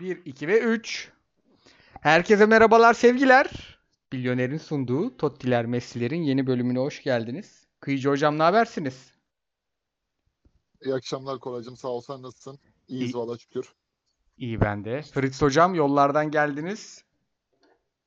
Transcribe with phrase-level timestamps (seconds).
[0.00, 1.12] 1, 2 ve 3.
[2.00, 3.78] Herkese merhabalar sevgiler.
[4.12, 7.66] Milyoner'in sunduğu Tottiler Messi'lerin yeni bölümüne hoş geldiniz.
[7.80, 9.14] Kıyıcı hocam ne habersiniz?
[10.84, 11.76] İyi akşamlar Koraycığım.
[11.76, 12.00] Sağ ol.
[12.00, 12.58] Sen nasılsın?
[12.88, 13.14] İyiyiz İyi.
[13.14, 13.74] valla şükür.
[14.36, 15.02] İyi ben de.
[15.02, 17.04] Fritz hocam yollardan geldiniz.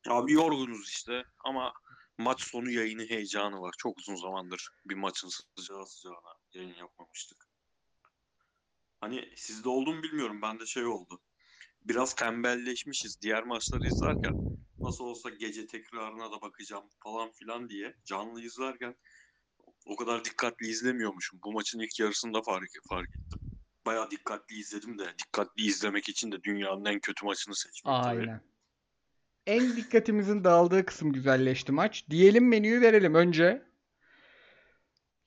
[0.10, 1.74] Abi yorgunuz işte ama
[2.18, 3.74] maç sonu yayını heyecanı var.
[3.78, 7.48] Çok uzun zamandır bir maçın sıcağı sıcağına yayın yapmamıştık.
[9.02, 10.42] Hani sizde oldu mu bilmiyorum.
[10.42, 11.20] Bende şey oldu.
[11.86, 14.34] Biraz tembelleşmişiz diğer maçları izlerken.
[14.82, 18.96] Nasıl olsa gece tekrarına da bakacağım falan filan diye canlı izlerken
[19.86, 21.40] o kadar dikkatli izlemiyormuşum.
[21.44, 23.40] Bu maçın ilk yarısında fark, fark ettim.
[23.86, 27.96] Bayağı dikkatli izledim de dikkatli izlemek için de dünyanın en kötü maçını tabii.
[27.96, 28.42] Aynen.
[29.48, 32.10] En dikkatimizin dağıldığı kısım güzelleşti maç.
[32.10, 33.66] Diyelim menüyü verelim önce.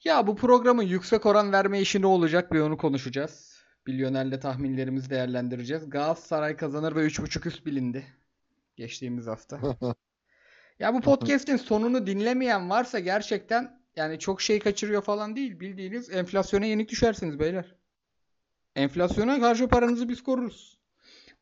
[0.04, 3.55] Ya bu programın yüksek oran verme işi ne olacak bir onu konuşacağız.
[3.86, 5.90] Milyonerle tahminlerimizi değerlendireceğiz.
[5.90, 8.06] Galatasaray kazanır ve 3.5 üst bilindi.
[8.76, 9.60] Geçtiğimiz hafta.
[10.78, 15.60] Ya bu podcast'in sonunu dinlemeyen varsa gerçekten yani çok şey kaçırıyor falan değil.
[15.60, 17.74] Bildiğiniz enflasyona yenik düşersiniz beyler.
[18.74, 20.78] Enflasyona karşı paranızı biz koruruz.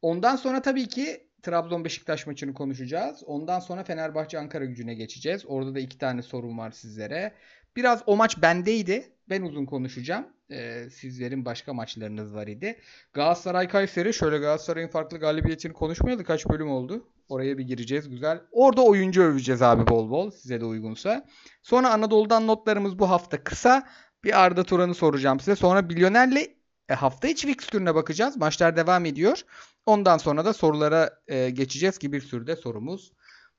[0.02, 3.22] Ondan sonra tabii ki Trabzon Beşiktaş maçını konuşacağız.
[3.26, 5.44] Ondan sonra Fenerbahçe Ankara gücüne geçeceğiz.
[5.46, 7.34] Orada da iki tane sorun var sizlere.
[7.76, 9.12] Biraz o maç bendeydi.
[9.28, 10.26] Ben uzun konuşacağım.
[10.50, 12.80] Ee, sizlerin başka maçlarınız var idi.
[13.12, 14.14] Galatasaray Kayseri.
[14.14, 17.08] Şöyle Galatasaray'ın farklı galibiyetini konuşmayalı kaç bölüm oldu.
[17.28, 18.40] Oraya bir gireceğiz güzel.
[18.52, 21.26] Orada oyuncu öveceğiz abi bol bol size de uygunsa.
[21.62, 23.88] Sonra Anadolu'dan notlarımız bu hafta kısa.
[24.24, 25.56] Bir Arda Turan'ı soracağım size.
[25.56, 26.46] Sonra Milyoner'le
[26.88, 28.36] e, hafta içi fikstürüne bakacağız.
[28.36, 29.42] Maçlar devam ediyor.
[29.86, 33.12] Ondan sonra da sorulara e, geçeceğiz ki bir sürü de sorumuz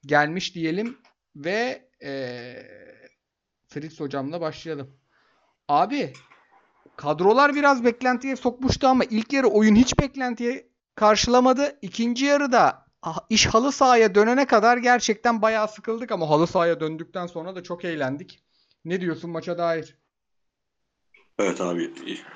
[0.05, 0.97] gelmiş diyelim
[1.35, 2.11] ve e,
[3.75, 4.97] Fritz hocamla başlayalım.
[5.67, 6.13] Abi
[6.95, 11.79] kadrolar biraz beklentiye sokmuştu ama ilk yarı oyun hiç beklentiye karşılamadı.
[11.81, 17.27] İkinci yarıda ah, iş halı sahaya dönene kadar gerçekten bayağı sıkıldık ama halı sahaya döndükten
[17.27, 18.43] sonra da çok eğlendik.
[18.85, 19.97] Ne diyorsun maça dair?
[21.39, 21.93] Evet abi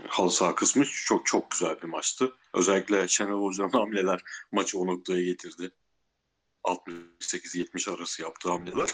[0.08, 2.34] halı saha kısmı çok çok güzel bir maçtı.
[2.54, 4.22] Özellikle Şenol Hoca'nın hamleler
[4.52, 5.72] maçı o noktaya getirdi.
[6.64, 8.90] 68-70 arası yaptığı hamleler.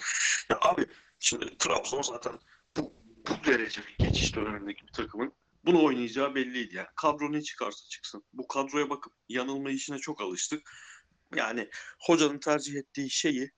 [0.61, 0.85] Abi
[1.19, 2.39] şimdi Trabzon zaten
[2.77, 2.93] bu,
[3.29, 5.33] bu derece bir geçiş dönemindeki bir takımın
[5.65, 6.75] bunu oynayacağı belliydi.
[6.75, 8.23] Yani kadro ne çıkarsa çıksın.
[8.33, 10.71] Bu kadroya bakıp yanılma işine çok alıştık.
[11.35, 13.51] Yani hocanın tercih ettiği şeyi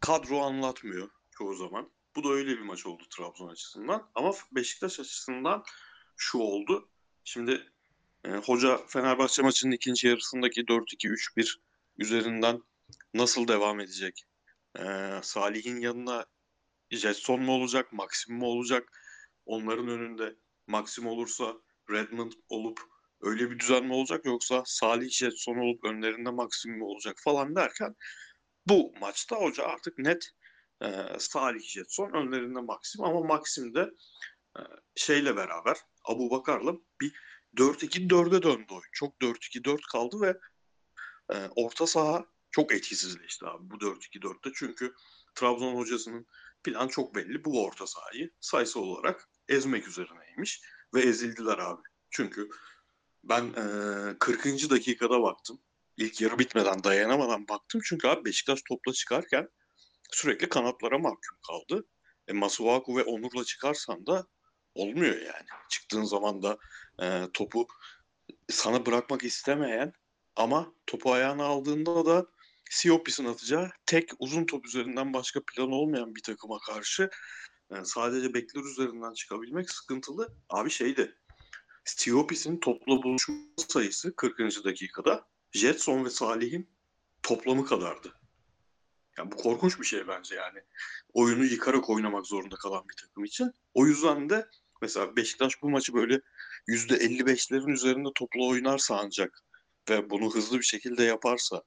[0.00, 1.90] kadro anlatmıyor çoğu zaman.
[2.16, 4.10] Bu da öyle bir maç oldu Trabzon açısından.
[4.14, 5.64] Ama Beşiktaş açısından
[6.16, 6.88] şu oldu.
[7.24, 7.72] Şimdi
[8.24, 11.58] e, hoca Fenerbahçe maçının ikinci yarısındaki 4-2-3-1
[11.98, 12.62] üzerinden
[13.14, 14.24] nasıl devam edecek?
[14.78, 16.26] E, Salih'in yanına
[16.90, 18.88] Jetson mu olacak, Maxim mi olacak?
[19.46, 20.36] Onların önünde
[20.66, 21.54] Maxim olursa
[21.90, 22.80] Redmond olup
[23.20, 27.94] öyle bir düzen mi olacak yoksa Salih Jetson olup önlerinde Maxim mi olacak falan derken
[28.66, 30.30] bu maçta hoca artık net
[30.82, 30.88] e,
[31.18, 33.90] Salih Jetson önlerinde Maxim ama Maxim de
[34.58, 34.60] e,
[34.96, 37.12] şeyle beraber Abu Bakar'la bir
[37.56, 38.82] 4-2-4'e döndü oyun.
[38.92, 40.38] Çok 4-2-4 kaldı ve
[41.32, 44.50] e, orta saha çok etkisizleşti abi bu 4-2-4'te.
[44.54, 44.94] Çünkü
[45.34, 46.26] Trabzon hocasının
[46.66, 47.44] plan çok belli.
[47.44, 50.62] Bu orta sahayı sayısal olarak ezmek üzerineymiş
[50.94, 51.82] ve ezildiler abi.
[52.10, 52.48] Çünkü
[53.24, 54.70] ben e, 40.
[54.70, 55.60] dakikada baktım.
[55.96, 57.80] İlk yarı bitmeden dayanamadan baktım.
[57.84, 59.48] Çünkü abi Beşiktaş topla çıkarken
[60.10, 61.86] sürekli kanatlara mahkum kaldı.
[62.28, 64.26] E, Masuaku ve Onur'la çıkarsan da
[64.74, 65.46] olmuyor yani.
[65.68, 66.58] Çıktığın zaman da
[67.02, 67.66] e, topu
[68.48, 69.92] sana bırakmak istemeyen
[70.36, 72.26] ama topu ayağına aldığında da
[72.70, 77.10] Siopis'in atacağı tek uzun top üzerinden başka plan olmayan bir takıma karşı
[77.70, 80.34] yani sadece bekler üzerinden çıkabilmek sıkıntılı.
[80.48, 81.16] Abi şeydi
[81.84, 83.34] Siopis'in topla buluşma
[83.68, 84.64] sayısı 40.
[84.64, 86.70] dakikada Jetson ve Salih'in
[87.22, 88.12] toplamı kadardı.
[89.18, 90.58] Yani bu korkunç bir şey bence yani.
[91.12, 93.52] Oyunu yıkarak oynamak zorunda kalan bir takım için.
[93.74, 94.48] O yüzden de
[94.82, 96.20] mesela Beşiktaş bu maçı böyle
[96.68, 99.42] %55'lerin üzerinde topla oynarsa ancak
[99.90, 101.62] ve bunu hızlı bir şekilde yaparsa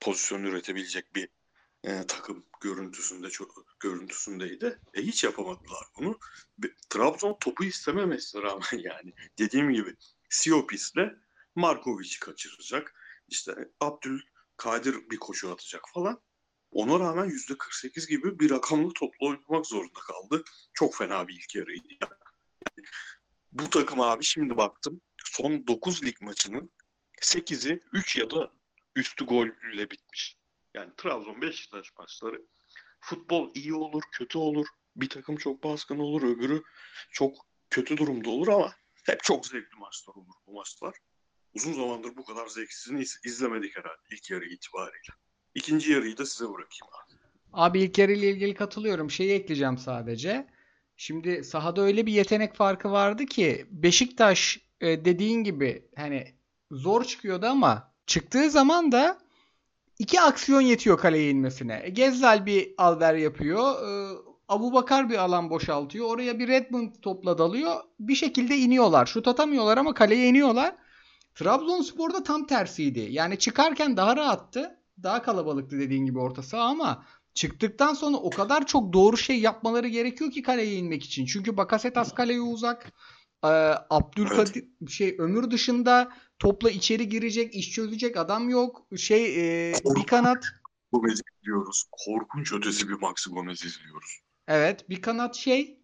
[0.00, 1.28] pozisyon üretebilecek bir
[1.84, 4.80] e, takım görüntüsünde çok görüntüsündeydi.
[4.94, 6.18] E hiç yapamadılar bunu.
[6.58, 9.96] Bir, Trabzon topu istememesine rağmen yani dediğim gibi
[10.28, 11.12] Siopis'le
[11.54, 12.94] Markovic'i kaçıracak.
[13.28, 14.20] İşte Abdül
[14.56, 16.20] Kadir bir koşu atacak falan.
[16.70, 20.44] Ona rağmen %48 gibi bir rakamlı topla oynamak zorunda kaldı.
[20.74, 21.88] Çok fena bir ilk yarıydı.
[22.02, 22.86] Yani
[23.52, 26.70] bu takım abi şimdi baktım son 9 lig maçının
[27.22, 28.52] 8'i 3 ya da
[28.98, 30.36] üstü golle bitmiş.
[30.74, 32.42] Yani Trabzon Beşiktaş maçları
[33.00, 34.66] futbol iyi olur, kötü olur.
[34.96, 36.62] Bir takım çok baskın olur, öbürü
[37.12, 37.34] çok
[37.70, 38.72] kötü durumda olur ama
[39.06, 40.94] hep çok zevkli maçlar olur bu maçlar.
[41.54, 45.12] uzun zamandır bu kadar zevksizini iz- izlemedik herhalde ilk yarı itibariyle.
[45.54, 47.14] İkinci yarıyı da size bırakayım abi.
[47.52, 49.10] Abi ilk yarı ile ilgili katılıyorum.
[49.10, 50.46] Şeyi ekleyeceğim sadece.
[50.96, 56.34] Şimdi sahada öyle bir yetenek farkı vardı ki Beşiktaş e, dediğin gibi hani
[56.70, 59.18] zor çıkıyordu ama çıktığı zaman da
[59.98, 61.80] iki aksiyon yetiyor kaleye inmesine.
[61.84, 63.74] E, Gezzal bir alver yapıyor.
[63.74, 64.18] E,
[64.48, 66.06] Abubakar bir alan boşaltıyor.
[66.06, 67.74] Oraya bir Redmond topla dalıyor.
[68.00, 69.06] Bir şekilde iniyorlar.
[69.06, 70.74] Şut atamıyorlar ama kaleye iniyorlar.
[71.34, 73.08] Trabzonspor'da tam tersiydi.
[73.10, 74.78] Yani çıkarken daha rahattı.
[75.02, 77.04] Daha kalabalıktı dediğin gibi orta saha ama
[77.34, 81.26] çıktıktan sonra o kadar çok doğru şey yapmaları gerekiyor ki kaleye inmek için.
[81.26, 82.92] Çünkü Bakasetas kaleye uzak.
[83.44, 83.48] Ee,
[83.90, 86.08] Abdülkadir şey Ömür dışında
[86.38, 88.86] topla içeri girecek, iş çözecek adam yok.
[88.96, 89.24] Şey
[89.70, 90.44] e, bir kanat
[90.92, 91.84] Gomez'i izliyoruz.
[91.90, 94.20] Korkunç ötesi bir Maxi Gomez izliyoruz.
[94.48, 95.78] Evet, bir kanat şey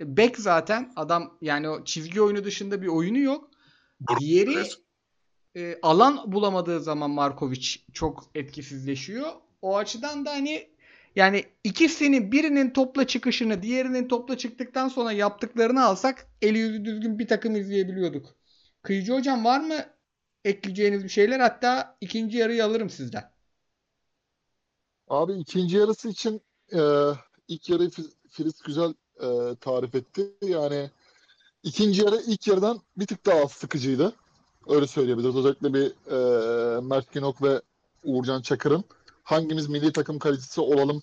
[0.00, 3.50] bek zaten adam yani o çizgi oyunu dışında bir oyunu yok.
[4.20, 4.78] Diğeri Evet.
[5.56, 9.28] e, alan bulamadığı zaman Markovic çok etkisizleşiyor.
[9.62, 10.68] O açıdan da hani
[11.16, 17.28] yani ikisinin birinin topla çıkışını diğerinin topla çıktıktan sonra yaptıklarını alsak eli yüzü düzgün bir
[17.28, 18.34] takım izleyebiliyorduk.
[18.82, 19.86] Kıyıcı hocam var mı
[20.44, 21.40] ekleyeceğiniz bir şeyler?
[21.40, 23.32] Hatta ikinci yarıyı alırım sizden.
[25.08, 26.40] Abi ikinci yarısı için
[26.72, 26.80] e,
[27.48, 30.32] ilk yarıyı Fi- Filiz güzel e, tarif etti.
[30.42, 30.90] Yani
[31.62, 34.14] ikinci yarı ilk yarıdan bir tık daha sıkıcıydı.
[34.68, 35.36] Öyle söyleyebiliriz.
[35.36, 37.62] Özellikle bir e, Mert Günok ve
[38.04, 38.84] Uğurcan Çakır'ın
[39.22, 41.02] hangimiz milli takım kalecisi olalım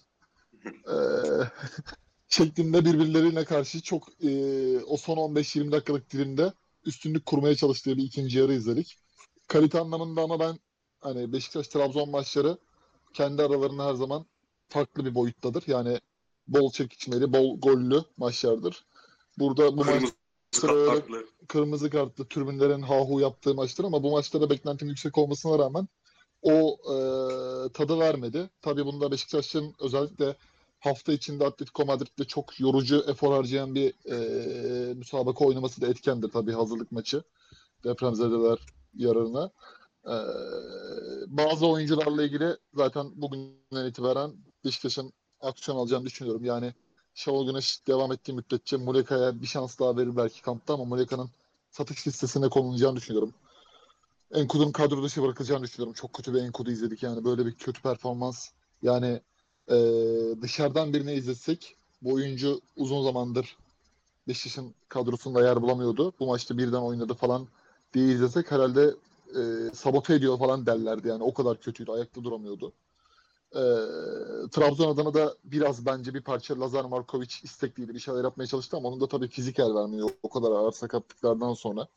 [0.65, 0.95] e,
[2.29, 4.29] şeklinde birbirlerine karşı çok e,
[4.79, 6.53] o son 15-20 dakikalık dilimde
[6.85, 8.97] üstünlük kurmaya çalıştığı bir ikinci yarı izledik.
[9.47, 10.59] Kalite anlamında ama ben
[11.01, 12.57] hani Beşiktaş-Trabzon maçları
[13.13, 14.25] kendi aralarında her zaman
[14.69, 15.63] farklı bir boyuttadır.
[15.67, 15.99] Yani
[16.47, 18.85] bol çekişmeli, bol gollü maçlardır.
[19.39, 20.13] Burada bu maç Kırmızı
[20.51, 21.25] Sıra- kartlı.
[21.47, 25.87] kırmızı kartlı tribünlerin hahu yaptığı maçtır ama bu maçta beklentim yüksek olmasına rağmen
[26.41, 26.95] o e,
[27.73, 28.49] tadı vermedi.
[28.61, 30.35] Tabii bunda Beşiktaş'ın özellikle
[30.79, 36.51] hafta içinde Atletico Madrid'de çok yorucu efor harcayan bir e, müsabaka oynaması da etkendir tabii
[36.51, 37.23] hazırlık maçı.
[37.83, 38.59] Depremzedeler
[38.95, 39.51] yararına.
[40.05, 40.15] E,
[41.27, 44.31] bazı oyuncularla ilgili zaten bugünden itibaren
[44.65, 46.45] Beşiktaş'ın aksiyon alacağını düşünüyorum.
[46.45, 46.73] Yani
[47.13, 51.29] Şenol Güneş devam ettiği müddetçe Muleka'ya bir şans daha verir belki kampta ama Muleka'nın
[51.71, 53.33] satış listesine konulacağını düşünüyorum.
[54.33, 55.93] Enkudu'nun kadro dışı bırakılacağını düşünüyorum.
[55.93, 58.49] Çok kötü bir Enkudu izledik yani böyle bir kötü performans.
[58.81, 59.21] Yani
[59.69, 59.75] e,
[60.41, 63.57] dışarıdan birini izletsek bu oyuncu uzun zamandır
[64.27, 66.13] Beşiktaş'ın kadrosunda yer bulamıyordu.
[66.19, 67.47] Bu maçta birden oynadı falan
[67.93, 68.95] diye izlesek herhalde
[69.29, 69.41] e,
[69.73, 71.91] sabote ediyor falan derlerdi yani o kadar kötüydü.
[71.91, 72.73] Ayakta duramıyordu.
[73.51, 73.61] E,
[74.51, 77.93] Trabzon adına da biraz bence bir parça Lazar Markovic istekliydi.
[77.93, 81.53] Bir şeyler yapmaya çalıştı ama onun da tabii fizik el vermiyor o kadar ağır sakatlıklardan
[81.53, 81.87] sonra.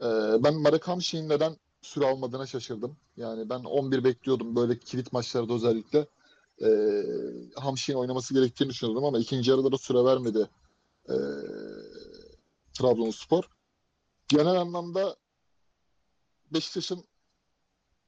[0.00, 0.06] E,
[0.44, 2.96] ben Marek Hamşik'in neden süre almadığına şaşırdım.
[3.16, 6.06] Yani ben 11 bekliyordum böyle kilit maçlarda özellikle.
[6.62, 6.70] E,
[7.56, 10.48] Hamşik'in oynaması gerektiğini düşünüyordum ama ikinci yarıda da süre vermedi
[11.08, 11.14] e,
[12.74, 13.44] Trabzonspor.
[14.28, 15.16] Genel anlamda
[16.52, 17.04] Beşiktaş'ın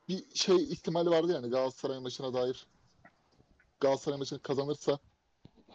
[0.09, 2.67] bir şey ihtimali vardı yani Galatasaray maçına dair.
[3.81, 4.99] Galatasaray maçını kazanırsa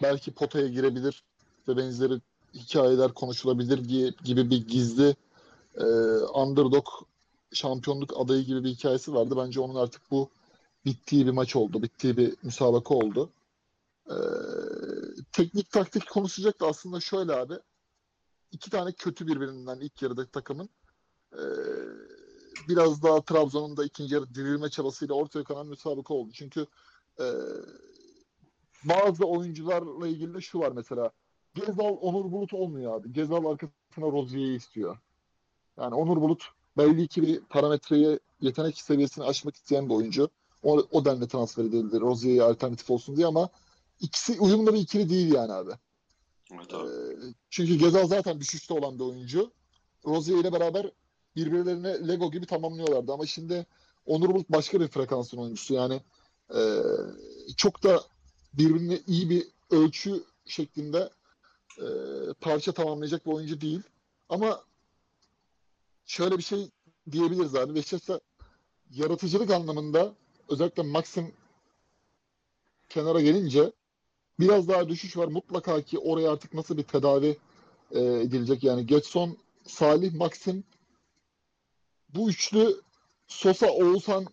[0.02, 1.24] belki potaya girebilir
[1.68, 2.22] ve benzeri
[2.54, 5.16] hikayeler konuşulabilir diye gibi bir gizli
[5.76, 5.86] e,
[6.34, 6.88] underdog
[7.54, 9.36] şampiyonluk adayı gibi bir hikayesi vardı.
[9.38, 10.30] Bence onun artık bu
[10.88, 11.84] bittiği bir maç oldu.
[11.84, 13.30] Bittiği bir müsabaka oldu.
[14.10, 14.18] E,
[15.32, 17.54] teknik taktik konuşacak da aslında şöyle abi.
[18.52, 20.70] iki tane kötü birbirinden ilk yarıda takımın
[21.34, 21.44] e,
[22.70, 26.32] biraz daha Trabzon'un da ikinci yarı dirilme çabasıyla ortaya konan müsabaka oldu.
[26.34, 26.68] Çünkü
[27.20, 27.26] e,
[28.84, 31.12] bazı oyuncularla ilgili de şu var mesela.
[31.56, 33.14] Gezal Onur Bulut olmuyor abi.
[33.14, 34.98] Gezal arkasına Rozier'i istiyor.
[35.78, 36.44] Yani Onur Bulut
[36.78, 40.30] belli ki bir parametreyi yetenek seviyesini aşmak isteyen bir oyuncu.
[40.68, 42.00] O, o denli transfer edildi.
[42.00, 43.50] Rozier'e alternatif olsun diye ama
[44.00, 45.72] ikisi uyumlu bir ikili değil yani abi.
[46.54, 46.90] Evet abi.
[46.90, 49.52] Ee, çünkü Gezal zaten düşüşte olan bir oyuncu.
[50.06, 50.92] Rozier ile beraber
[51.36, 53.66] birbirlerine Lego gibi tamamlıyorlardı ama şimdi
[54.06, 56.02] Onur Bulut başka bir frekansın oyuncusu yani
[56.56, 56.62] e,
[57.58, 58.04] çok da
[58.54, 61.10] birbirine iyi bir ölçü şeklinde
[61.78, 61.88] e,
[62.42, 63.82] parça tamamlayacak bir oyuncu değil.
[64.30, 64.64] Ama
[66.06, 66.70] şöyle bir şey
[67.12, 67.76] diyebiliriz abi.
[67.76, 68.20] Beşiktaş'ta
[68.90, 70.14] yaratıcılık anlamında
[70.50, 71.34] özellikle Maxim
[72.90, 73.72] kenara gelince
[74.40, 75.28] biraz daha düşüş var.
[75.28, 77.38] Mutlaka ki oraya artık nasıl bir tedavi
[77.92, 78.64] e, edilecek.
[78.64, 79.38] Yani Getson,
[79.68, 80.64] Salih, Maxim
[82.10, 82.82] bu üçlü
[83.28, 84.26] Sosa, Oğuzhan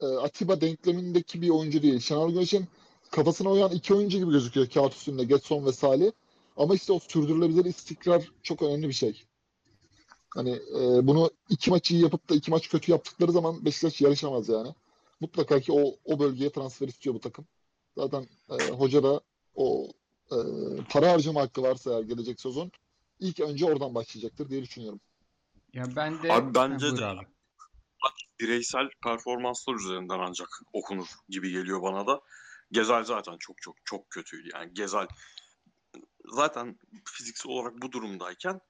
[0.00, 2.00] e, Atiba denklemindeki bir oyuncu değil.
[2.00, 2.68] Şenol Güneş'in
[3.10, 6.12] kafasına uyan iki oyuncu gibi gözüküyor kağıt üstünde Getson ve Salih.
[6.56, 9.24] Ama işte o sürdürülebilir istikrar çok önemli bir şey.
[10.34, 14.48] Hani e, bunu iki maç iyi yapıp da iki maç kötü yaptıkları zaman Beşiktaş yarışamaz
[14.48, 14.74] yani.
[15.20, 17.46] Mutlaka ki o, o bölgeye transfer istiyor bu takım.
[17.96, 19.20] Zaten e, hoca da
[19.54, 19.88] o
[20.32, 20.36] e,
[20.90, 22.72] para harcama hakkı varsa eğer gelecek sezon
[23.20, 25.00] ilk önce oradan başlayacaktır diye düşünüyorum.
[25.72, 27.26] Ya ben de Abi bence Ha, de abi.
[28.40, 32.20] bireysel performanslar üzerinden ancak okunur gibi geliyor bana da.
[32.72, 34.48] Gezel zaten çok çok çok kötüydü.
[34.54, 35.06] Yani Gezel
[36.24, 38.60] zaten fiziksel olarak bu durumdayken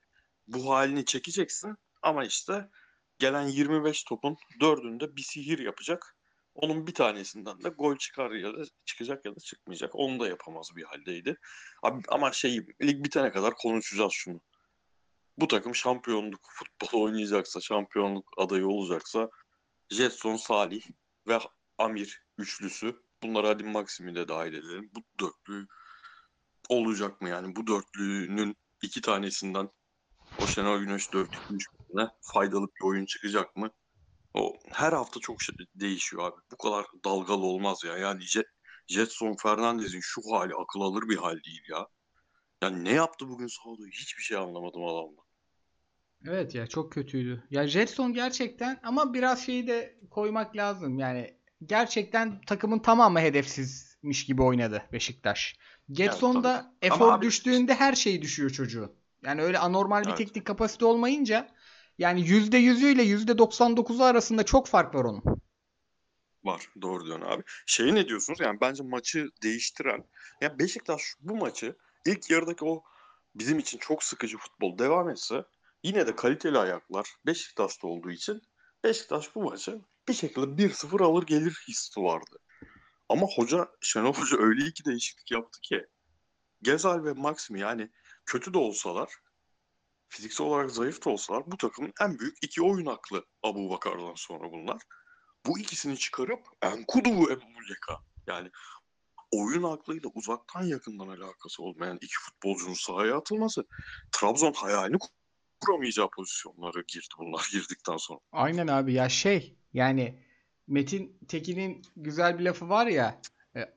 [0.49, 2.69] bu halini çekeceksin ama işte
[3.19, 6.17] gelen 25 topun dördünde bir sihir yapacak.
[6.55, 9.95] Onun bir tanesinden de gol çıkar ya da çıkacak ya da çıkmayacak.
[9.95, 11.37] Onu da yapamaz bir haldeydi.
[11.83, 14.41] Abi, ama şey lig bitene kadar konuşacağız şunu.
[15.39, 19.31] Bu takım şampiyonluk futbolu oynayacaksa, şampiyonluk adayı olacaksa
[19.91, 20.83] Jetson, Salih
[21.29, 21.39] ve
[21.79, 23.03] Amir üçlüsü.
[23.23, 24.91] Bunlara hadi Maxim'i de dahil edelim.
[24.95, 25.67] Bu dörtlü
[26.69, 27.57] olacak mı yani?
[27.57, 29.71] Bu dörtlünün iki tanesinden
[30.45, 33.71] o Şenol Güneş dörtlüğüne faydalı bir oyun çıkacak mı?
[34.35, 36.41] O her hafta çok şey değişiyor abi.
[36.53, 37.99] Bu kadar dalgalı olmaz ya.
[37.99, 38.47] Yani Jet,
[38.87, 41.87] Jetson Fernandez'in şu hali akıl alır bir hal değil ya.
[42.63, 43.83] Yani ne yaptı bugün sahada?
[43.93, 45.23] Hiçbir şey anlamadım adamla.
[46.27, 47.45] Evet ya çok kötüydü.
[47.51, 50.99] Ya Jetson gerçekten ama biraz şeyi de koymak lazım.
[50.99, 55.57] Yani gerçekten takımın tamamı hedefsizmiş gibi oynadı Beşiktaş.
[55.91, 59.04] Getson'da Ama efor abi- düştüğünde her şey düşüyor çocuğun.
[59.25, 60.19] Yani öyle anormal bir Evet.
[60.19, 61.49] teknik kapasite olmayınca
[61.99, 65.23] yani %100'ü ile %99'u arasında çok fark var onun.
[66.45, 66.69] Var.
[66.83, 67.43] Doğru diyorsun abi.
[67.67, 68.41] Şey ne diyorsunuz?
[68.41, 70.05] Yani bence maçı değiştiren.
[70.41, 71.77] Ya Beşiktaş bu maçı
[72.07, 72.83] ilk yarıdaki o
[73.35, 75.45] bizim için çok sıkıcı futbol devam etse
[75.83, 78.43] yine de kaliteli ayaklar Beşiktaş'ta olduğu için
[78.85, 82.39] Beşiktaş bu maçı bir şekilde 1-0 alır gelir hissi vardı.
[83.09, 85.87] Ama hoca Şenol Hoca öyle iki değişiklik yaptı ki
[86.63, 87.91] Gezal ve Maxim yani
[88.27, 89.15] kötü de olsalar
[90.09, 94.53] fiziksel olarak zayıf da olsalar bu takımın en büyük iki oyun aklı Abu Bakar'dan sonra
[94.53, 94.83] bunlar.
[95.47, 98.51] Bu ikisini çıkarıp Enkudu Emuleka yani
[99.31, 103.65] oyun aklıyla uzaktan yakından alakası olmayan iki futbolcunun sahaya atılması
[104.13, 104.99] Trabzon hayalini
[105.61, 108.21] kuramayacağı pozisyonlara girdi bunlar girdikten sonra.
[108.33, 110.25] Aynen abi ya şey yani
[110.67, 113.21] Metin Tekin'in güzel bir lafı var ya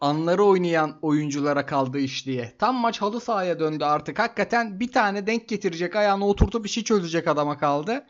[0.01, 2.55] anları oynayan oyunculara kaldı iş diye.
[2.59, 4.19] Tam maç halı sahaya döndü artık.
[4.19, 8.05] Hakikaten bir tane denk getirecek ayağını oturtup işi çözecek adama kaldı.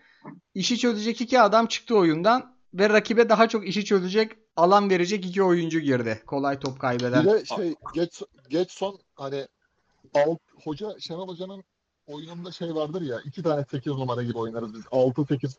[0.53, 5.43] İşi çözecek iki adam çıktı oyundan ve rakibe daha çok işi çözecek alan verecek iki
[5.43, 6.23] oyuncu girdi.
[6.27, 7.25] Kolay top kaybeden.
[7.25, 9.47] Bir de şey geç geç son hani
[10.13, 11.63] alt hoca Şenol Hoca'nın
[12.07, 14.85] oyununda şey vardır ya iki tane 8 numara gibi oynarız biz.
[14.85, 15.57] 6-8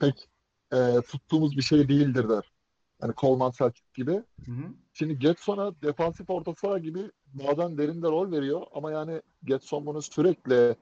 [0.00, 0.28] pek
[0.72, 2.52] e, tuttuğumuz bir şey değildir der.
[3.00, 4.12] Hani Kolman Selçuk gibi.
[4.12, 4.72] Hı hı.
[4.92, 10.76] Şimdi Getson'a defansif orta saha gibi bazen derinde rol veriyor ama yani Getson bunu sürekli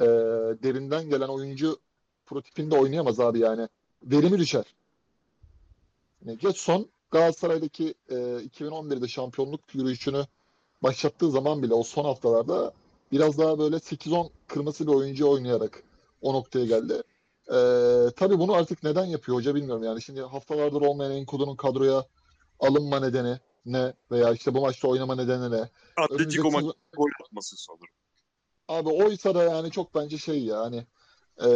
[0.00, 0.06] e,
[0.62, 1.78] derinden gelen oyuncu
[2.26, 3.68] prototipinde oynayamaz abi yani.
[4.02, 4.64] Verimi düşer.
[6.24, 10.26] Yani Getson Galatasaray'daki e, 2011'de şampiyonluk yürüyüşünü
[10.82, 12.72] başlattığı zaman bile o son haftalarda
[13.12, 15.82] biraz daha böyle 8-10 kırmızı bir oyuncu oynayarak
[16.22, 17.02] o noktaya geldi.
[17.52, 17.58] E,
[18.16, 20.02] tabii bunu artık neden yapıyor hoca bilmiyorum yani.
[20.02, 22.04] Şimdi haftalardır olmayan Enkudu'nun kadroya
[22.60, 25.68] alınma nedeni ne veya işte bu maçta oynama nedeni ne?
[25.96, 27.86] Atletico maçı gol atması sanırım.
[28.68, 30.86] Abi oysa da yani çok bence şey ya hani
[31.38, 31.48] e,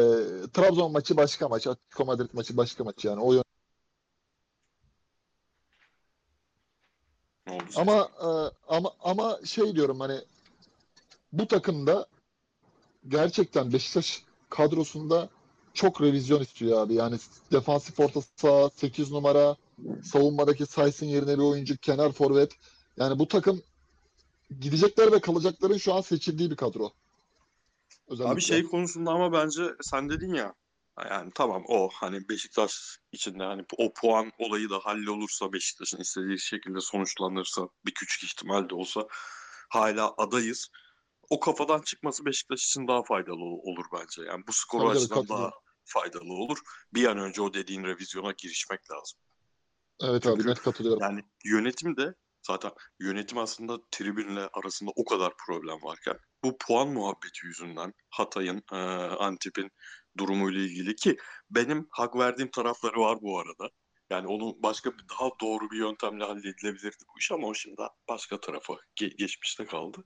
[0.52, 3.44] Trabzon maçı başka maç, Atletico Madrid maçı başka maç yani o yön-?
[7.76, 8.28] Ama e,
[8.68, 10.20] ama ama şey diyorum hani
[11.32, 12.06] bu takımda
[13.08, 15.28] gerçekten Beşiktaş kadrosunda
[15.74, 16.94] çok revizyon istiyor abi.
[16.94, 17.16] Yani
[17.52, 19.56] defansif orta saha 8 numara,
[20.04, 22.52] savunmadaki Sayısın yerine bir oyuncu, kenar forvet.
[22.96, 23.62] Yani bu takım
[24.60, 26.90] gidecekler ve kalacakların şu an seçildiği bir kadro.
[28.08, 28.32] Özellikle.
[28.32, 30.54] Abi şey konusunda ama bence sen dedin ya
[31.10, 36.80] yani tamam o hani Beşiktaş içinde hani o puan olayı da hallolursa Beşiktaş'ın istediği şekilde
[36.80, 39.06] sonuçlanırsa bir küçük ihtimal de olsa
[39.68, 40.70] hala adayız.
[41.30, 44.22] O kafadan çıkması Beşiktaş için daha faydalı ol- olur bence.
[44.22, 45.50] Yani bu skor Tabii tabii, açısından daha
[45.84, 46.58] faydalı olur.
[46.94, 49.18] Bir an önce o dediğin revizyona girişmek lazım.
[50.02, 51.02] Evet Çünkü abi net katılıyorum.
[51.02, 57.46] Yani yönetim de zaten yönetim aslında tribünle arasında o kadar problem varken bu puan muhabbeti
[57.46, 58.76] yüzünden Hatay'ın, e,
[59.18, 59.70] Antep'in
[60.18, 61.16] durumuyla ilgili ki
[61.50, 63.70] benim hak verdiğim tarafları var bu arada.
[64.10, 68.40] Yani onun başka bir daha doğru bir yöntemle halledilebilirdi bu iş ama o şimdi başka
[68.40, 70.04] tarafa ge- geçmişte kaldı.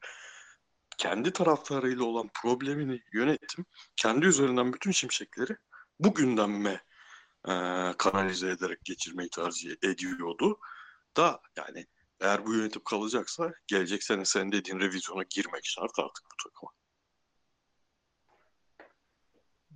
[0.98, 3.64] Kendi taraftarıyla olan problemini yönetim
[3.96, 5.56] kendi üzerinden bütün şimşekleri
[6.00, 6.80] bu gündeme
[7.48, 7.52] e,
[7.98, 10.58] kanalize ederek geçirmeyi tercih ediyordu.
[11.16, 11.86] Da yani
[12.20, 16.70] eğer bu yönetim kalacaksa gelecek sene senin dediğin revizyona girmek şart artık bu takıma.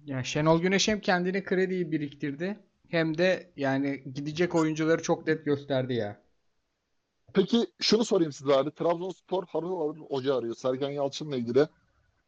[0.04, 2.58] Yani Şenol Güneş hem kendine krediyi biriktirdi
[2.88, 6.27] hem de yani gidecek oyuncuları çok net gösterdi ya.
[7.32, 8.70] Peki şunu sorayım size abi.
[8.70, 10.54] Trabzonspor harıl harıl hoca arıyor.
[10.54, 11.68] Sergen Yalçın'la ilgili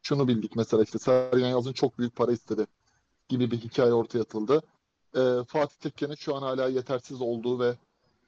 [0.01, 2.67] şunu bildik mesela işte Sergen Yalçın çok büyük para istedi
[3.29, 4.61] gibi bir hikaye ortaya atıldı.
[5.15, 7.75] Ee, Fatih Tekke'nin şu an hala yetersiz olduğu ve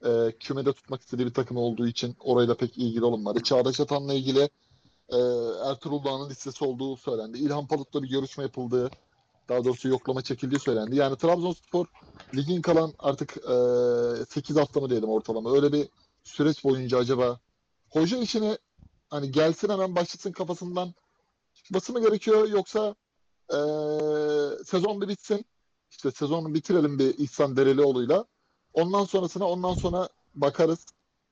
[0.04, 3.42] e, kümede tutmak istediği bir takım olduğu için orayla pek ilgili olunmadı.
[3.42, 4.48] Çağdaş Atan'la ilgili
[5.08, 5.18] e,
[5.64, 7.38] Ertuğrul Dağ'ın listesi olduğu söylendi.
[7.38, 8.90] İlhan Palut'la bir görüşme yapıldığı,
[9.48, 10.96] daha doğrusu yoklama çekildiği söylendi.
[10.96, 11.86] Yani Trabzonspor
[12.34, 15.52] ligin kalan artık e, 8 hafta mı diyelim ortalama.
[15.52, 15.88] Öyle bir
[16.24, 17.40] süreç boyunca acaba
[17.90, 18.58] hoca işini
[19.10, 20.94] hani gelsin hemen başlasın kafasından
[21.54, 22.94] çıkması mı gerekiyor yoksa
[23.50, 23.58] e,
[24.64, 25.44] sezon bir bitsin
[25.90, 28.24] işte sezonu bitirelim bir İhsan Derelioğlu'yla
[28.72, 30.86] ondan sonrasına ondan sonra bakarız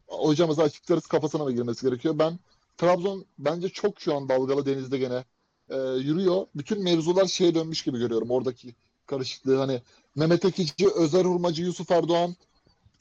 [0.07, 2.19] hocamıza açıklarız kafasına mı girmesi gerekiyor.
[2.19, 2.39] Ben
[2.77, 5.25] Trabzon bence çok şu an dalgalı denizde gene
[5.69, 6.47] e, yürüyor.
[6.55, 8.75] Bütün mevzular şeye dönmüş gibi görüyorum oradaki
[9.07, 9.57] karışıklığı.
[9.57, 9.83] Hani
[10.15, 12.37] Mehmet Ekici, Özer Hurmacı, Yusuf Erdoğan,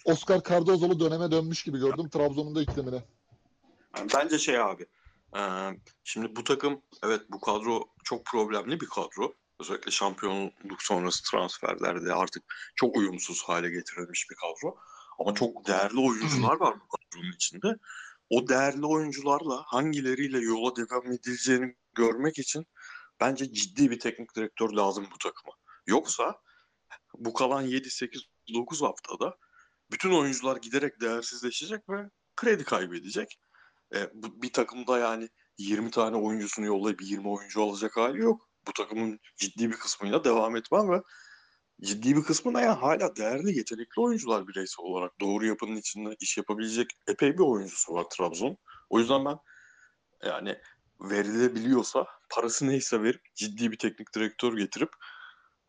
[0.05, 3.01] Oscar Cardozo'lu döneme dönmüş gibi gördüm Trabzon'un da iklimini.
[3.98, 4.86] Yani bence şey abi.
[5.38, 5.41] e,
[6.03, 9.34] şimdi bu takım evet bu kadro çok problemli bir kadro.
[9.60, 12.43] Özellikle şampiyonluk sonrası transferlerde artık
[12.75, 14.77] çok uyumsuz hale getirilmiş bir kadro.
[15.20, 17.75] Ama çok değerli oyuncular var bu kadronun içinde.
[18.29, 22.65] O değerli oyuncularla hangileriyle yola devam edileceğini görmek için
[23.20, 25.53] bence ciddi bir teknik direktör lazım bu takıma.
[25.88, 26.41] Yoksa
[27.13, 28.22] bu kalan 7, 8,
[28.53, 29.38] 9 haftada
[29.91, 33.39] bütün oyuncular giderek değersizleşecek ve kredi kaybedecek.
[33.95, 38.50] E, bu, bir takımda yani 20 tane oyuncusunu yollayıp 20 oyuncu alacak hali yok.
[38.67, 41.01] Bu takımın ciddi bir kısmıyla devam etmem ve
[41.81, 45.19] ciddi bir kısmında yani hala değerli, yetenekli oyuncular bireysel olarak.
[45.19, 48.57] Doğru yapının içinde iş yapabilecek epey bir oyuncusu var Trabzon.
[48.89, 49.38] O yüzden ben
[50.24, 50.57] yani
[51.00, 54.89] verilebiliyorsa parası neyse verip ciddi bir teknik direktör getirip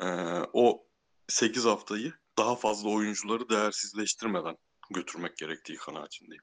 [0.00, 0.06] e,
[0.52, 0.86] o
[1.28, 4.56] 8 haftayı daha fazla oyuncuları değersizleştirmeden
[4.90, 6.42] götürmek gerektiği kanaatindeyim.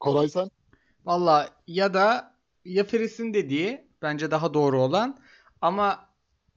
[0.00, 0.50] Koray sen?
[1.04, 5.18] Valla ya da ya Feris'in dediği bence daha doğru olan
[5.60, 6.08] ama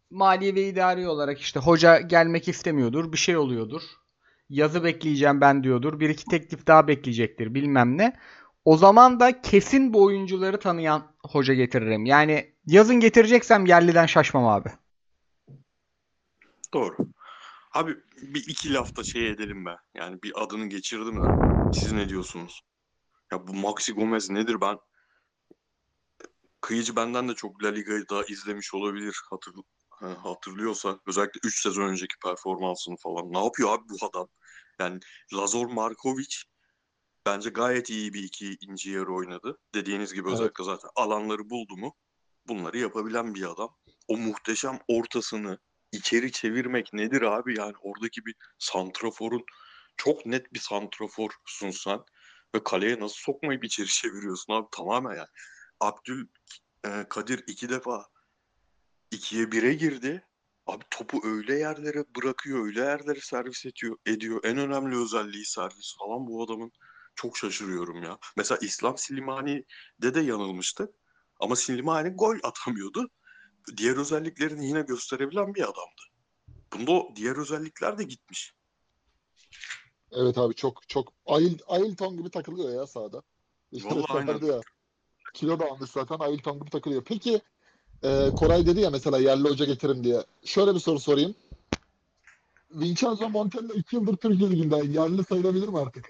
[0.09, 3.11] mali ve idari olarak işte hoca gelmek istemiyordur.
[3.11, 3.81] Bir şey oluyordur.
[4.49, 5.99] Yazı bekleyeceğim ben diyordur.
[5.99, 8.17] Bir iki teklif daha bekleyecektir bilmem ne.
[8.65, 12.05] O zaman da kesin bu oyuncuları tanıyan hoca getiririm.
[12.05, 14.69] Yani yazın getireceksem yerliden şaşmam abi.
[16.73, 16.95] Doğru.
[17.73, 19.75] Abi bir iki lafta şey edelim be.
[19.93, 21.27] Yani bir adını geçirdim de.
[21.71, 22.61] Siz ne diyorsunuz?
[23.31, 24.77] Ya bu Maxi Gomez nedir ben?
[26.61, 29.53] Kıyıcı benden de çok La Liga'yı da izlemiş olabilir hatır,
[30.23, 30.99] hatırlıyorsa.
[31.07, 33.33] Özellikle 3 sezon önceki performansını falan.
[33.33, 34.27] Ne yapıyor abi bu adam?
[34.79, 34.99] Yani
[35.33, 36.35] Lazor Markovic
[37.25, 39.57] bence gayet iyi bir iki inci yarı oynadı.
[39.75, 40.33] Dediğiniz gibi Evet.
[40.33, 41.95] özellikle zaten alanları buldu mu
[42.47, 43.77] bunları yapabilen bir adam.
[44.07, 45.59] O muhteşem ortasını
[45.91, 47.59] içeri çevirmek nedir abi?
[47.59, 49.45] Yani oradaki bir santraforun
[49.97, 51.99] çok net bir santraforsun sen
[52.55, 55.27] ve kaleye nasıl sokmayıp içeri çeviriyorsun abi tamamen yani.
[55.79, 56.27] Abdül
[56.85, 58.05] e, Kadir iki defa
[59.11, 60.27] ikiye bire girdi.
[60.65, 64.41] Abi topu öyle yerlere bırakıyor, öyle yerlere servis ediyor, ediyor.
[64.43, 66.71] En önemli özelliği servis falan bu adamın.
[67.15, 68.17] Çok şaşırıyorum ya.
[68.37, 70.89] Mesela İslam Slimani'de de yanılmıştık.
[71.39, 73.09] Ama Slimani gol atamıyordu.
[73.77, 76.01] Diğer özelliklerini yine gösterebilen bir adamdı.
[76.73, 78.53] Bunda diğer özellikler de gitmiş.
[80.11, 83.21] Evet abi çok çok Ail, Ailton gibi takılıyor ya sahada.
[83.71, 84.45] İşte Vallahi aynen.
[84.45, 84.61] ya.
[85.33, 87.03] Kilo da almış zaten Ailton gibi takılıyor.
[87.03, 87.41] Peki
[88.03, 90.25] e, Koray dedi ya mesela yerli hoca getirin diye.
[90.45, 91.35] Şöyle bir soru sorayım.
[92.71, 96.09] Vincenzo Montella 2 yıldır Türkiye Ligi'nde yerli sayılabilir mi artık?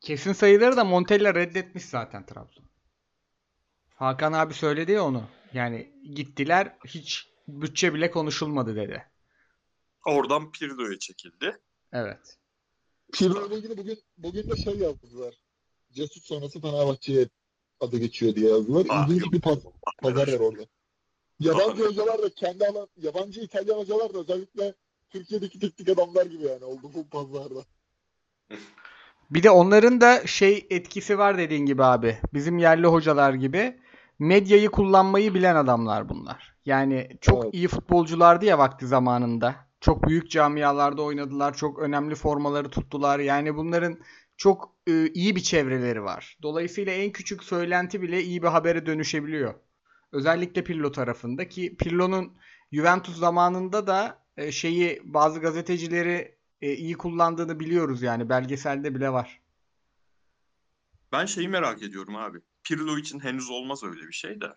[0.00, 2.64] Kesin sayıları da Montella reddetmiş zaten Trabzon.
[3.94, 5.22] Hakan abi söyledi ya onu.
[5.52, 9.04] Yani gittiler hiç bütçe bile konuşulmadı dedi.
[10.06, 11.58] Oradan Pirlo'ya çekildi.
[11.92, 12.38] Evet.
[13.12, 15.34] Pirlo ile ilgili bugün bugün de şey yazdılar.
[15.92, 17.28] Cesut sonrası Fenerbahçe'ye
[17.80, 18.86] adı geçiyor diye yazdılar.
[18.88, 19.32] Ah, İlginç yok.
[19.32, 19.58] bir paz,
[20.02, 20.62] pazar var orada.
[21.40, 24.74] Yabancı hocalar da kendi alan, yabancı İtalyan hocalar da özellikle
[25.10, 27.64] Türkiye'deki teknik adamlar gibi yani oldu bu pazarda.
[29.30, 32.18] Bir de onların da şey etkisi var dediğin gibi abi.
[32.34, 33.80] Bizim yerli hocalar gibi
[34.18, 36.54] medyayı kullanmayı bilen adamlar bunlar.
[36.64, 37.54] Yani çok Evet.
[37.54, 39.56] iyi futbolculardı ya vakti zamanında.
[39.80, 41.54] Çok büyük camialarda oynadılar.
[41.54, 43.18] Çok önemli formaları tuttular.
[43.18, 43.98] Yani bunların
[44.36, 46.38] çok e, iyi bir çevreleri var.
[46.42, 49.54] Dolayısıyla en küçük söylenti bile iyi bir habere dönüşebiliyor.
[50.12, 52.36] Özellikle Pirlo tarafında ki Pirlo'nun
[52.72, 59.40] Juventus zamanında da e, şeyi bazı gazetecileri e, iyi kullandığını biliyoruz yani belgeselde bile var.
[61.12, 62.38] Ben şeyi merak ediyorum abi.
[62.68, 64.56] Pirlo için henüz olmaz öyle bir şey de.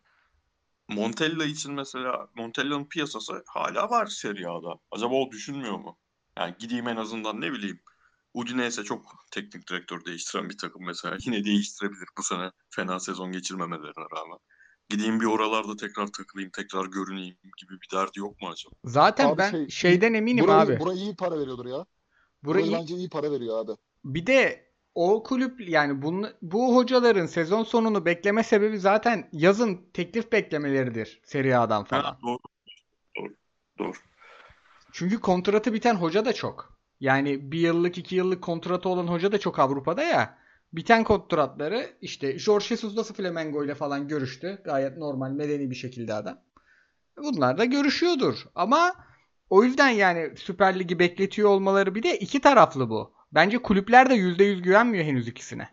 [0.89, 4.79] Montella için mesela Montella'nın piyasası hala var Serie A'da.
[4.91, 5.97] Acaba o düşünmüyor mu?
[6.37, 7.81] Yani gideyim en azından ne bileyim.
[8.33, 11.17] Udinese çok teknik direktör değiştiren bir takım mesela.
[11.25, 14.37] Yine değiştirebilir bu sene fena sezon geçirmemelerine rağmen.
[14.89, 18.75] Gideyim bir oralarda tekrar takılayım, tekrar görüneyim gibi bir derdi yok mu acaba?
[18.85, 20.79] Zaten Abi ben şey- şeyden eminim Burayı, abi.
[20.79, 21.85] burayı iyi para veriyordur ya.
[22.43, 23.71] Burayı Burayı bence iyi para veriyor abi.
[24.05, 30.31] bir de o kulüp yani bunu, bu hocaların sezon sonunu bekleme sebebi zaten yazın teklif
[30.31, 32.03] beklemeleridir Serie A'dan falan.
[32.03, 32.39] Ha, doğru.
[33.17, 33.33] Doğru.
[33.79, 33.97] Doğru.
[34.91, 36.77] Çünkü kontratı biten hoca da çok.
[36.99, 40.37] Yani bir yıllık iki yıllık kontratı olan hoca da çok Avrupa'da ya.
[40.73, 44.61] Biten kontratları işte Jorge Jesus nasıl Flamengo ile falan görüştü.
[44.65, 46.37] Gayet normal medeni bir şekilde adam.
[47.17, 48.45] Bunlar da görüşüyordur.
[48.55, 48.95] Ama
[49.49, 53.13] o yüzden yani Süper Lig'i bekletiyor olmaları bir de iki taraflı bu.
[53.33, 55.69] Bence kulüpler de %100 güvenmiyor henüz ikisine.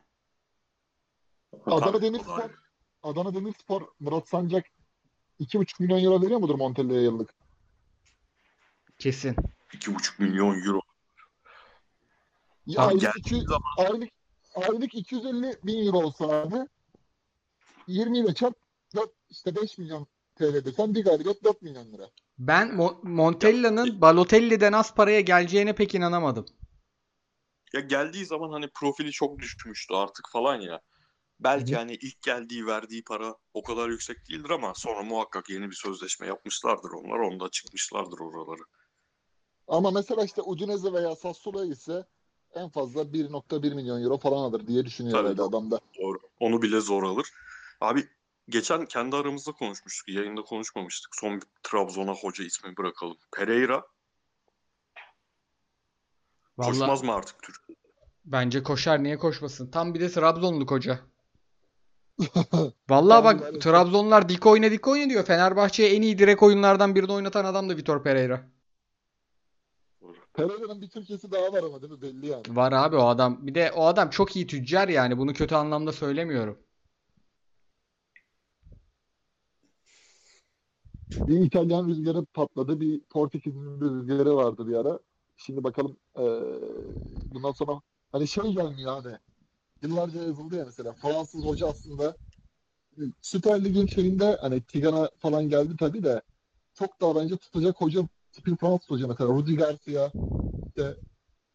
[1.67, 2.51] Adana Demirspor.
[3.03, 4.67] Adana Demirspor Murat Sancak
[5.41, 7.35] 2,5 milyon euro veriyor mudur Montella'ya yıllık?
[8.99, 9.37] Kesin.
[9.73, 10.81] 2,5 milyon euro.
[12.67, 13.61] Ya Tamam, aylık, geldiği 200 zaman-
[13.93, 14.11] aylık,
[14.55, 16.57] aylık 250 bin euro olsa abi
[17.87, 18.55] 20 ile çarp
[18.97, 22.11] 4, işte 5 milyon TL desen bir galibiyet 4 milyon lira.
[22.39, 26.47] Ben Mo- Montella'nın Balotelli'den az paraya geleceğine pek inanamadım.
[27.75, 30.81] Ya geldiği zaman hani profili çok düşmüştü artık falan ya.
[31.41, 35.75] Belki hani ilk geldiği verdiği para o kadar yüksek değildir ama sonra muhakkak yeni bir
[35.75, 37.19] sözleşme yapmışlardır onlar.
[37.19, 38.63] Onda çıkmışlardır oraları.
[39.69, 42.07] Ama mesela işte Udinese veya Sassuolo'ya ise
[42.55, 45.43] en fazla 1.1 milyon euro falan alır diye düşünüyor Tabii.
[45.43, 45.81] adam da.
[45.99, 46.19] Doğru.
[46.41, 47.29] Onu bile zor alır.
[47.81, 48.09] Abi
[48.49, 50.09] geçen kendi aramızda konuşmuştuk.
[50.09, 51.17] Yayında konuşmamıştık.
[51.17, 53.17] Son bir Trabzon'a hoca ismi bırakalım.
[53.33, 53.87] Pereira
[56.59, 57.79] Vallahi koşmaz mı artık Türkiye?
[58.25, 59.71] bence koşar niye koşmasın?
[59.71, 61.01] Tam bir de Trabzonluk hoca.
[62.91, 63.61] Vallahi bak.
[63.61, 65.25] Trabzonlar dik oyna dik oyna diyor.
[65.25, 68.49] Fenerbahçe'ye en iyi direkt oyunlardan birini oynatan adam da Vitor Pereira.
[70.35, 72.03] Pereira'nın bir Türkiye'si daha var ama değil mi?
[72.03, 72.43] Belli yani.
[72.49, 73.47] Var abi o adam.
[73.47, 75.19] Bir de o adam çok iyi tüccar yani.
[75.19, 76.59] Bunu kötü anlamda söylemiyorum.
[81.11, 82.81] Bir İtalyan rüzgarı patladı.
[82.81, 84.99] Bir Portekiz'in bir rüzgarı vardı bir ara.
[85.39, 86.25] Şimdi bakalım eee,
[87.35, 87.81] bundan sonra
[88.13, 89.19] hani şey gelmiyor abi.
[89.83, 90.93] Yıllarca yazıldı ya mesela.
[90.93, 92.17] Fransız hoca aslında
[93.23, 96.23] Süper Lig'in şeyinde hani Tigana falan geldi tabii de
[96.75, 99.31] çok daha bence tutacak hoca tipi Fransız hoca mesela.
[99.31, 100.13] Rudi Garcia
[100.69, 100.97] işte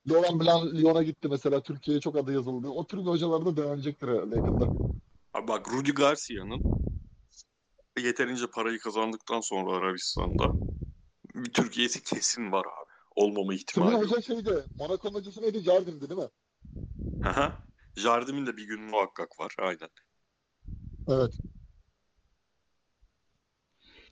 [0.09, 1.61] Laurent Blanc Lyon'a gitti mesela.
[1.61, 2.67] Türkiye'ye çok adı yazıldı.
[2.67, 4.65] O tür hocalar da dönecektir herhalde yakında.
[5.33, 6.61] Abi bak Rudi Garcia'nın
[7.99, 10.51] yeterince parayı kazandıktan sonra Arabistan'da
[11.53, 12.82] Türkiye'si kesin var abi.
[13.15, 14.03] Olmama ihtimali yok.
[14.03, 14.67] hoca şeydi.
[14.79, 15.59] Monaco'nun hocası neydi?
[15.59, 16.29] Jardin'di değil mi?
[17.23, 17.65] Aha.
[17.95, 19.55] Jardim'in de bir gün muhakkak var.
[19.59, 19.89] Aynen.
[21.07, 21.39] Evet.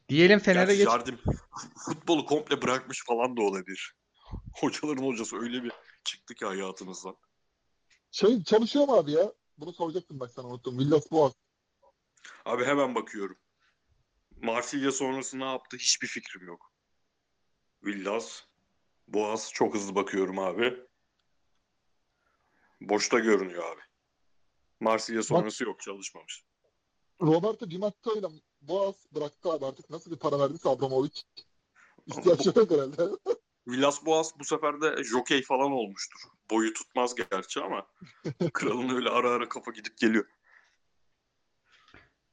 [0.10, 0.86] Diyelim Fener'e geç.
[0.86, 1.20] Jardim
[1.86, 3.96] futbolu komple bırakmış falan da olabilir.
[4.52, 5.72] Hocaların hocası öyle bir
[6.04, 7.18] çıktı ki hayatımızdan.
[8.12, 9.34] Şey çalışıyor mu abi ya?
[9.58, 10.80] Bunu soracaktım bak sana unuttum.
[10.80, 11.34] Villas Boas.
[12.46, 13.38] Abi hemen bakıyorum.
[14.42, 16.72] Marsilya sonrası ne yaptı hiçbir fikrim yok.
[17.84, 18.44] Villas,
[19.08, 20.78] Boğaz çok hızlı bakıyorum abi.
[22.82, 23.82] Boşta görünüyor abi.
[24.80, 26.44] Marsilya sonrası yok çalışmamış.
[27.22, 28.28] Roberto Di Matteo ile
[28.62, 29.90] Boas bıraktı abi artık.
[29.90, 31.22] Nasıl bir para verdiyse Abramovich.
[32.08, 33.02] İhtiyaç yok herhalde.
[33.68, 36.20] Villas Boğaz bu sefer de jokey falan olmuştur.
[36.52, 37.88] Boyu tutmaz gerçi ama
[38.54, 40.26] kralın öyle ara ara kafa gidip geliyor.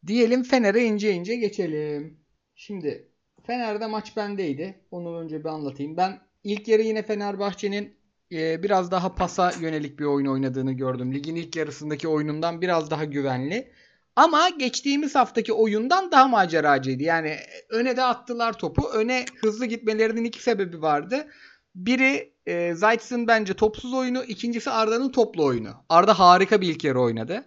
[0.06, 2.24] Diyelim Fener'e ince ince geçelim.
[2.54, 3.12] Şimdi
[3.46, 4.86] Fener'de maç bendeydi.
[4.90, 5.96] Onu önce bir anlatayım.
[5.96, 7.96] Ben ilk yarı yine Fenerbahçe'nin
[8.32, 11.14] e, biraz daha pasa yönelik bir oyun oynadığını gördüm.
[11.14, 13.72] Ligin ilk yarısındaki oyunundan biraz daha güvenli.
[14.16, 17.02] Ama geçtiğimiz haftaki oyundan daha maceracıydı.
[17.02, 17.36] Yani
[17.70, 18.88] öne de attılar topu.
[18.88, 21.28] Öne hızlı gitmelerinin iki sebebi vardı.
[21.74, 24.24] Biri e, Zayt'sın bence topsuz oyunu.
[24.24, 25.68] ikincisi Arda'nın toplu oyunu.
[25.88, 27.44] Arda harika bir ilk yarı oynadı.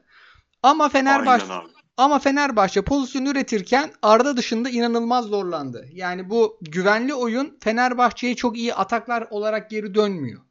[0.63, 1.45] Ama Fenerbahçe.
[2.01, 5.87] Ama Fenerbahçe pozisyon üretirken Arda dışında inanılmaz zorlandı.
[5.93, 10.41] Yani bu güvenli oyun Fenerbahçe'ye çok iyi ataklar olarak geri dönmüyor.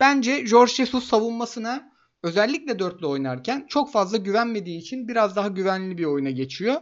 [0.00, 6.04] Bence Jorge Jesus savunmasına özellikle dörtlü oynarken çok fazla güvenmediği için biraz daha güvenli bir
[6.04, 6.80] oyuna geçiyor.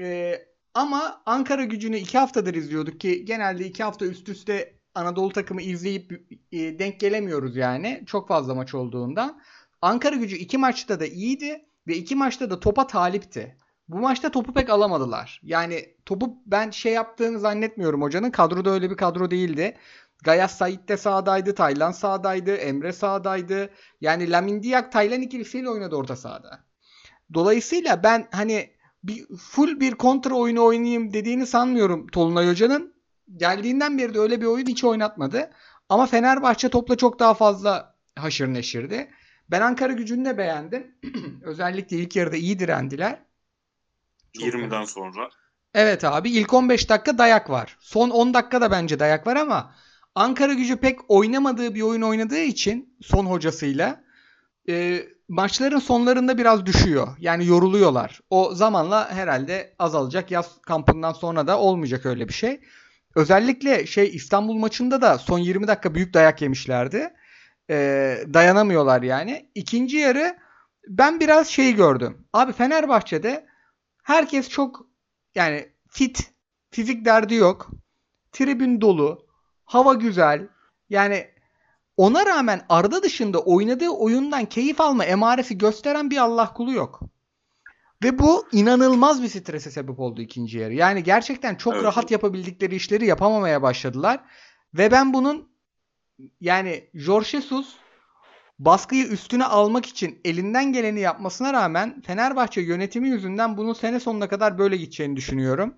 [0.00, 5.62] Ee, ama Ankara gücünü iki haftadır izliyorduk ki genelde iki hafta üst üste Anadolu takımı
[5.62, 6.12] izleyip
[6.52, 8.02] e, denk gelemiyoruz yani.
[8.06, 9.40] Çok fazla maç olduğundan.
[9.82, 13.56] Ankara gücü iki maçta da iyiydi ve iki maçta da topa talipti.
[13.88, 15.40] Bu maçta topu pek alamadılar.
[15.42, 18.30] Yani topu ben şey yaptığını zannetmiyorum hocanın.
[18.30, 19.76] Kadroda öyle bir kadro değildi.
[20.24, 21.54] Gayas Said de sağdaydı.
[21.54, 22.54] Taylan sağdaydı.
[22.54, 23.70] Emre sağdaydı.
[24.00, 26.64] Yani Lamin Diak Taylan ikilisiyle oynadı orta sahada.
[27.34, 28.70] Dolayısıyla ben hani
[29.04, 32.94] bir full bir kontra oyunu oynayayım dediğini sanmıyorum Tolunay Hoca'nın.
[33.36, 35.50] Geldiğinden beri de öyle bir oyun hiç oynatmadı.
[35.88, 39.10] Ama Fenerbahçe topla çok daha fazla haşır neşirdi.
[39.50, 40.94] Ben Ankara gücünü de beğendim.
[41.42, 43.18] Özellikle ilk yarıda iyi direndiler.
[44.32, 45.30] Çok 20'den sonra.
[45.74, 47.76] Evet abi ilk 15 dakika dayak var.
[47.80, 49.74] Son 10 dakika da bence dayak var ama
[50.14, 54.04] Ankara gücü pek oynamadığı bir oyun oynadığı için son hocasıyla
[54.68, 57.08] e, maçların sonlarında biraz düşüyor.
[57.18, 58.20] Yani yoruluyorlar.
[58.30, 60.30] O zamanla herhalde azalacak.
[60.30, 62.60] Yaz kampından sonra da olmayacak öyle bir şey.
[63.14, 67.10] Özellikle şey İstanbul maçında da son 20 dakika büyük dayak yemişlerdi.
[67.70, 69.50] E, dayanamıyorlar yani.
[69.54, 70.36] İkinci yarı
[70.88, 72.26] ben biraz şey gördüm.
[72.32, 73.46] Abi Fenerbahçe'de
[74.02, 74.86] herkes çok
[75.34, 76.32] yani fit,
[76.70, 77.70] fizik derdi yok.
[78.32, 79.26] Tribün dolu,
[79.64, 80.48] hava güzel.
[80.90, 81.26] Yani
[81.96, 87.00] ona rağmen Arda dışında oynadığı oyundan keyif alma emaresi gösteren bir Allah kulu yok.
[88.02, 90.74] Ve bu inanılmaz bir strese sebep oldu ikinci yarı.
[90.74, 91.84] Yani gerçekten çok Evet.
[91.84, 94.20] rahat yapabildikleri işleri yapamamaya başladılar.
[94.74, 95.53] Ve ben bunun
[96.40, 97.76] yani Jorge Jesus
[98.58, 104.58] baskıyı üstüne almak için elinden geleni yapmasına rağmen Fenerbahçe yönetimi yüzünden bunun sene sonuna kadar
[104.58, 105.74] böyle gideceğini düşünüyorum.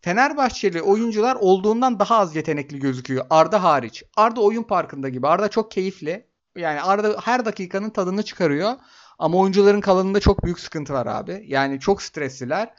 [0.00, 3.26] Fenerbahçeli oyuncular olduğundan daha az yetenekli gözüküyor.
[3.30, 4.04] Arda hariç.
[4.16, 5.28] Arda oyun parkında gibi.
[5.28, 6.26] Arda çok keyifli.
[6.56, 8.72] Yani Arda her dakikanın tadını çıkarıyor.
[9.18, 11.44] Ama oyuncuların kalanında çok büyük sıkıntı var abi.
[11.46, 12.74] Yani çok stresliler.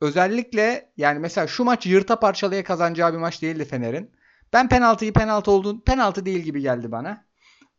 [0.00, 4.10] Özellikle yani mesela şu maç yırta parçalaya kazanacağı bir maç değildi Fener'in.
[4.52, 7.24] Ben penaltıyı penaltı olduğunu penaltı değil gibi geldi bana.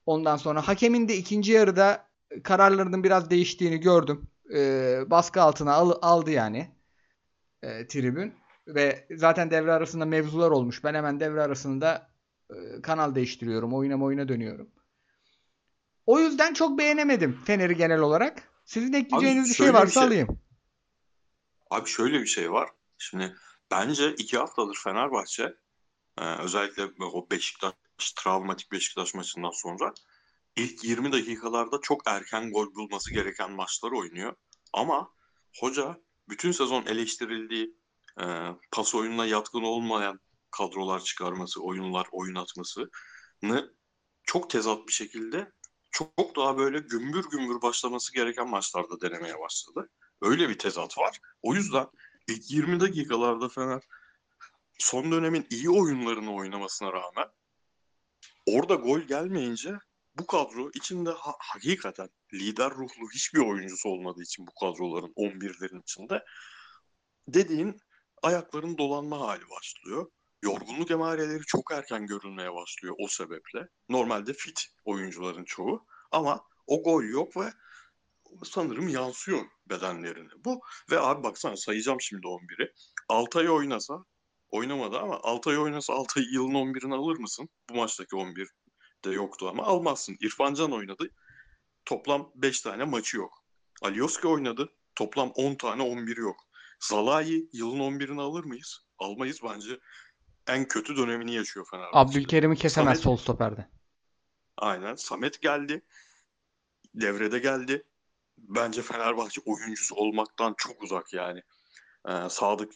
[0.06, 2.08] Ondan sonra hakemin de ikinci yarıda
[2.44, 4.28] kararlarının biraz değiştiğini gördüm.
[4.54, 6.72] Ee, baskı altına al- aldı yani
[7.64, 8.34] e, tribün.
[8.68, 10.84] Ve zaten devre arasında mevzular olmuş.
[10.84, 12.10] Ben hemen devre arasında
[12.50, 13.74] e, kanal değiştiriyorum.
[13.74, 14.70] Oyuna oyuna dönüyorum.
[16.06, 18.44] O yüzden çok beğenemedim Fener'i genel olarak.
[18.66, 20.40] Sizin ekleyeceğiniz bir şey bir varsa şey- alayım.
[21.70, 22.70] Abi şöyle bir şey var.
[22.98, 23.36] Şimdi
[23.72, 25.54] bence iki haftadır Fenerbahçe
[26.18, 27.74] e, özellikle o Beşiktaş
[28.16, 29.94] travmatik Beşiktaş maçından sonra
[30.56, 34.36] ilk 20 dakikalarda çok erken gol bulması gereken maçları oynuyor.
[34.74, 35.14] Ama
[35.60, 35.98] hoca
[36.30, 37.76] bütün sezon eleştirildiği
[38.22, 38.26] e,
[38.72, 40.20] pas oyununa yatkın olmayan
[40.52, 43.76] kadrolar çıkarması, oyunlar oyun atmasını
[44.24, 45.52] çok tezat bir şekilde
[45.92, 49.90] çok daha böyle gümbür gümbür başlaması gereken maçlarda denemeye başladı.
[50.22, 51.20] Öyle bir tezat var.
[51.42, 51.88] O yüzden
[52.28, 53.82] ilk 20 dakikalarda Fener
[54.82, 57.28] son dönemin iyi oyunlarını oynamasına rağmen
[58.46, 59.74] orada gol gelmeyince
[60.18, 66.24] bu kadro içinde ha- hakikaten lider ruhlu hiçbir oyuncusu olmadığı için bu kadroların 11'lerin içinde
[67.28, 67.82] dediğin
[68.24, 70.12] ayakların dolanma hali başlıyor.
[70.44, 73.68] Yorgunluk emareleri çok erken görülmeye başlıyor o sebeple.
[73.90, 77.54] Normalde fit oyuncuların çoğu ama o gol yok ve
[78.44, 80.32] sanırım yansıyor bedenlerine.
[80.46, 82.74] Bu ve abi baksana sayacağım şimdi 11'i.
[83.10, 84.06] Altay oynasa
[84.52, 87.50] oynamadı ama Altay oynasa Altay yılın 11'ini alır mısın?
[87.70, 88.50] Bu maçtaki 11
[89.06, 90.18] de yoktu ama almazsın.
[90.20, 91.10] İrfan Can oynadı.
[91.86, 93.44] Toplam 5 tane maçı yok.
[93.82, 94.74] Alioski oynadı.
[94.96, 96.36] Toplam 10 tane 11 yok.
[96.80, 98.86] Zalai yılın 11'ini alır mıyız?
[98.98, 99.80] Almayız bence.
[100.48, 101.98] En kötü dönemini yaşıyor Fenerbahçe.
[102.00, 103.70] Abdülkerim'i kesemez Samet- sol stoperde.
[104.58, 104.96] Aynen.
[104.96, 105.86] Samet geldi.
[106.96, 107.84] Devrede geldi.
[108.38, 111.42] Bence Fenerbahçe oyuncusu olmaktan çok uzak yani.
[112.08, 112.74] Ee, Sadık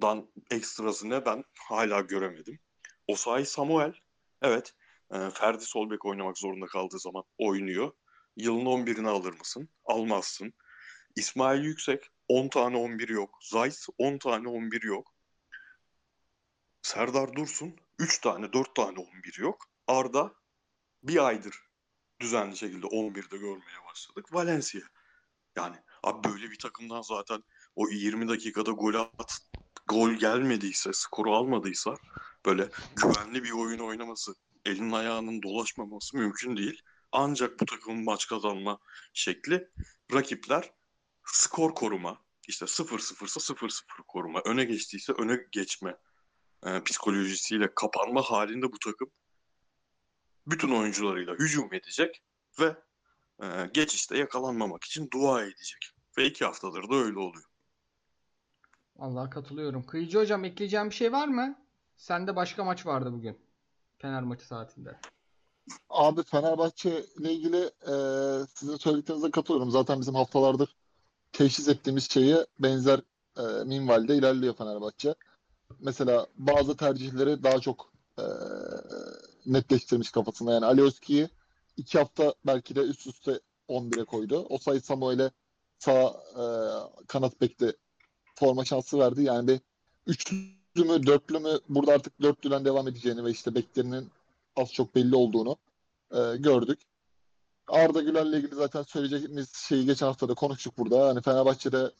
[0.00, 2.58] Çiftpınar'dan ekstrasını ben hala göremedim.
[3.06, 3.94] Osayi Samuel
[4.42, 4.74] evet
[5.12, 7.92] e, Ferdi Solbek oynamak zorunda kaldığı zaman oynuyor.
[8.36, 9.68] Yılın 11'ini alır mısın?
[9.84, 10.52] Almazsın.
[11.16, 13.38] İsmail Yüksek 10 tane 11 yok.
[13.42, 15.14] Zayt 10 tane 11 yok.
[16.82, 19.66] Serdar Dursun 3 tane 4 tane 11 yok.
[19.86, 20.34] Arda
[21.02, 21.54] bir aydır
[22.20, 24.34] düzenli şekilde 11'de görmeye başladık.
[24.34, 24.80] Valencia.
[25.56, 27.42] Yani abi böyle bir takımdan zaten
[27.76, 29.40] o 20 dakikada gol at,
[29.90, 31.94] gol gelmediyse, skoru almadıysa
[32.46, 36.82] böyle güvenli bir oyun oynaması, elin ayağının dolaşmaması mümkün değil.
[37.12, 38.78] Ancak bu takımın maç kazanma
[39.12, 39.68] şekli
[40.14, 40.70] rakipler
[41.24, 45.96] skor koruma, işte 0-0 ise 0-0 koruma, öne geçtiyse öne geçme
[46.66, 49.10] e, psikolojisiyle kapanma halinde bu takım
[50.46, 52.22] bütün oyuncularıyla hücum edecek
[52.60, 52.76] ve
[53.42, 55.90] e, geçişte yakalanmamak için dua edecek.
[56.18, 57.49] Ve iki haftadır da öyle oluyor.
[59.00, 59.86] Allah katılıyorum.
[59.86, 61.58] Kıyıcı hocam ekleyeceğim bir şey var mı?
[61.96, 63.38] Sende başka maç vardı bugün.
[63.98, 64.96] Fener maçı saatinde.
[65.90, 67.94] Abi Fenerbahçe ile ilgili e,
[68.54, 69.70] sizin söylediklerinize katılıyorum.
[69.70, 70.76] Zaten bizim haftalardır
[71.32, 73.00] teşhis ettiğimiz şeye benzer
[73.38, 75.14] e, minvalde ilerliyor Fenerbahçe.
[75.78, 78.24] Mesela bazı tercihleri daha çok e,
[79.46, 80.52] netleştirmiş kafasında.
[80.52, 81.28] Yani Alioski'yi
[81.76, 84.46] iki hafta belki de üst üste 11'e koydu.
[84.48, 85.30] Osayi Samuel'e
[85.78, 86.44] sağ e,
[87.06, 87.76] kanat bekte
[88.40, 89.22] forma şansı verdi.
[89.22, 89.60] Yani bir
[90.06, 90.36] üçlü
[90.76, 94.10] mü dörtlü mü burada artık dörtlüden devam edeceğini ve işte beklerinin
[94.56, 95.56] az çok belli olduğunu
[96.12, 96.80] e, gördük.
[97.68, 101.08] Arda Güler'le ilgili zaten söyleyeceğimiz şeyi geçen hafta da konuştuk burada.
[101.08, 101.92] Hani Fenerbahçe'de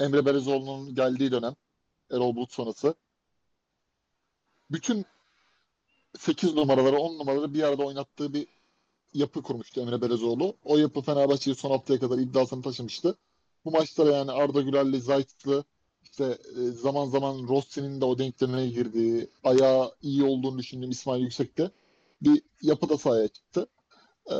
[0.00, 1.54] Emre Belezoğlu'nun geldiği dönem
[2.10, 2.94] Erol Bulut sonrası
[4.70, 5.06] bütün
[6.18, 8.46] 8 numaraları 10 numaraları bir arada oynattığı bir
[9.14, 10.56] yapı kurmuştu Emre Belezoğlu.
[10.64, 13.16] O yapı Fenerbahçe'yi son haftaya kadar iddiasını taşımıştı.
[13.64, 15.64] Bu maçlara yani Arda Güler'le Zayt'lı
[16.10, 21.70] işte e, zaman zaman Rossi'nin de o denklemine girdiği, ayağı iyi olduğunu düşündüğüm İsmail Yüksek'te
[22.22, 23.66] bir yapı da sahaya çıktı.
[24.30, 24.34] Ee,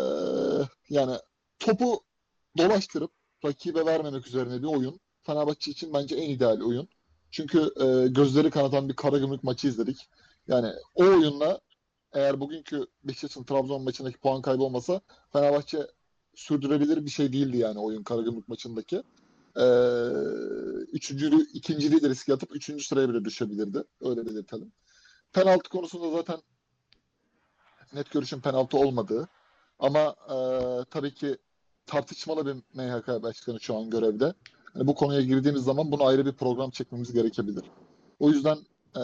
[0.90, 1.16] yani
[1.58, 2.00] topu
[2.58, 3.10] dolaştırıp
[3.44, 5.00] rakibe vermemek üzerine bir oyun.
[5.22, 6.88] Fenerbahçe için bence en ideal oyun.
[7.30, 10.08] Çünkü e, gözleri kanatan bir Karagümrük maçı izledik.
[10.48, 11.60] Yani o oyunla
[12.12, 15.00] eğer bugünkü Beşiktaş'ın Trabzon maçındaki puan kaybı olmasa
[15.32, 15.86] Fenerbahçe
[16.34, 19.02] sürdürebilir bir şey değildi yani oyun Karagümrük maçındaki.
[19.56, 19.62] Ee,
[20.92, 23.84] üçüncülü, ikinciliği de riske atıp üçüncü sıraya bile düşebilirdi.
[24.00, 24.72] Öyle belirtelim.
[25.32, 26.42] Penaltı konusunda zaten
[27.94, 29.28] net görüşüm penaltı olmadığı.
[29.78, 30.36] Ama e,
[30.90, 31.38] tabii ki
[31.86, 34.34] tartışmalı bir MHK başkanı şu an görevde.
[34.74, 37.64] Yani bu konuya girdiğimiz zaman bunu ayrı bir program çekmemiz gerekebilir.
[38.18, 38.58] O yüzden
[38.96, 39.02] e,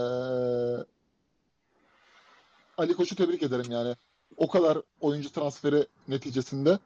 [2.78, 3.96] Ali Koç'u tebrik ederim yani.
[4.36, 6.78] O kadar oyuncu transferi neticesinde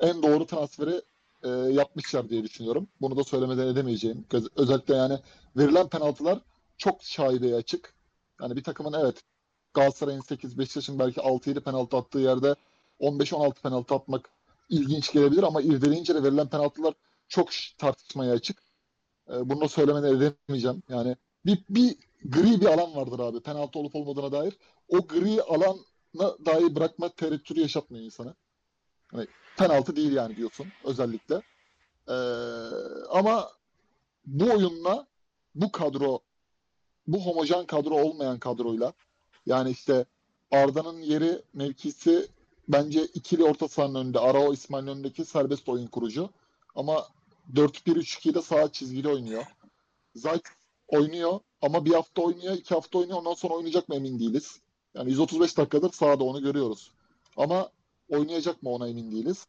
[0.00, 1.02] en doğru transferi
[1.44, 2.88] e, yapmışlar diye düşünüyorum.
[3.00, 4.26] Bunu da söylemeden edemeyeceğim.
[4.56, 5.18] Özellikle yani
[5.56, 6.40] verilen penaltılar
[6.78, 7.94] çok şaibeye açık.
[8.42, 9.22] Yani bir takımın evet
[9.74, 12.54] Galatasaray'ın 8 Beşiktaş'ın belki 6-7 penaltı attığı yerde
[13.00, 14.30] 15-16 penaltı atmak
[14.68, 16.94] ilginç gelebilir ama irdeleyince de verilen penaltılar
[17.28, 18.62] çok tartışmaya açık.
[19.30, 20.82] E, bunu da söylemeden edemeyeceğim.
[20.88, 24.58] Yani bir, bir gri bir alan vardır abi penaltı olup olmadığına dair.
[24.88, 25.76] O gri alana
[26.46, 28.34] dahi bırakma tereddütü yaşatmıyor insana.
[29.14, 31.42] Hani penaltı değil yani diyorsun özellikle.
[32.08, 32.12] Ee,
[33.10, 33.50] ama
[34.26, 35.06] bu oyunla
[35.54, 36.20] bu kadro
[37.06, 38.92] bu homojen kadro olmayan kadroyla
[39.46, 40.04] yani işte
[40.50, 42.28] Arda'nın yeri mevkisi
[42.68, 44.18] bence ikili orta sahanın önünde.
[44.18, 46.30] Arao İsmail'in önündeki serbest oyun kurucu.
[46.74, 47.08] Ama
[47.54, 49.44] 4-1-3-2'de sağ çizgili oynuyor.
[50.14, 50.42] Zayt
[50.88, 53.18] oynuyor ama bir hafta oynuyor, iki hafta oynuyor.
[53.18, 54.60] Ondan sonra oynayacak mı emin değiliz.
[54.94, 56.90] Yani 135 dakikadır sahada onu görüyoruz.
[57.36, 57.70] Ama
[58.08, 59.46] oynayacak mı ona emin değiliz.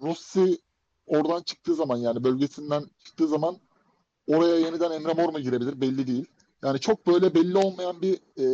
[0.00, 0.58] Rossi
[1.06, 3.56] oradan çıktığı zaman yani bölgesinden çıktığı zaman
[4.26, 6.26] oraya yeniden Emre Mor mu girebilir belli değil.
[6.62, 8.46] Yani çok böyle belli olmayan bir e,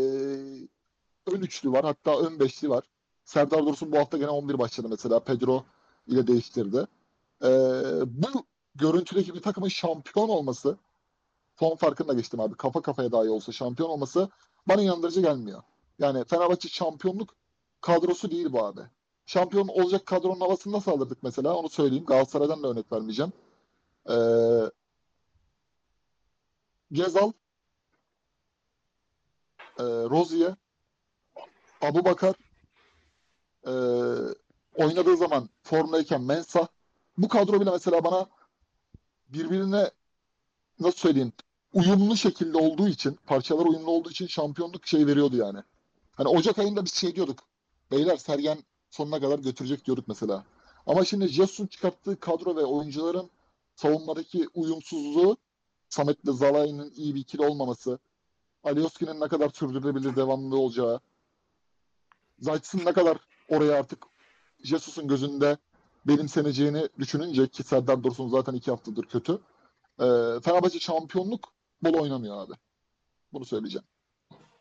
[1.27, 1.85] ön üçlü var.
[1.85, 2.85] Hatta ön beşli var.
[3.25, 5.21] Serdar Dursun bu hafta gene 11 başladı mesela.
[5.21, 5.65] Pedro
[6.07, 6.87] ile değiştirdi.
[7.43, 7.49] E,
[8.07, 10.79] bu görüntüdeki bir takımın şampiyon olması
[11.59, 12.55] son farkında geçtim abi.
[12.55, 14.29] Kafa kafaya dahi olsa şampiyon olması
[14.69, 15.63] bana inandırıcı gelmiyor.
[15.99, 17.35] Yani Fenerbahçe şampiyonluk
[17.81, 18.81] kadrosu değil bu abi.
[19.31, 22.05] Şampiyon olacak kadronun havasını nasıl alırdık mesela onu söyleyeyim.
[22.05, 23.33] Galatasaray'dan da örnek vermeyeceğim.
[24.11, 24.15] Ee,
[26.93, 27.33] Gezal,
[29.79, 30.55] e, Rozier,
[31.81, 32.35] Abu Bakar,
[33.67, 33.73] e,
[34.75, 36.67] oynadığı zaman formdayken Mensah.
[37.19, 38.27] Bu kadro bile mesela bana
[39.29, 39.91] birbirine
[40.81, 41.33] nasıl söyleyeyim
[41.73, 45.59] uyumlu şekilde olduğu için, parçalar uyumlu olduğu için şampiyonluk şey veriyordu yani.
[46.13, 47.39] Hani Ocak ayında biz şey diyorduk.
[47.91, 48.59] Beyler Sergen
[48.91, 50.45] sonuna kadar götürecek diyorduk mesela.
[50.87, 53.31] Ama şimdi Jesus'un çıkarttığı kadro ve oyuncuların
[53.75, 55.37] savunmadaki uyumsuzluğu
[55.89, 57.99] Samet'le Zalai'nin iyi bir ikili olmaması,
[58.65, 61.01] Alioski'nin ne kadar sürdürülebilir devamlı olacağı,
[62.39, 64.07] Zayt'sın ne kadar oraya artık
[64.65, 65.59] Jesus'un gözünde
[66.07, 69.33] benimseneceğini düşününce ki Serdar Dursun zaten iki haftadır kötü.
[69.33, 70.05] Ee,
[70.43, 72.53] Fenerbahçe şampiyonluk bol oynamıyor abi.
[73.33, 73.87] Bunu söyleyeceğim.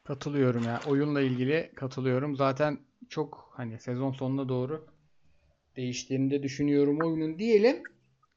[0.03, 0.81] Katılıyorum ya.
[0.87, 2.35] Oyunla ilgili katılıyorum.
[2.35, 4.88] Zaten çok hani sezon sonuna doğru
[5.75, 7.83] değiştiğini de düşünüyorum oyunun diyelim.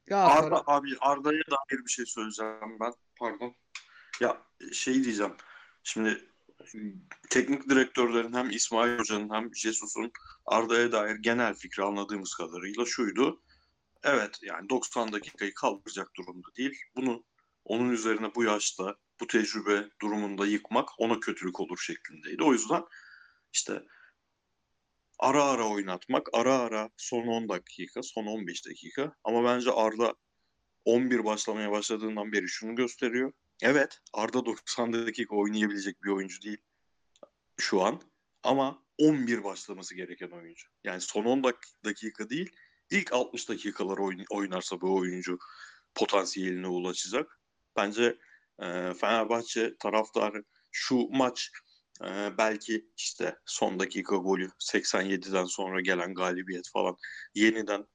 [0.06, 2.92] Galatasaray Arda abi Arda'ya dair bir şey söyleyeceğim ben.
[3.18, 3.54] Pardon.
[4.20, 5.32] Ya şey diyeceğim.
[5.82, 6.24] Şimdi
[7.30, 10.12] teknik direktörlerin hem İsmail Hoca'nın hem Jesus'un
[10.46, 13.42] Arda'ya dair genel fikri anladığımız kadarıyla şuydu.
[14.02, 16.82] Evet yani 90 dakikayı kaldıracak durumda değil.
[16.96, 17.24] Bunu
[17.64, 22.42] onun üzerine bu yaşta bu tecrübe durumunda yıkmak ona kötülük olur şeklindeydi.
[22.42, 22.84] O yüzden
[23.52, 23.82] işte
[25.18, 29.12] ara ara oynatmak, ara ara son 10 dakika, son 15 dakika.
[29.24, 30.14] Ama bence Arda
[30.84, 33.32] 11 başlamaya başladığından beri şunu gösteriyor.
[33.62, 36.58] Evet Arda 90 dakika oynayabilecek bir oyuncu değil
[37.60, 38.02] şu an.
[38.42, 40.68] Ama 11 başlaması gereken oyuncu.
[40.84, 42.50] Yani son 10 dak- dakika değil,
[42.90, 45.38] ilk 60 dakikalar oyn- oynarsa bu oyuncu
[45.94, 47.40] potansiyeline ulaşacak.
[47.76, 48.18] Bence
[48.62, 51.50] e, Fenerbahçe taraftarı şu maç
[52.06, 56.96] e, belki işte son dakika golü 87'den sonra gelen galibiyet falan
[57.34, 57.86] yeniden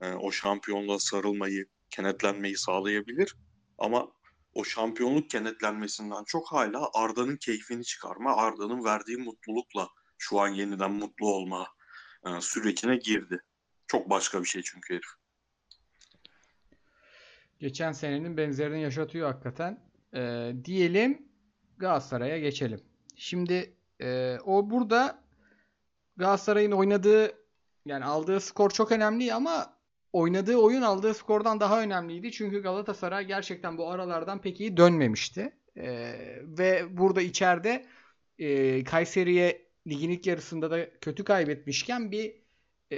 [0.00, 3.36] e, o şampiyonluğa sarılmayı kenetlenmeyi sağlayabilir.
[3.78, 4.12] Ama
[4.54, 9.88] o şampiyonluk kenetlenmesinden çok hala Arda'nın keyfini çıkarma, Arda'nın verdiği mutlulukla
[10.18, 11.68] şu an yeniden mutlu olma
[12.26, 13.40] e, sürecine girdi.
[13.86, 15.10] Çok başka bir şey çünkü herif.
[17.62, 19.80] Geçen senenin benzerini yaşatıyor hakikaten.
[20.14, 21.28] Ee, diyelim
[21.76, 22.80] Galatasaray'a geçelim.
[23.22, 25.22] Şimdi e, o burada
[26.16, 27.32] Galatasaray'ın oynadığı
[27.86, 29.76] yani aldığı skor çok önemli ama
[30.12, 32.32] oynadığı oyun aldığı skordan daha önemliydi.
[32.32, 35.52] Çünkü Galatasaray gerçekten bu aralardan pek iyi dönmemişti.
[35.76, 37.86] Ee, ve burada içeride
[38.38, 42.34] e, Kayseri'ye ligin ilk yarısında da kötü kaybetmişken bir
[42.92, 42.96] e,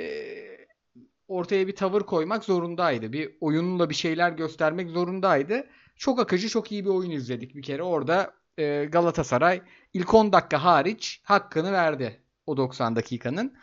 [1.28, 3.12] ortaya bir tavır koymak zorundaydı.
[3.12, 5.66] Bir oyunla bir şeyler göstermek zorundaydı.
[5.96, 7.82] Çok akıcı, çok iyi bir oyun izledik bir kere.
[7.82, 9.62] Orada e, Galatasaray
[9.94, 13.56] ilk 10 dakika hariç hakkını verdi o 90 dakikanın.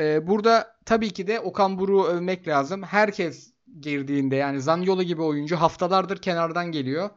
[0.00, 2.82] E, burada tabii ki de Okan Buruk'u övmek lazım.
[2.82, 7.10] Herkes girdiğinde yani Zaniolo gibi oyuncu haftalardır kenardan geliyor.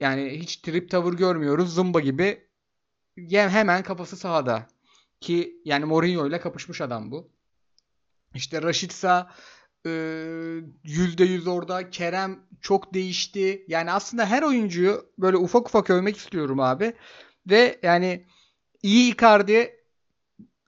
[0.00, 1.74] Yani hiç trip tavır görmüyoruz.
[1.74, 2.48] Zımba gibi
[3.30, 4.66] hemen kafası sahada.
[5.20, 7.30] Ki yani Mourinho ile kapışmış adam bu.
[8.34, 9.30] İşte Raşitsa
[9.84, 11.90] %100 orada.
[11.90, 13.64] Kerem çok değişti.
[13.68, 16.94] Yani aslında her oyuncuyu böyle ufak ufak övmek istiyorum abi.
[17.50, 18.26] Ve yani
[18.82, 19.84] iyi Icardi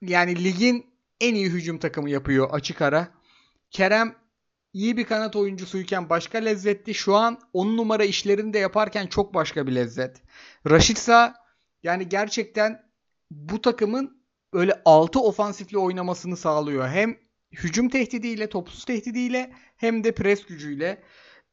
[0.01, 0.85] yani ligin
[1.21, 3.07] en iyi hücum takımı yapıyor açık ara.
[3.71, 4.15] Kerem
[4.73, 6.93] iyi bir kanat oyuncusuyken başka lezzetti.
[6.93, 10.21] Şu an 10 numara işlerini de yaparken çok başka bir lezzet.
[10.69, 11.35] Raşitsa
[11.83, 12.87] yani gerçekten
[13.31, 16.89] bu takımın öyle 6 ofansifli oynamasını sağlıyor.
[16.89, 21.01] Hem hücum tehdidiyle, topsuz tehdidiyle hem de pres gücüyle.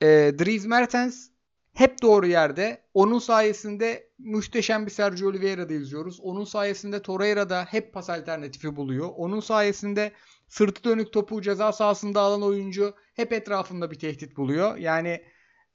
[0.03, 0.07] E,
[0.39, 1.29] Dries Mertens
[1.75, 2.85] hep doğru yerde.
[2.95, 6.21] Onun sayesinde muhteşem bir Sergio Oliveira'da izliyoruz.
[6.21, 9.11] Onun sayesinde Torreira da hep pas alternatifi buluyor.
[9.17, 10.13] Onun sayesinde
[10.49, 14.77] sırtı dönük topu ceza sahasında alan oyuncu hep etrafında bir tehdit buluyor.
[14.77, 15.23] Yani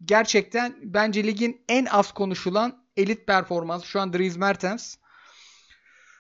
[0.06, 4.96] gerçekten bence ligin en az konuşulan elit performansı şu an Dries Mertens.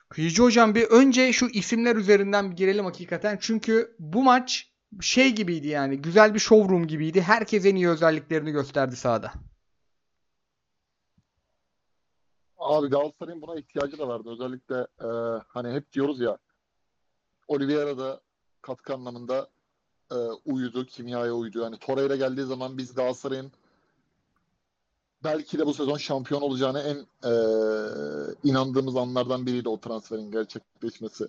[0.10, 3.38] Kıyıcı hocam bir önce şu isimler üzerinden bir girelim hakikaten.
[3.42, 6.02] Çünkü bu maç şey gibiydi yani.
[6.02, 7.22] Güzel bir showroom gibiydi.
[7.22, 9.34] Herkes en iyi özelliklerini gösterdi sahada.
[12.58, 14.30] Abi Galatasaray'ın buna ihtiyacı da vardı.
[14.32, 15.08] Özellikle e,
[15.48, 16.38] hani hep diyoruz ya
[17.48, 18.22] Oliveira da
[18.62, 19.50] katkı anlamında
[20.12, 21.60] e, uyudu, kimyaya uydu.
[21.60, 23.52] Yani Torreira geldiği zaman biz Galatasaray'ın
[25.24, 26.98] belki de bu sezon şampiyon olacağını en
[27.30, 27.34] e,
[28.44, 31.28] inandığımız anlardan biriydi o transferin gerçekleşmesi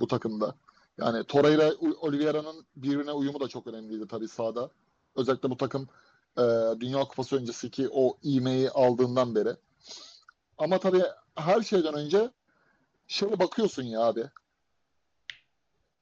[0.00, 0.54] bu takımda.
[0.98, 4.70] Yani Torreira, Oliveira'nın birbirine uyumu da çok önemliydi tabii sahada.
[5.16, 5.88] Özellikle bu takım
[6.38, 6.42] e,
[6.80, 9.56] Dünya Kupası öncesi ki o iğmeyi aldığından beri.
[10.58, 11.02] Ama tabii
[11.34, 12.30] her şeyden önce
[13.08, 14.30] şöyle bakıyorsun ya abi.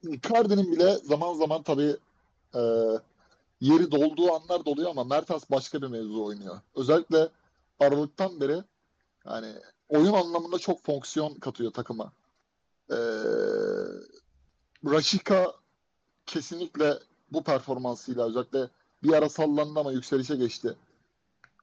[0.03, 1.97] Icardi'nin bile zaman zaman tabii
[2.55, 2.61] e,
[3.61, 6.61] yeri dolduğu anlar doluyor ama Mertens başka bir mevzu oynuyor.
[6.75, 7.29] Özellikle
[7.79, 8.63] Aralık'tan beri
[9.25, 9.53] yani
[9.89, 12.11] oyun anlamında çok fonksiyon katıyor takıma.
[12.91, 12.95] Ee,
[14.85, 15.53] Raşika
[16.25, 16.99] kesinlikle
[17.31, 18.69] bu performansıyla özellikle
[19.03, 20.75] bir ara sallandı ama yükselişe geçti.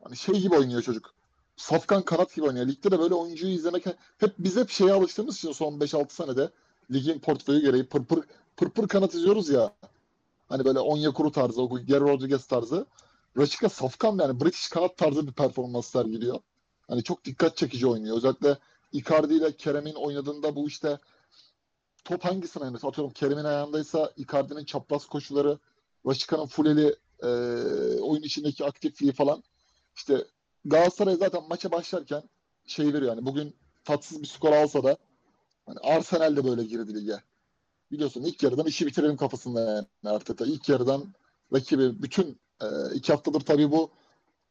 [0.02, 1.14] Hani şey gibi oynuyor çocuk.
[1.56, 2.66] Safkan kanat gibi oynuyor.
[2.66, 3.86] Ligde de böyle oyuncuyu izlemek
[4.18, 6.50] hep biz hep şeye alıştığımız için son 5-6 senede
[6.92, 8.24] ligin portföyü gereği pırpır
[8.56, 9.74] pırpır kanat izliyoruz ya.
[10.48, 12.86] Hani böyle Onyekuru tarzı, o Gary Rodriguez tarzı.
[13.38, 16.38] Raşika safkan yani British kanat tarzı bir performans sergiliyor.
[16.88, 18.16] Hani çok dikkat çekici oynuyor.
[18.16, 18.58] Özellikle
[18.92, 20.98] Icardi ile Kerem'in oynadığında bu işte
[22.04, 25.58] top hangisine yani atıyorum Kerem'in ayağındaysa Icardi'nin çapraz koşuları,
[26.06, 27.28] Raşika'nın fuleli e,
[28.00, 29.42] oyun içindeki aktifliği falan.
[29.96, 30.24] İşte
[30.64, 32.22] Galatasaray zaten maça başlarken
[32.66, 34.96] şey veriyor yani bugün tatsız bir skor alsa da
[35.66, 37.22] hani Arsenal de böyle girdi lige
[37.90, 40.46] biliyorsun ilk yarıdan işi bitirelim kafasında yani Arteta.
[40.46, 41.14] İlk yarıdan
[41.52, 43.90] rakibi bütün e, iki haftadır tabii bu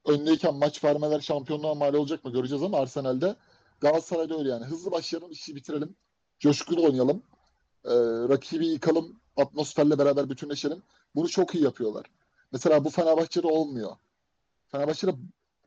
[0.05, 3.35] öndeyken maç vermeler şampiyonluğa mal olacak mı göreceğiz ama Arsenal'de
[3.81, 4.65] Galatasaray'da öyle yani.
[4.65, 5.95] Hızlı başlayalım, işi bitirelim.
[6.39, 7.23] Coşkulu oynayalım.
[7.85, 7.93] E,
[8.29, 9.19] rakibi yıkalım.
[9.37, 10.83] Atmosferle beraber bütünleşelim.
[11.15, 12.05] Bunu çok iyi yapıyorlar.
[12.51, 13.95] Mesela bu Fenerbahçe'de olmuyor.
[14.67, 15.11] Fenerbahçe'de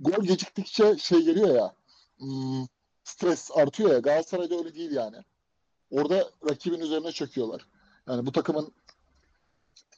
[0.00, 1.74] gol geciktikçe şey geliyor ya
[2.18, 2.66] hmm,
[3.04, 3.98] stres artıyor ya.
[3.98, 5.16] Galatasaray'da öyle değil yani.
[5.90, 7.66] Orada rakibin üzerine çöküyorlar.
[8.08, 8.72] Yani bu takımın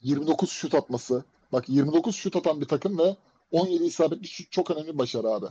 [0.01, 1.23] 29 şut atması.
[1.51, 3.15] Bak 29 şut atan bir takım ve
[3.51, 5.45] 17 isabetli şut çok önemli başarı abi.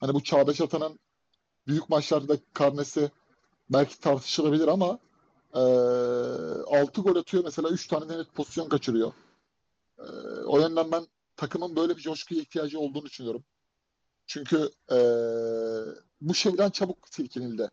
[0.00, 0.98] Hani bu Çağdaş Atan'ın
[1.66, 3.10] büyük maçlarda karnesi
[3.70, 4.98] belki tartışılabilir ama
[5.54, 9.12] e, 6 gol atıyor mesela 3 tane net pozisyon kaçırıyor.
[9.98, 10.02] E,
[10.46, 11.06] o yönden ben
[11.36, 13.44] takımın böyle bir coşkuya ihtiyacı olduğunu düşünüyorum.
[14.26, 14.98] Çünkü e,
[16.20, 17.70] bu şeyden çabuk silkinildi.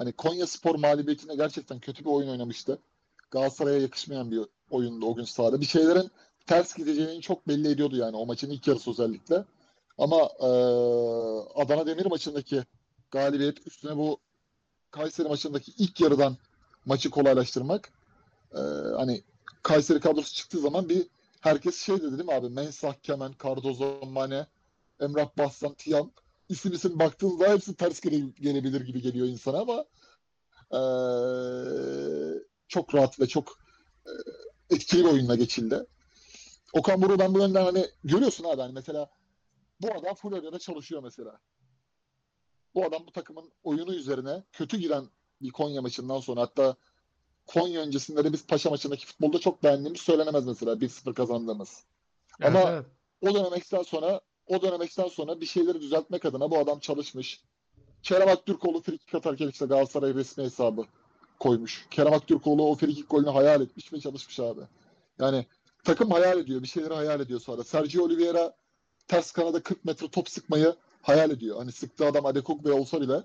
[0.00, 2.78] Hani Konya Spor mağlubiyetinde gerçekten kötü bir oyun oynamıştı.
[3.30, 4.40] Galatasaray'a yakışmayan bir
[4.70, 5.60] oyundu o gün sahada.
[5.60, 6.10] Bir şeylerin
[6.46, 9.44] ters gideceğini çok belli ediyordu yani o maçın ilk yarısı özellikle.
[9.98, 10.48] Ama e,
[11.54, 12.62] Adana Demir maçındaki
[13.10, 14.18] galibiyet üstüne bu
[14.90, 16.36] Kayseri maçındaki ilk yarıdan
[16.84, 17.92] maçı kolaylaştırmak
[18.54, 18.60] e,
[18.96, 19.22] hani
[19.62, 21.06] Kayseri kadrosu çıktığı zaman bir
[21.40, 22.48] herkes şey dedi değil mi abi?
[22.48, 24.46] Mensah, Kemen, Cardozo, Mane,
[25.00, 26.12] Emrah Bassan, Tiyan
[26.50, 29.84] isim isim baktığınızda hepsi ters gele- gelebilir gibi geliyor insana ama
[30.70, 30.80] e,
[32.68, 33.58] çok rahat ve çok
[34.06, 34.10] e,
[34.74, 35.86] etkili bir oyunla geçildi.
[36.72, 39.10] Okan Buruk ben bu yönden hani görüyorsun abi hani mesela
[39.80, 41.40] bu adam Florya'da çalışıyor mesela.
[42.74, 45.04] Bu adam bu takımın oyunu üzerine kötü giren
[45.42, 46.76] bir Konya maçından sonra hatta
[47.46, 51.84] Konya öncesinde de biz Paşa maçındaki futbolda çok beğendiğimiz söylenemez mesela 1-0 kazandığımız.
[52.40, 52.86] Evet, Ama- evet.
[53.22, 54.20] O dönemekten sonra
[54.50, 57.40] o dönemekten sonra bir şeyleri düzeltmek adına bu adam çalışmış.
[58.02, 60.84] Kerem Aktürkoğlu frikik atarken işte Galatasaray resmi hesabı
[61.40, 61.86] koymuş.
[61.90, 64.60] Kerem Aktürkoğlu o frikik golünü hayal etmiş ve çalışmış abi.
[65.18, 65.46] Yani
[65.84, 66.62] takım hayal ediyor.
[66.62, 67.64] Bir şeyleri hayal ediyor sonra.
[67.64, 68.56] Sergio Oliveira
[69.08, 71.58] ters kanada 40 metre top sıkmayı hayal ediyor.
[71.58, 73.22] Hani sıktığı adam Adekugbe olsa bile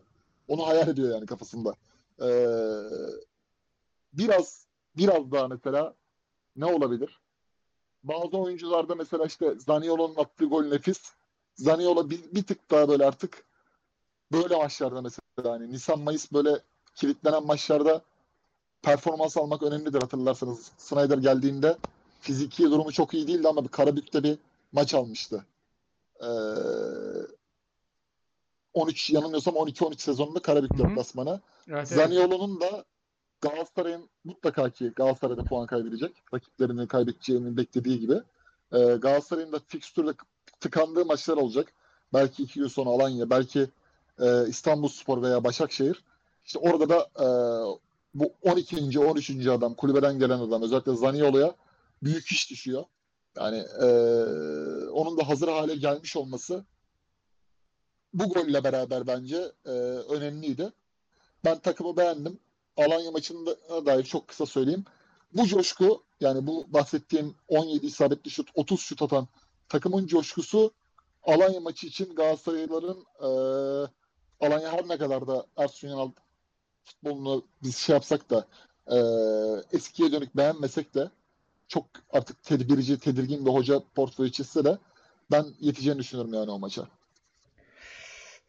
[0.47, 1.75] onu hayal ediyor yani kafasında.
[2.21, 2.45] Ee,
[4.13, 4.65] biraz
[4.97, 5.95] biraz daha mesela
[6.55, 7.19] ne olabilir?
[8.07, 11.01] Bazı oyuncularda mesela işte Zaniolo'nun attığı gol nefis.
[11.55, 13.45] Zaniolo bir, bir tık daha böyle artık
[14.31, 16.59] böyle maçlarda mesela hani Nisan Mayıs böyle
[16.95, 18.01] kilitlenen maçlarda
[18.81, 20.71] performans almak önemlidir hatırlarsanız.
[20.77, 21.77] Snyder geldiğinde
[22.21, 24.37] fiziki durumu çok iyi değildi ama bir Karabük'te bir
[24.71, 25.45] maç almıştı.
[26.21, 26.25] Ee,
[28.73, 31.41] 13 yanılmıyorsam 12-13 sezonunda Karabük deplasmanı.
[31.67, 31.87] Evet, evet.
[31.87, 32.85] Zaniolo'nun da
[33.45, 36.23] Galatasaray'ın mutlaka ki Galatasaray'da puan kaybedecek.
[36.33, 38.13] Rakiplerinin kaybedeceğini beklediği gibi.
[38.73, 40.11] Ee, Galatasaray'ın da fikstürle
[40.59, 41.73] tıkandığı maçlar olacak.
[42.13, 43.67] Belki iki gün sonra Alanya, belki
[44.19, 46.03] e, İstanbulspor veya Başakşehir.
[46.45, 47.27] İşte orada da e,
[48.13, 48.99] bu 12.
[48.99, 49.47] 13.
[49.47, 51.55] adam, kulübeden gelen adam özellikle Zaniolo'ya
[52.03, 52.83] büyük iş düşüyor.
[53.37, 53.87] Yani e,
[54.89, 56.65] onun da hazır hale gelmiş olması
[58.13, 60.71] bu golle beraber bence e, önemliydi.
[61.45, 62.39] Ben takımı beğendim.
[62.77, 64.85] Alanya maçına dair çok kısa söyleyeyim.
[65.33, 69.27] Bu coşku yani bu bahsettiğim 17 isabetli şut, 30 şut atan
[69.69, 70.73] takımın coşkusu
[71.23, 73.27] Alanya maçı için Galatasaraylıların e,
[74.45, 76.11] Alanya her ne kadar da Ersun Yanal
[76.83, 78.47] futbolunu biz şey yapsak da
[78.87, 78.97] e,
[79.77, 81.11] eskiye dönük beğenmesek de
[81.67, 84.77] çok artık tedbirici, tedirgin bir hoca portföyü çizse de
[85.31, 86.87] ben yeteceğini düşünüyorum yani o maça.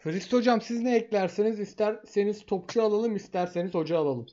[0.06, 4.26] Hristo hocam siz ne eklerseniz isterseniz topçu alalım isterseniz hoca alalım.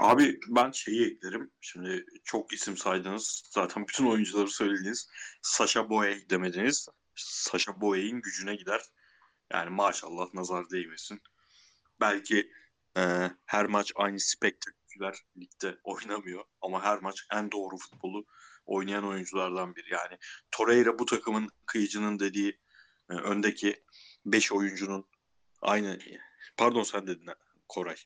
[0.00, 1.50] Abi ben şeyi eklerim.
[1.60, 3.42] Şimdi çok isim saydınız.
[3.50, 5.08] Zaten bütün oyuncuları söylediniz.
[5.42, 6.88] Sasha Boye demediniz.
[7.16, 8.80] Sasha Boye'in gücüne gider.
[9.52, 11.20] Yani maşallah nazar değmesin.
[12.00, 12.50] Belki
[12.96, 16.44] e, her maç aynı spektaküler ligde oynamıyor.
[16.60, 18.26] Ama her maç en doğru futbolu
[18.66, 19.92] oynayan oyunculardan biri.
[19.92, 20.18] Yani
[20.50, 22.60] Torreira bu takımın kıyıcının dediği
[23.10, 23.84] e, öndeki
[24.24, 25.04] 5 oyuncunun
[25.62, 25.98] aynı
[26.56, 27.26] pardon sen dedin
[27.68, 27.96] Koray.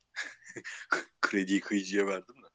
[1.20, 2.46] Krediyi kıyıcıya verdim de.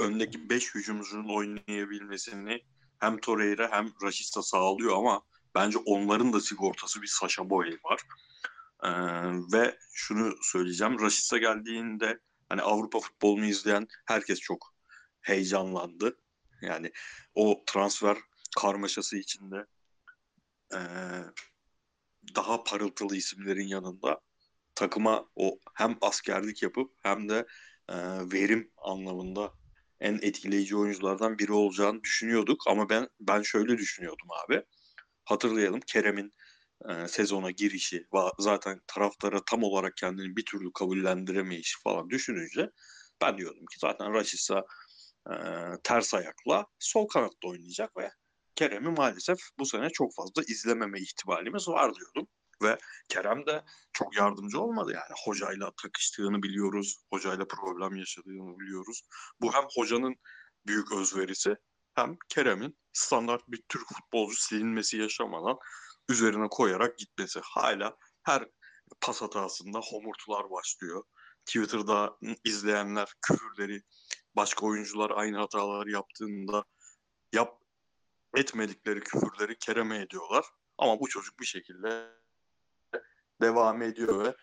[0.00, 2.64] Öndeki 5 hücumcunun oynayabilmesini
[2.98, 5.22] hem Torreira hem Rashica sağlıyor ama
[5.54, 8.00] bence onların da sigortası bir Sasha Boye var.
[8.84, 8.90] Ee,
[9.52, 11.00] ve şunu söyleyeceğim.
[11.00, 14.74] Rashica geldiğinde hani Avrupa futbolunu izleyen herkes çok
[15.20, 16.16] heyecanlandı.
[16.62, 16.92] Yani
[17.34, 18.18] o transfer
[18.56, 19.66] karmaşası içinde
[20.74, 20.78] ee,
[22.36, 24.20] daha parıltılı isimlerin yanında
[24.74, 27.46] takıma o hem askerlik yapıp hem de
[27.88, 27.94] e,
[28.32, 29.54] verim anlamında
[30.00, 34.62] en etkileyici oyunculardan biri olacağını düşünüyorduk ama ben ben şöyle düşünüyordum abi.
[35.24, 36.32] Hatırlayalım Kerem'in
[36.88, 38.06] e, sezona girişi
[38.38, 42.70] zaten taraftara tam olarak kendini bir türlü kabullendiremeyişi falan düşününce
[43.22, 44.64] ben diyordum ki zaten Rashica
[45.30, 45.34] e,
[45.84, 48.10] ters ayakla sol kanatta oynayacak ve
[48.54, 52.28] Kerem'i maalesef bu sene çok fazla izlememe ihtimalimiz var diyordum.
[52.62, 52.78] Ve
[53.08, 55.14] Kerem de çok yardımcı olmadı yani.
[55.24, 56.96] Hocayla takıştığını biliyoruz.
[57.12, 59.02] Hocayla problem yaşadığını biliyoruz.
[59.40, 60.14] Bu hem hocanın
[60.66, 61.56] büyük özverisi
[61.94, 65.58] hem Kerem'in standart bir Türk futbolcu silinmesi yaşamadan
[66.08, 67.40] üzerine koyarak gitmesi.
[67.42, 68.48] Hala her
[69.00, 71.02] pas hatasında homurtular başlıyor.
[71.46, 73.82] Twitter'da izleyenler küfürleri
[74.36, 76.64] başka oyuncular aynı hataları yaptığında
[77.32, 77.63] yap
[78.36, 80.44] etmedikleri küfürleri Kerem'e ediyorlar.
[80.78, 82.10] Ama bu çocuk bir şekilde
[83.40, 84.34] devam ediyor ve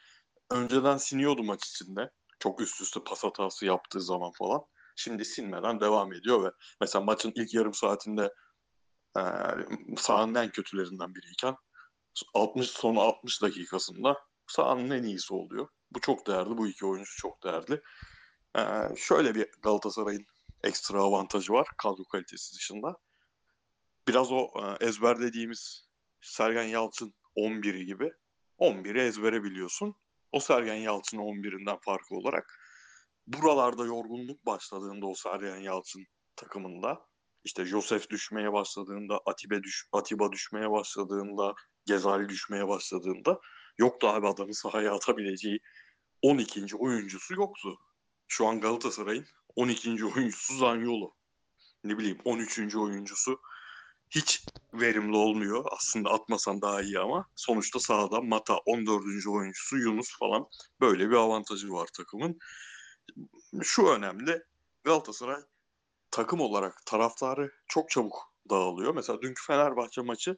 [0.49, 2.11] önceden siniyordu maç içinde.
[2.39, 4.61] Çok üst üste pas hatası yaptığı zaman falan.
[4.95, 8.33] Şimdi sinmeden devam ediyor ve mesela maçın ilk yarım saatinde
[9.17, 9.21] e,
[9.97, 11.55] sahanın en kötülerinden biriyken
[12.33, 14.17] 60 son 60 dakikasında
[14.47, 15.67] sahanın en iyisi oluyor.
[15.91, 16.57] Bu çok değerli.
[16.57, 17.81] Bu iki oyuncu çok değerli.
[18.57, 18.61] E,
[18.97, 20.25] şöyle bir Galatasaray'ın
[20.63, 22.97] ekstra avantajı var kadro kalitesi dışında.
[24.08, 25.88] Biraz o e, ezberlediğimiz
[26.22, 28.12] Sergen Yalçın 11'i gibi
[28.60, 29.95] 11'i ezbere biliyorsun.
[30.32, 32.60] O Sergen Yalçın 11'inden farkı olarak
[33.28, 37.06] buralarda yorgunluk başladığında o Sergen Yalçın takımında
[37.43, 41.54] işte Josef düşmeye başladığında, Atibe düş, Atiba düşmeye başladığında,
[41.86, 43.39] Gezali düşmeye başladığında
[43.78, 45.60] yoktu abi adamın sahaya atabileceği
[46.22, 46.76] 12.
[46.76, 47.78] oyuncusu yoktu.
[48.28, 49.26] Şu an Galatasaray'ın
[49.56, 50.06] 12.
[50.06, 51.16] oyuncusu Zanyolu.
[51.84, 52.76] Ne bileyim 13.
[52.76, 53.39] oyuncusu
[54.12, 55.66] hiç verimli olmuyor.
[55.72, 59.28] Aslında atmasan daha iyi ama sonuçta sahada Mata 14.
[59.28, 60.47] oyuncusu Yunus falan
[60.82, 62.39] böyle bir avantajı var takımın.
[63.64, 64.43] Şu önemli
[64.84, 65.41] Galatasaray
[66.12, 68.95] takım olarak taraftarı çok çabuk dağılıyor.
[68.95, 70.38] Mesela dünkü Fenerbahçe maçı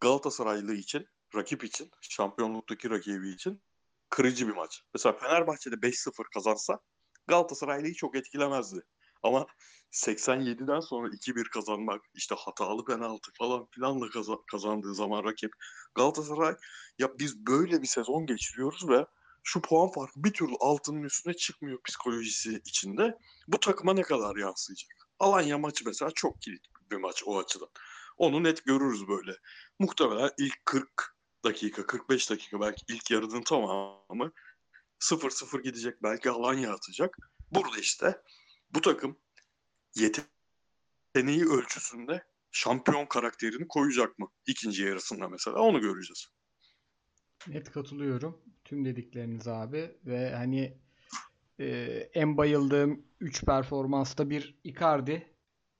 [0.00, 3.62] Galatasaraylı için, rakip için, şampiyonluktaki rakibi için
[4.10, 4.82] kırıcı bir maç.
[4.94, 6.80] Mesela Fenerbahçe'de 5-0 kazansa
[7.26, 8.80] Galatasaraylı'yı çok etkilemezdi.
[9.24, 9.46] Ama
[9.92, 15.52] 87'den sonra 2-1 kazanmak, işte hatalı penaltı falan filanla kazan- kazandığı zaman rakip
[15.94, 16.56] Galatasaray
[16.98, 19.06] ya biz böyle bir sezon geçiriyoruz ve
[19.42, 23.18] şu puan farkı bir türlü altının üstüne çıkmıyor psikolojisi içinde.
[23.48, 24.90] Bu takıma ne kadar yansıyacak?
[25.18, 27.68] Alanya maçı mesela çok kilit bir maç o açıdan.
[28.16, 29.32] Onu net görürüz böyle.
[29.78, 34.32] Muhtemelen ilk 40 dakika, 45 dakika belki ilk yarının tamamı
[35.00, 36.02] 0-0 gidecek.
[36.02, 37.18] Belki Alanya atacak.
[37.50, 38.22] Burada işte
[38.74, 39.18] bu takım
[39.96, 44.28] yeteneği ölçüsünde şampiyon karakterini koyacak mı?
[44.46, 46.26] İkinci yarısında mesela onu göreceğiz.
[47.48, 50.78] Net katılıyorum tüm dedikleriniz abi ve hani
[51.60, 51.66] e,
[52.14, 55.34] en bayıldığım 3 performansta bir Icardi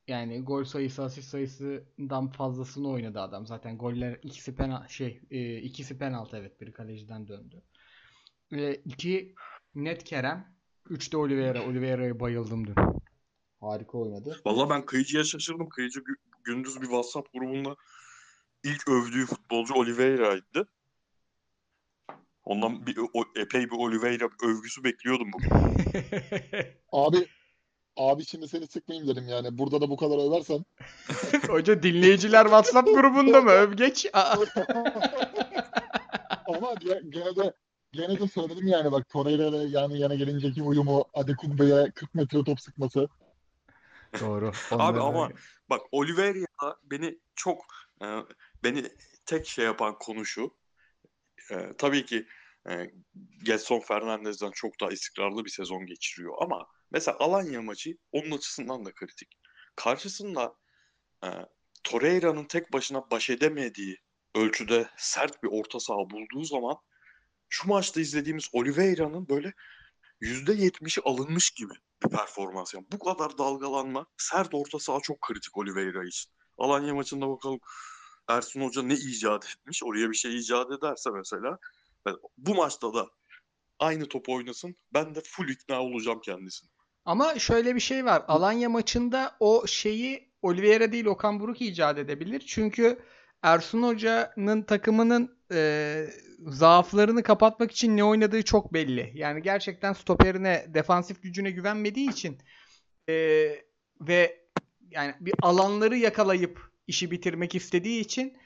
[0.09, 3.47] yani gol sayısı asist sayısından fazlasını oynadı adam.
[3.47, 7.63] Zaten goller ikisi penal şey e, ikisi penaltı evet biri kaleciden döndü.
[8.53, 9.35] Ve iki
[9.75, 10.54] net Kerem,
[10.91, 11.63] 3 de Oliveira.
[11.67, 12.75] Oliveira'ya bayıldım dün.
[13.61, 14.41] Harika oynadı.
[14.47, 15.69] Vallahi ben Kıyıcı'ya şaşırdım.
[15.69, 17.77] Kıyıcı gü- gündüz bir WhatsApp grubunda
[18.65, 20.69] ilk övdüğü futbolcu Oliveira'ydı.
[22.45, 25.51] Ondan bir o, epey bir Oliveira övgüsü bekliyordum bugün.
[26.93, 27.27] Abi
[27.97, 29.59] abi şimdi seni sıkmayayım dedim yani.
[29.59, 30.65] Burada da bu kadar översen.
[31.49, 33.51] Hoca dinleyiciler WhatsApp grubunda mı?
[33.51, 34.07] Öv geç.
[36.47, 37.11] Ama ge-
[37.95, 42.15] gene de gene de söyledim yani bak Torreira ile yani yana gelinceki uyumu Adekunbe'ye 40
[42.15, 43.09] metre top sıkması.
[44.21, 44.53] Doğru.
[44.71, 45.31] Abi ama
[45.71, 47.65] bak Oliveira beni çok
[48.03, 48.07] e,
[48.65, 48.85] beni
[49.27, 50.57] tek şey yapan konu şu.
[51.51, 52.27] E, tabii ki
[52.71, 52.91] e,
[53.43, 58.93] Gelson Fernandez'den çok daha istikrarlı bir sezon geçiriyor ama mesela Alanya maçı onun açısından da
[58.93, 59.29] kritik.
[59.77, 60.55] Karşısında
[61.25, 61.29] e,
[61.85, 63.99] Torreira'nın tek başına baş edemediği
[64.35, 66.77] ölçüde sert bir orta saha bulduğu zaman
[67.55, 69.53] şu maçta izlediğimiz Oliveira'nın böyle
[70.21, 71.75] %70'i alınmış gibi
[72.05, 72.75] bir performans.
[72.75, 76.33] Yani bu kadar dalgalanma sert orta saha çok kritik Oliveira için.
[76.59, 77.61] Alanya maçında bakalım
[78.29, 79.83] Ersun Hoca ne icat etmiş?
[79.85, 81.59] Oraya bir şey icat ederse mesela
[82.39, 83.09] bu maçta da
[83.79, 84.77] aynı top oynasın.
[84.95, 86.71] Ben de full ikna olacağım kendisine.
[87.05, 88.25] Ama şöyle bir şey var.
[88.29, 92.45] Alanya maçında o şeyi Oliveira değil Okan Buruk icat edebilir.
[92.47, 92.99] Çünkü
[93.45, 96.07] Ersun Hoca'nın takımının e,
[96.47, 99.13] zaaflarını kapatmak için ne oynadığı çok belli.
[99.15, 102.39] Yani gerçekten stoperine, defansif gücüne güvenmediği için
[103.09, 103.15] e,
[104.01, 104.39] ve
[104.91, 108.37] yani bir alanları yakalayıp işi bitirmek istediği için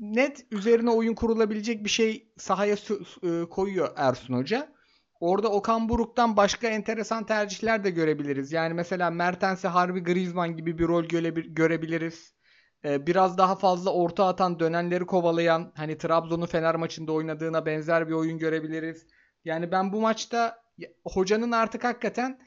[0.00, 4.72] net üzerine oyun kurulabilecek bir şey sahaya e, koyuyor Ersun Hoca.
[5.20, 8.52] Orada Okan Buruk'tan başka enteresan tercihler de görebiliriz.
[8.52, 12.37] Yani mesela Mertens'e Harbi Griezmann gibi bir rol görebi- görebiliriz.
[12.84, 18.12] Ee, biraz daha fazla orta atan, dönenleri kovalayan, hani Trabzon'un Fener maçında oynadığına benzer bir
[18.12, 19.06] oyun görebiliriz.
[19.44, 20.62] Yani ben bu maçta
[21.04, 22.38] hocanın artık hakikaten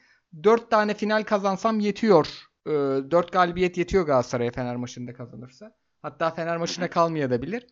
[0.44, 2.28] 4 tane final kazansam yetiyor.
[2.66, 5.72] 4 galibiyet yetiyor Galatasaray'a Fener maçında kazanırsa.
[6.02, 7.66] Hatta Fener maçına kalmayabilir.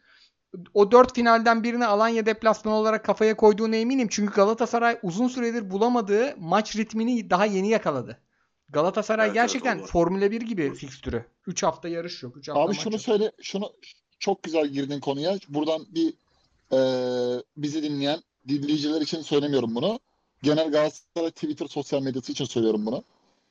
[0.75, 4.09] O 4 finalden birini Alanya deplasmanı olarak kafaya koyduğuna eminim.
[4.11, 8.21] Çünkü Galatasaray uzun süredir bulamadığı maç ritmini daha yeni yakaladı.
[8.73, 9.87] Galatasaray Evet, evet, gerçekten var.
[9.87, 11.25] Formula 1 gibi fikstürü.
[11.47, 12.37] 3 hafta yarış yok.
[12.37, 13.03] 3 hafta Abi şunu yok.
[13.03, 13.73] söyle, şunu
[14.19, 15.39] çok güzel girdin konuya.
[15.49, 16.15] Buradan bir
[16.73, 20.01] eee, bizi dinleyen dinleyiciler için söylemiyorum bunu.
[20.43, 23.05] Genel Galatasaray Twitter sosyal medyası için söylüyorum bunu.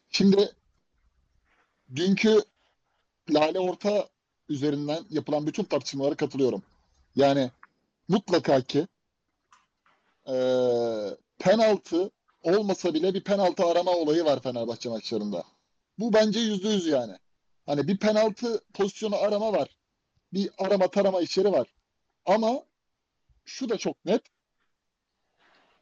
[0.10, 0.52] Şimdi
[1.96, 2.42] dünkü
[3.30, 4.08] Lale Orta
[4.50, 6.64] üzerinden yapılan bütün tartışmalara katılıyorum.
[7.16, 7.52] Yani
[8.08, 8.88] mutlaka ki
[10.28, 12.12] eee, penaltı
[12.44, 15.44] olmasa bile bir penaltı arama olayı var Fenerbahçe maçlarında.
[16.00, 17.14] Bu bence yüzde yüz yani.
[17.66, 19.76] Hani bir penaltı pozisyonu arama var.
[20.34, 21.68] Bir arama tarama işleri var.
[22.26, 22.64] Ama
[23.46, 24.22] şu da çok net.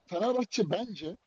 [0.08, 1.18] Fenerbahçe bence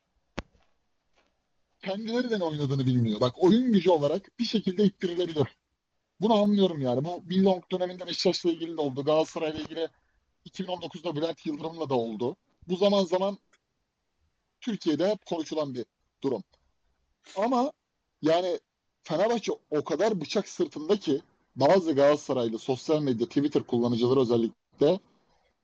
[1.83, 3.21] kendileri de oynadığını bilmiyor.
[3.21, 5.47] Bak oyun gücü olarak bir şekilde ittirilebilir.
[6.21, 7.05] Bunu anlıyorum yani.
[7.05, 9.05] Bu Billong döneminde Beşiktaş'la ilgili de oldu.
[9.05, 9.89] Galatasaray'la ilgili
[10.47, 12.37] 2019'da Bülent Yıldırım'la da oldu.
[12.69, 13.39] Bu zaman zaman
[14.61, 15.85] Türkiye'de hep konuşulan bir
[16.23, 16.45] durum.
[17.37, 17.73] Ama
[18.23, 18.61] yani
[19.03, 21.23] Fenerbahçe o kadar bıçak sırtında ki
[21.57, 25.01] bazı Galatasaraylı sosyal medya, Twitter kullanıcıları özellikle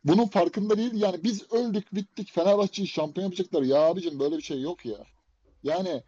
[0.05, 0.93] bunun farkında değil.
[0.95, 2.33] Yani biz öldük, bittik.
[2.33, 3.63] Fenerbahçe'yi şampiyon yapacaklar.
[3.63, 5.07] Ya abicim böyle bir şey yok ya.
[5.63, 6.03] Yani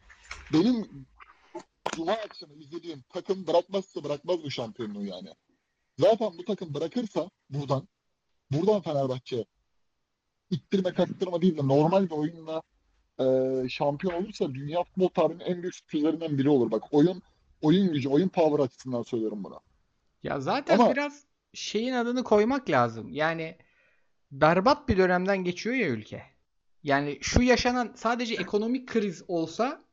[0.52, 1.06] benim
[1.98, 5.28] Cuma akşamı izlediğim takım bırakmazsa bırakmaz bu şampiyonluğu yani.
[5.98, 7.88] Zaten bu takım bırakırsa buradan
[8.50, 9.44] buradan Fenerbahçe
[10.50, 12.62] ittirme kaktırma değil de normal bir oyunla
[13.20, 16.70] e, şampiyon olursa dünya futbol tarihinin en büyük sürprizlerinden biri olur.
[16.70, 17.22] Bak oyun
[17.62, 19.60] oyun gücü, oyun power açısından söylüyorum bunu.
[20.22, 23.08] Ya zaten Ama- biraz şeyin adını koymak lazım.
[23.12, 23.56] Yani
[24.30, 26.22] berbat bir dönemden geçiyor ya ülke.
[26.82, 29.84] Yani şu yaşanan sadece ekonomik kriz olsa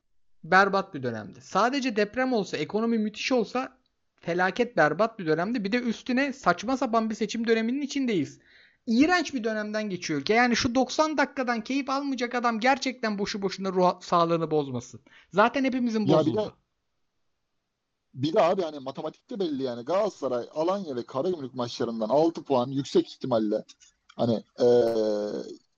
[0.44, 1.42] berbat bir dönemdi.
[1.42, 3.78] Sadece deprem olsa, ekonomi müthiş olsa
[4.16, 5.64] felaket berbat bir dönemdi.
[5.64, 8.40] Bir de üstüne saçma sapan bir seçim döneminin içindeyiz.
[8.88, 10.24] İğrenç bir dönemden geçiyor.
[10.30, 15.00] Yani şu 90 dakikadan keyif almayacak adam gerçekten boşu boşuna ruh sağlığını bozmasın.
[15.34, 16.54] Zaten hepimizin Ya bir de- bozuldu.
[18.14, 23.08] Bir de abi hani matematikte belli yani Galatasaray, Alanya ve Karagümrük maçlarından 6 puan yüksek
[23.08, 23.64] ihtimalle
[24.16, 24.66] hani eee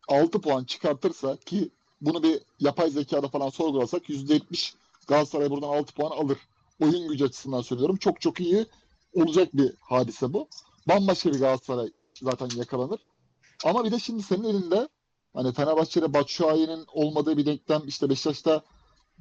[0.08, 1.70] 6 puan çıkartırsa ki
[2.02, 4.76] bunu bir yapay zekada falan sorgulasak %70
[5.08, 6.38] Galatasaray buradan 6 puan alır.
[6.80, 7.96] Oyun gücü açısından söylüyorum.
[7.96, 8.66] Çok çok iyi
[9.14, 10.48] olacak bir hadise bu.
[10.88, 11.90] Bambaşka bir Galatasaray
[12.22, 13.00] zaten yakalanır.
[13.66, 14.88] Ama bir de şimdi senin elinde
[15.34, 18.62] hani Fenerbahçe'de Batshuayi'nin olmadığı bir denklem işte Beşiktaş'ta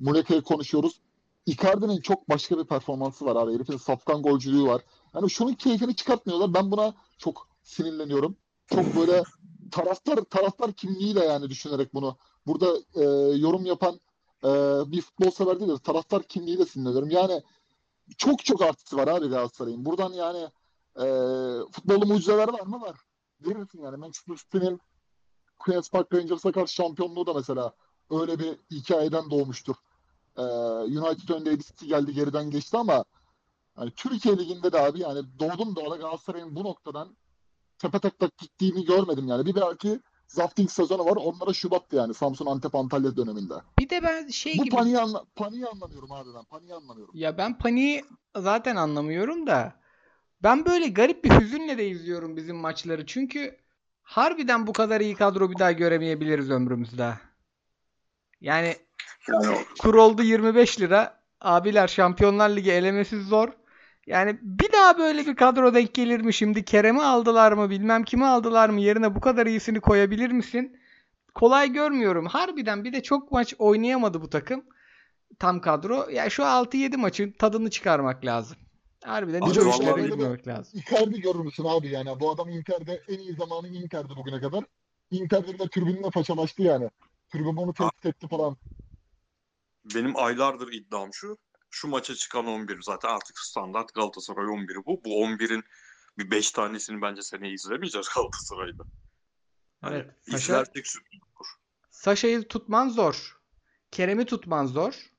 [0.01, 1.01] Muleka'yı konuşuyoruz.
[1.47, 3.55] Icardi'nin çok başka bir performansı var abi.
[3.55, 4.83] Herifin safkan golcülüğü var.
[5.15, 6.55] Yani şunun keyfini çıkartmıyorlar.
[6.55, 8.37] Ben buna çok sinirleniyorum.
[8.67, 9.23] Çok böyle
[9.71, 12.17] taraftar taraftar kimliğiyle yani düşünerek bunu.
[12.47, 13.05] Burada e,
[13.37, 14.01] yorum yapan
[14.45, 14.49] e,
[14.93, 17.11] bir futbol sever değil de taraftar kimliğiyle sinirleniyorum.
[17.11, 17.43] Yani
[18.19, 19.85] çok çok artısı var abi Galatasaray'ın.
[19.85, 20.49] Buradan yani
[20.97, 21.07] e,
[21.73, 22.81] futbolda mucizeler var mı?
[22.81, 22.97] Var.
[23.41, 23.97] Verirsin yani.
[23.97, 24.81] Manchester City'nin
[25.59, 27.73] Queen's Park Rangers'a karşı şampiyonluğu da mesela
[28.11, 29.75] öyle bir hikayeden doğmuştur.
[30.37, 30.43] Ee,
[30.83, 33.05] United öndeydi, City geldi geriden geçti ama
[33.75, 37.17] hani Türkiye Ligi'nde de abi yani doğdum doğalı Galatasaray'ın bu noktadan
[37.79, 39.47] tepe tak tak gittiğini görmedim yani.
[39.47, 41.17] Bir belki Zafting sezonu var.
[41.17, 43.55] Onlara Şubat'tı yani Samsun Antep Antalya döneminde.
[43.79, 46.45] Bir de ben şey Bu gibi paniği, anla paniği anlamıyorum abi ben.
[46.45, 47.15] Paniği anlamıyorum.
[47.17, 48.05] Ya ben paniği
[48.37, 49.73] zaten anlamıyorum da
[50.43, 53.07] ben böyle garip bir hüzünle de izliyorum bizim maçları.
[53.07, 53.57] Çünkü
[54.03, 57.15] harbiden bu kadar iyi kadro bir daha göremeyebiliriz ömrümüzde.
[58.41, 58.77] Yani
[59.29, 61.23] Yani kur oldu 25 lira.
[61.41, 63.49] Abiler Şampiyonlar Ligi elemesi zor.
[64.07, 66.65] Yani bir daha böyle bir kadro denk gelir mi şimdi?
[66.65, 67.71] Kerem'i aldılar mı?
[67.71, 68.81] Bilmem kimi aldılar mı?
[68.81, 70.79] Yerine bu kadar iyisini koyabilir misin?
[71.35, 72.27] Kolay görmüyorum.
[72.27, 74.65] Harbiden bir de çok maç oynayamadı bu takım.
[75.39, 76.09] Tam kadro.
[76.11, 78.59] Ya şu 6-7 maçın tadını çıkarmak lazım.
[79.07, 80.81] Harbiden hiç o işlere girmemek lazım.
[80.81, 82.21] Icardi görür müsün abi yani?
[82.21, 84.65] Bu adam Inter'de en iyi zamanı Inter'de bugüne kadar.
[85.11, 86.91] Inter'de de tribünle paçalaştı yani.
[87.33, 88.57] Tribün onu tehdit etti falan.
[89.95, 91.39] benim aylardır iddiam şu.
[91.71, 95.01] Şu maça çıkan 11 zaten artık standart Galatasaray 11'i bu.
[95.05, 95.65] Bu 11'in
[96.19, 98.85] bir 5 tanesini bence seneye izlemeyeceğiz Galatasaray'da.
[99.81, 100.11] Hani Evet.
[100.23, 101.47] Saşa, izlersek sürpriz olur.
[101.91, 103.37] Saşa'yı tutman zor.
[103.91, 105.11] Kerem'i tutman zor.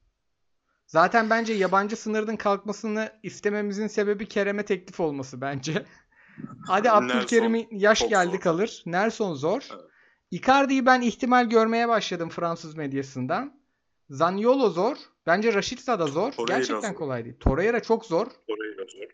[0.88, 5.85] Zaten bence yabancı sınırının kalkmasını istememizin sebebi Kerem'e teklif olması bence.
[6.67, 8.39] Hadi Abdülkerim'in yaş çok geldi zor.
[8.39, 8.83] kalır.
[8.85, 9.67] Nelson zor.
[9.71, 9.81] Evet.
[10.31, 13.59] Icardi'yi ben ihtimal görmeye başladım Fransız medyasından.
[14.09, 14.97] Zaniolo zor.
[15.25, 16.31] Bence Rashica da zor.
[16.31, 16.97] Torreira Gerçekten zor.
[16.97, 17.39] kolay değil.
[17.39, 18.25] Torreira çok zor.
[18.25, 19.09] Da zor.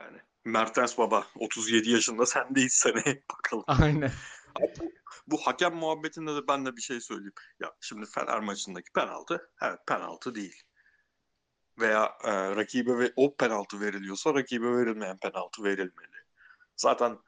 [0.00, 3.64] Yani Mertens baba 37 yaşında sendeyiz seneye bakalım.
[3.66, 4.10] Aynen.
[5.26, 7.32] Bu hakem muhabbetinde de ben de bir şey söyleyeyim.
[7.60, 10.62] Ya şimdi Fener maçındaki penaltı evet penaltı değil.
[11.80, 16.16] Veya e, rakibe ve o penaltı veriliyorsa rakibe verilmeyen penaltı verilmeli.
[16.76, 17.18] Zaten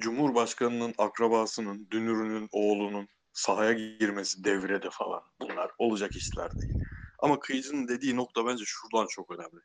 [0.00, 6.72] Cumhurbaşkanının akrabasının, dünürünün oğlunun sahaya girmesi devrede falan bunlar olacak işler değil.
[7.18, 9.60] Ama kıyıcının dediği nokta bence şuradan çok önemli.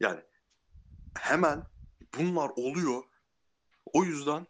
[0.00, 0.20] Yani
[1.18, 1.64] hemen
[2.18, 3.02] bunlar oluyor.
[3.86, 4.46] O yüzden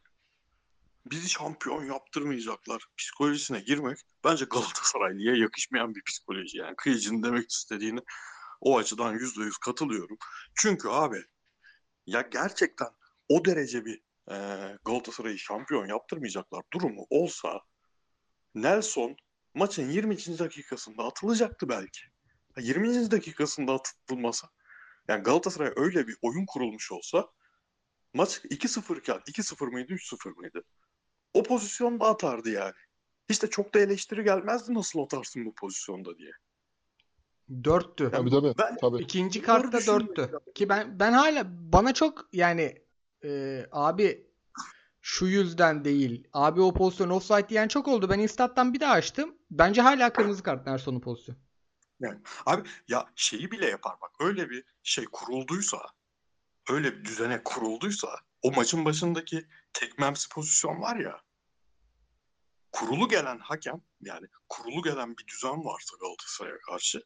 [1.07, 6.59] bizi şampiyon yaptırmayacaklar psikolojisine girmek bence Galatasaraylı'ya yakışmayan bir psikoloji.
[6.59, 8.01] Yani Kıyıcı'nın demek istediğini
[8.61, 10.17] o açıdan yüzde yüz katılıyorum.
[10.55, 11.25] Çünkü abi
[12.07, 12.89] ya gerçekten
[13.29, 14.37] o derece bir e,
[14.85, 17.61] Galatasaray'ı şampiyon yaptırmayacaklar durumu olsa
[18.55, 19.17] Nelson
[19.55, 20.39] maçın 20.
[20.39, 22.01] dakikasında atılacaktı belki.
[22.57, 23.11] Ya 20.
[23.11, 24.49] dakikasında atılmasa
[25.09, 27.29] yani Galatasaray öyle bir oyun kurulmuş olsa
[28.15, 30.65] maç 2-0 iken 2-0 mıydı 3-0 mıydı?
[31.35, 32.75] O pozisyonda atardı yani.
[33.29, 36.31] Hiç de çok da eleştiri gelmezdi nasıl atarsın bu pozisyonda diye.
[37.65, 38.11] Dörttü.
[38.11, 38.55] Tabii tabii.
[38.59, 39.03] Ben- tabii.
[39.03, 40.31] İkinci kartta dörttü.
[40.55, 42.83] Ki ben ben hala bana çok yani
[43.25, 44.27] e, abi
[45.01, 46.29] şu yüzden değil.
[46.33, 48.09] Abi o pozisyon offside diyen çok oldu.
[48.11, 49.35] Ben Instat'tan bir daha açtım.
[49.51, 51.39] Bence hala kırmızı kart Nerson'un pozisyonu.
[52.47, 54.11] Abi ya şeyi bile yapar bak.
[54.21, 55.79] Öyle bir şey kurulduysa,
[56.71, 58.09] öyle bir düzene kurulduysa
[58.43, 61.24] o maçın başındaki tekmemsi pozisyon var ya
[62.75, 67.03] kurulu gelen hakem yani kurulu gelen bir düzen varsa Galatasaray'a karşı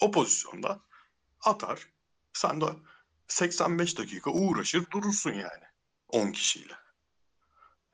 [0.00, 0.80] o pozisyonda
[1.44, 1.88] atar.
[2.32, 2.64] Sen de
[3.28, 5.64] 85 dakika uğraşır durursun yani
[6.08, 6.74] 10 kişiyle.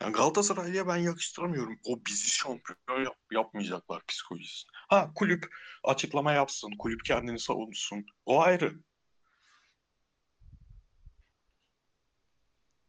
[0.03, 1.81] Yani Galatasaray'a ben yakıştıramıyorum.
[1.85, 4.71] O bizi şampiyon yap- yapmayacaklar psikolojisini.
[4.89, 5.55] Ha kulüp
[5.85, 8.07] açıklama yapsın, kulüp kendini savunsun.
[8.27, 8.81] O ayrı.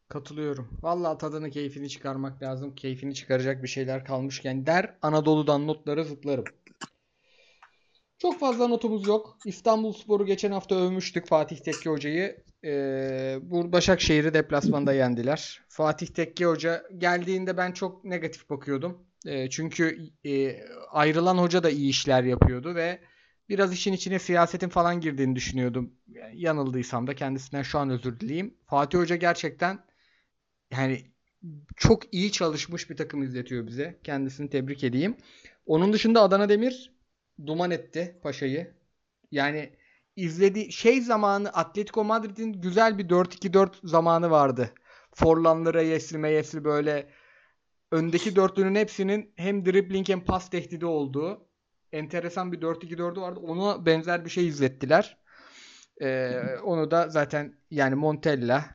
[0.09, 0.67] Katılıyorum.
[0.81, 2.75] Vallahi tadını keyfini çıkarmak lazım.
[2.75, 6.43] Keyfini çıkaracak bir şeyler kalmışken der Anadolu'dan notları zıplarım.
[8.17, 9.37] Çok fazla notumuz yok.
[9.45, 12.43] İstanbul Spor'u geçen hafta övmüştük Fatih Tekke Hoca'yı.
[12.65, 15.61] Ee, bu Başakşehir'i deplasmanda yendiler.
[15.69, 18.97] Fatih Tekke Hoca geldiğinde ben çok negatif bakıyordum.
[19.25, 20.59] Ee, çünkü e,
[20.91, 22.99] ayrılan hoca da iyi işler yapıyordu ve
[23.49, 25.93] biraz işin içine siyasetin falan girdiğini düşünüyordum.
[26.07, 28.53] Yani yanıldıysam da kendisinden şu an özür dileyeyim.
[28.65, 29.88] Fatih Hoca gerçekten
[30.71, 31.05] yani
[31.75, 33.99] çok iyi çalışmış bir takım izletiyor bize.
[34.03, 35.17] Kendisini tebrik edeyim.
[35.65, 36.93] Onun dışında Adana Demir
[37.45, 38.73] duman etti Paşa'yı.
[39.31, 39.73] Yani
[40.15, 44.73] izledi şey zamanı Atletico Madrid'in güzel bir 4-2-4 zamanı vardı.
[45.13, 47.09] Forlanlı Reyesli Meyesli böyle
[47.91, 51.47] öndeki dörtlünün hepsinin hem dribbling hem pas tehdidi olduğu
[51.91, 53.39] enteresan bir 4-2-4'ü vardı.
[53.39, 55.17] Ona benzer bir şey izlettiler.
[56.01, 58.65] Ee, onu da zaten yani Montella,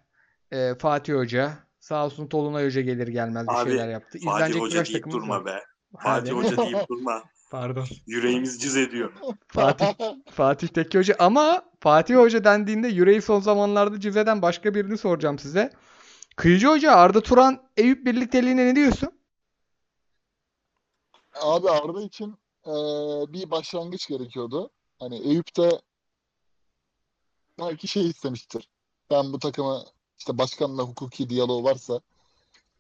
[0.53, 4.19] e, Fatih Hoca, sağ olsun Tolunay Hoca gelir gelmez bir Abi, şeyler yaptı.
[4.19, 5.61] Fatih İzlenecek Hoca deyip durma be.
[5.99, 6.33] Fatih?
[6.33, 7.23] Hoca deyip durma.
[7.51, 7.87] Pardon.
[8.07, 9.13] Yüreğimiz cız ediyor.
[9.49, 9.87] Fatih
[10.31, 15.73] Fatih Tekke Hoca ama Fatih Hoca dendiğinde yüreği son zamanlarda cizeden başka birini soracağım size.
[16.37, 19.11] Kıyıcı Hoca Arda Turan Eyüp birlikteliğine ne diyorsun?
[21.41, 22.35] Abi Arda için
[22.67, 22.73] eee,
[23.33, 24.71] bir başlangıç gerekiyordu.
[24.99, 25.81] Hani Eyüp de
[27.61, 28.69] belki şey istemiştir.
[29.11, 29.85] Ben bu takıma
[30.19, 32.01] işte başkanla hukuki diyaloğu varsa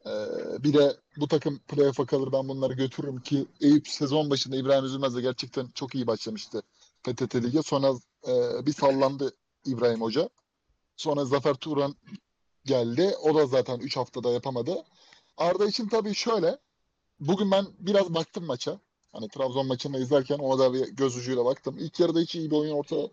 [0.06, 0.12] eee,
[0.60, 5.16] bir de bu takım playoff'a kalır ben bunları götürürüm ki Eyüp sezon başında İbrahim Üzülmez
[5.16, 6.62] de gerçekten çok iyi başlamıştı
[7.04, 7.62] PTT Lig'e.
[7.62, 7.92] Sonra
[8.26, 9.34] eee, bir sallandı
[9.66, 10.28] İbrahim Hoca.
[10.96, 11.96] Sonra Zafer Turan
[12.64, 13.14] geldi.
[13.22, 14.84] O da zaten 3 haftada yapamadı.
[15.36, 16.58] Arda için tabii şöyle
[17.20, 18.80] Bugün ben biraz baktım maça.
[19.12, 21.76] Hani Trabzon maçını izlerken ona da bir göz ucuyla baktım.
[21.78, 23.08] İlk yarıda hiç iyi bir oyun ortada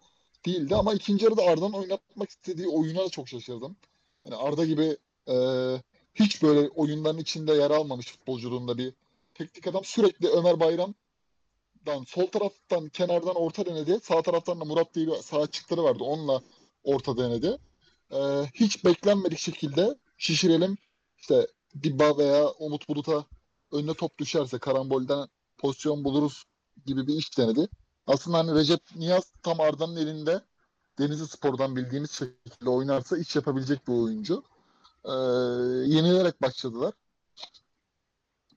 [0.45, 3.75] değildi ama ikinci yarıda Arda'nın oynatmak istediği oyuna da çok şaşırdım.
[4.23, 4.97] Hani Arda gibi
[5.27, 5.35] e,
[6.15, 8.93] hiç böyle oyunların içinde yer almamış futbolculuğunda bir
[9.33, 13.99] teknik adam sürekli Ömer Bayram'dan sol taraftan kenardan orta denedi.
[14.03, 16.03] Sağ taraftan da Murat diye bir sağ açıkları vardı.
[16.03, 16.41] Onunla
[16.83, 17.57] orta denedi.
[18.11, 18.17] E,
[18.53, 20.77] hiç beklenmedik şekilde şişirelim.
[21.17, 21.47] İşte
[21.83, 23.25] Dibba veya Umut Bulut'a
[23.71, 26.43] önüne top düşerse karambolden pozisyon buluruz
[26.85, 27.67] gibi bir iş denedi.
[28.07, 30.41] Aslında hani Recep Niyaz tam Arda'nın elinde
[31.01, 34.43] Denizli Spor'dan bildiğimiz şekilde oynarsa iş yapabilecek bir oyuncu.
[35.05, 35.11] Ee,
[35.95, 36.93] yenilerek başladılar.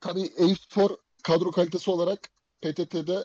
[0.00, 0.90] Tabii Eyüpspor
[1.22, 2.20] kadro kalitesi olarak
[2.62, 3.24] PTT'de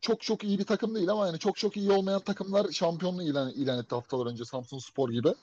[0.00, 3.50] çok çok iyi bir takım değil ama yani çok çok iyi olmayan takımlar şampiyonluğu ilan,
[3.50, 5.34] ilan etti haftalar önce Samsun Spor gibi.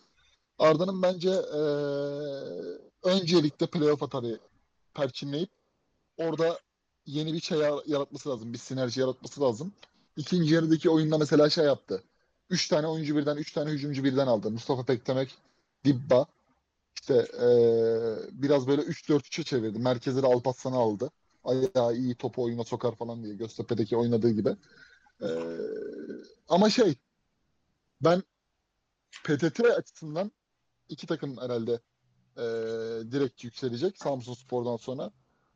[0.60, 1.60] Arda'nın bence ee,
[3.04, 4.40] öncelikle playoff atarı
[4.94, 5.50] perçinleyip
[6.18, 6.60] orada
[7.06, 8.54] yeni bir şey yar- yaratması lazım.
[8.54, 9.74] Bir sinerji yaratması lazım.
[10.18, 12.04] İkinci yarıdaki oyunda mesela şey yaptı.
[12.50, 14.52] Üç tane oyuncu birden, üç tane hücumcu birden aldı.
[14.52, 15.38] Mustafa Pektemek,
[15.86, 16.26] Dibba.
[17.02, 19.80] İşte eee, biraz böyle 3-4-3'e çevirdi.
[19.80, 21.12] Merkezleri Alparslan'ı aldı.
[21.46, 24.58] Ayağı iyi topu oyuna sokar falan diye Göztepe'deki oynadığı gibi.
[25.22, 25.30] Eee,
[26.50, 26.96] ama şey
[28.02, 28.24] ben
[29.26, 30.32] PTT açısından
[30.90, 31.72] iki takım herhalde
[32.38, 35.12] eee, direkt yükselecek Samsun Spor'dan sonra.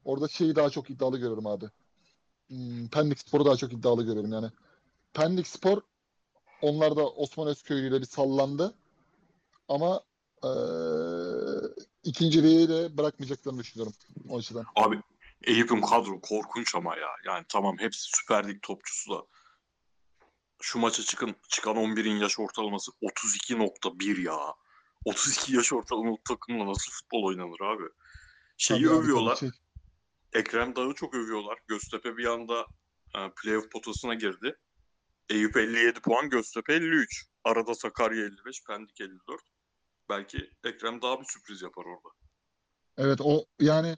[0.06, 1.66] Orada şeyi daha çok iddialı görüyorum abi.
[2.50, 4.52] Hmm, Pendik Spor'u daha çok iddialı görüyorum yani.
[5.14, 5.82] Pendik Spor
[6.62, 8.76] onlar da Osman Özköylü ile bir sallandı.
[9.68, 10.02] Ama
[10.44, 10.50] eee
[12.04, 13.94] ikinciliği de bırakmayacaklarını düşünüyorum
[14.30, 14.66] o açıdan.
[14.76, 15.02] Abi
[15.44, 17.10] Eyüp'ün kadro korkunç ama ya.
[17.26, 19.26] Yani tamam hepsi Süper Lig topçusu da.
[20.62, 24.38] Şu maça çıkın çıkan 11'in yaş ortalaması 32.1 ya.
[25.06, 27.84] 32 yaş ortalamalı takımla nasıl futbol oynanır abi?
[28.58, 29.36] Şeyi Tabii abi, övüyorlar.
[29.36, 29.60] tabii şey-
[30.42, 31.58] Ekrem Dağ'ı çok övüyorlar.
[31.68, 32.62] Göztepe bir anda
[33.16, 34.58] e, playoff potasına girdi.
[35.32, 37.26] Eyüp 57 puan, Göztepe 53.
[37.44, 39.42] Arada Sakarya 55, Pendik 54.
[40.10, 42.16] Belki Ekrem Dağ bir sürpriz yapar orada.
[42.98, 43.98] Evet o yani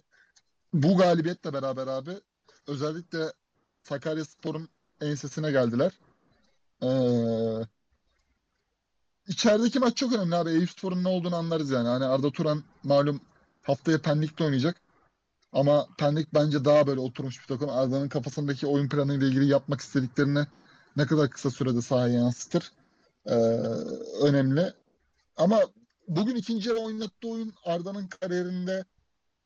[0.73, 2.11] bu galibiyetle beraber abi
[2.67, 3.33] özellikle
[3.83, 4.69] Sakaryaspor'un
[5.01, 5.91] ensesine geldiler.
[9.27, 10.49] içerideki maç çok önemli abi.
[10.49, 11.87] Eyüpspor'un ne olduğunu anlarız yani.
[11.87, 13.21] Hani Arda Turan malum
[13.61, 14.81] haftaya Pendik'te oynayacak.
[15.53, 17.69] Ama Pendik bence daha böyle oturmuş bir takım.
[17.69, 20.45] Arda'nın kafasındaki oyun planıyla ilgili yapmak istediklerini
[20.97, 22.71] ne kadar kısa sürede sahaya yansıtır.
[23.25, 23.33] Ee,
[24.21, 24.73] önemli.
[25.37, 25.61] Ama
[26.07, 28.85] bugün ikinci yarı oynattığı oyun Arda'nın kariyerinde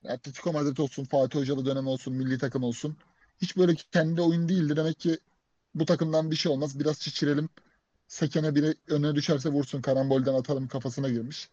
[0.10, 2.98] Atletico Madrid olsun, Fatih Hocalı dönem olsun, milli takım olsun.
[3.42, 4.76] Hiç böyle kendi oyun değildi.
[4.76, 5.20] Demek ki
[5.76, 6.80] bu takımdan bir şey olmaz.
[6.80, 7.50] Biraz şişirelim.
[8.08, 9.82] Sekene biri önüne düşerse vursun.
[9.82, 11.50] Karambolden atalım kafasına girmiş.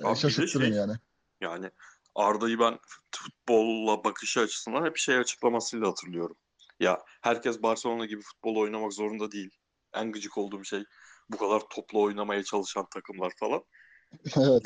[0.00, 0.92] Ee, Abi bir de şaşırttı beni şey- yani.
[1.40, 1.70] Yani
[2.14, 2.78] Arda'yı ben
[3.10, 6.36] futbolla bakışı açısından hep şey açıklamasıyla hatırlıyorum.
[6.80, 9.50] Ya herkes Barcelona gibi futbol oynamak zorunda değil.
[9.94, 10.84] En gıcık olduğum şey
[11.28, 13.62] bu kadar toplu oynamaya çalışan takımlar falan.
[14.36, 14.62] Evet.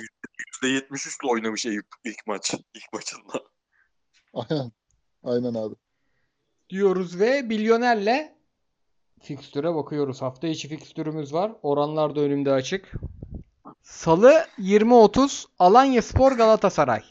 [0.63, 3.43] %73'le oynamış Eyüp ilk maç, ilk maçında.
[4.35, 4.73] Aynen.
[5.25, 5.75] Aynen abi.
[6.71, 8.37] diyoruz ve milyonerle
[9.21, 10.23] fikstüre bakıyoruz.
[10.23, 11.53] Hafta içi fikstürümüz var.
[11.63, 12.93] Oranlar da önümde açık.
[13.83, 17.03] Salı 20.30 Alanya Spor Galatasaray.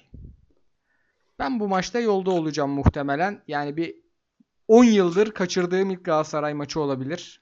[1.39, 3.43] Ben bu maçta yolda olacağım muhtemelen.
[3.47, 4.04] Yani bir
[4.67, 7.41] 10 yıldır kaçırdığım ilk Galatasaray maçı olabilir.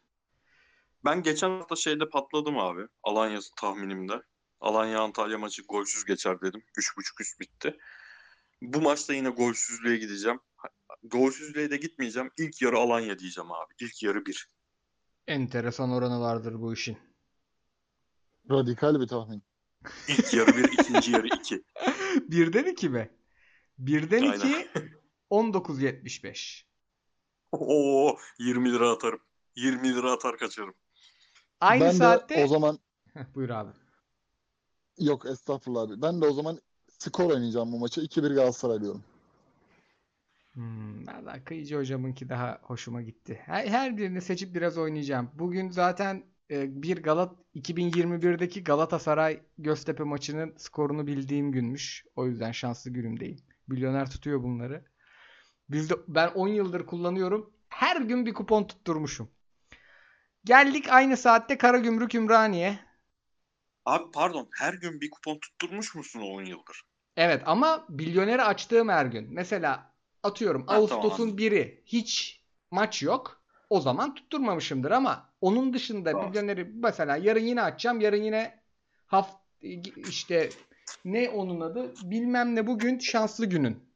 [1.05, 2.87] Ben geçen hafta şeyde patladım abi.
[3.03, 4.21] Alanya tahminimde.
[4.61, 6.63] Alanya Antalya maçı golsüz geçer dedim.
[6.77, 7.77] 3.5 üst bitti.
[8.61, 10.39] Bu maçta yine golsüzlüğe gideceğim.
[11.03, 12.31] Golsüzlüğe de gitmeyeceğim.
[12.37, 13.73] İlk yarı Alanya diyeceğim abi.
[13.79, 14.49] İlk yarı 1.
[15.27, 16.97] Enteresan oranı vardır bu işin.
[18.51, 19.43] Radikal bir tahmin.
[20.07, 21.63] İlk yarı 1, ikinci yarı 2.
[22.15, 23.11] Birden 2 mi?
[23.77, 24.35] Birden Aynen.
[24.35, 24.69] 2
[25.31, 26.72] 19.75.
[27.59, 29.19] Oo 20 lira atarım.
[29.55, 30.73] 20 lira atar kaçarım.
[31.59, 32.79] Aynı ben saatte de o zaman
[33.35, 33.69] buyur abi.
[34.99, 36.01] yok estağfurullah abi.
[36.01, 38.01] Ben de o zaman skor oynayacağım bu maça.
[38.01, 39.03] 2-1 Galatasaray diyorum.
[40.53, 43.41] Hmm, valla Kıyıcı hocamınki daha hoşuma gitti.
[43.45, 45.29] Her, her birini seçip biraz oynayacağım.
[45.33, 52.05] Bugün zaten e, bir Galat 2021'deki Galatasaray Göztepe maçının skorunu bildiğim günmüş.
[52.15, 53.39] O yüzden şanslı günümdeyim.
[53.67, 54.92] Milyoner tutuyor bunları.
[55.69, 57.53] Bizde ben 10 yıldır kullanıyorum.
[57.69, 59.31] Her gün bir kupon tutturmuşum.
[60.45, 62.79] Geldik aynı saatte Karagümrük Ümraniye.
[63.85, 66.83] Abi pardon her gün bir kupon tutturmuş musun 10 yıldır?
[67.17, 69.27] Evet ama milyoneri açtığım her gün.
[69.33, 69.93] Mesela
[70.23, 71.37] atıyorum Ha, Ağustos'un tamam.
[71.37, 72.41] biri hiç
[72.71, 73.41] maç yok.
[73.69, 76.29] O zaman tutturmamışımdır ama onun dışında Tamam.
[76.29, 78.01] milyoneri mesela yarın yine açacağım.
[78.01, 78.59] Yarın yine
[79.07, 79.37] haft
[79.97, 80.49] işte
[81.05, 83.92] ne onun adı bilmem ne bugün şanslı günün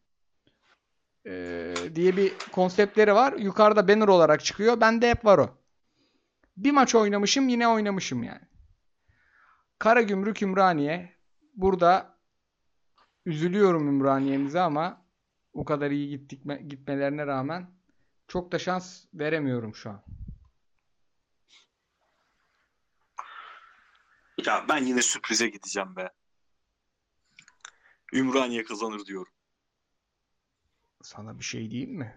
[1.28, 3.34] ee, diye bir konseptleri var.
[3.34, 4.82] Yukarıda banner olarak çıkıyor.
[4.82, 5.58] Bende hep var o.
[6.58, 8.48] Bir maç oynamışım yine oynamışım yani.
[9.80, 11.18] Karagümrük Ümraniye.
[11.54, 12.18] Burada
[13.26, 15.06] üzülüyorum Ümraniye'mize ama
[15.54, 17.72] o kadar iyi gittik gitmelerine rağmen
[18.28, 20.04] çok da şans veremiyorum şu an.
[24.46, 26.10] Ya ben yine sürprize gideceğim be.
[28.14, 29.37] Ümraniye kazanır diyorum.
[31.08, 32.16] Sana bir şey diyeyim mi?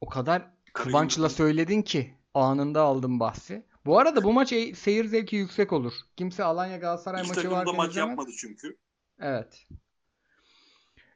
[0.00, 3.66] O kadar kıvançla söyledin ki anında aldım bahsi.
[3.86, 5.92] Bu arada bu maç e- seyir zevki yüksek olur.
[6.16, 8.08] Kimse Alanya Galatasaray İki maçı varken maç izlemez.
[8.08, 8.78] yapmadı çünkü.
[9.20, 9.66] Evet.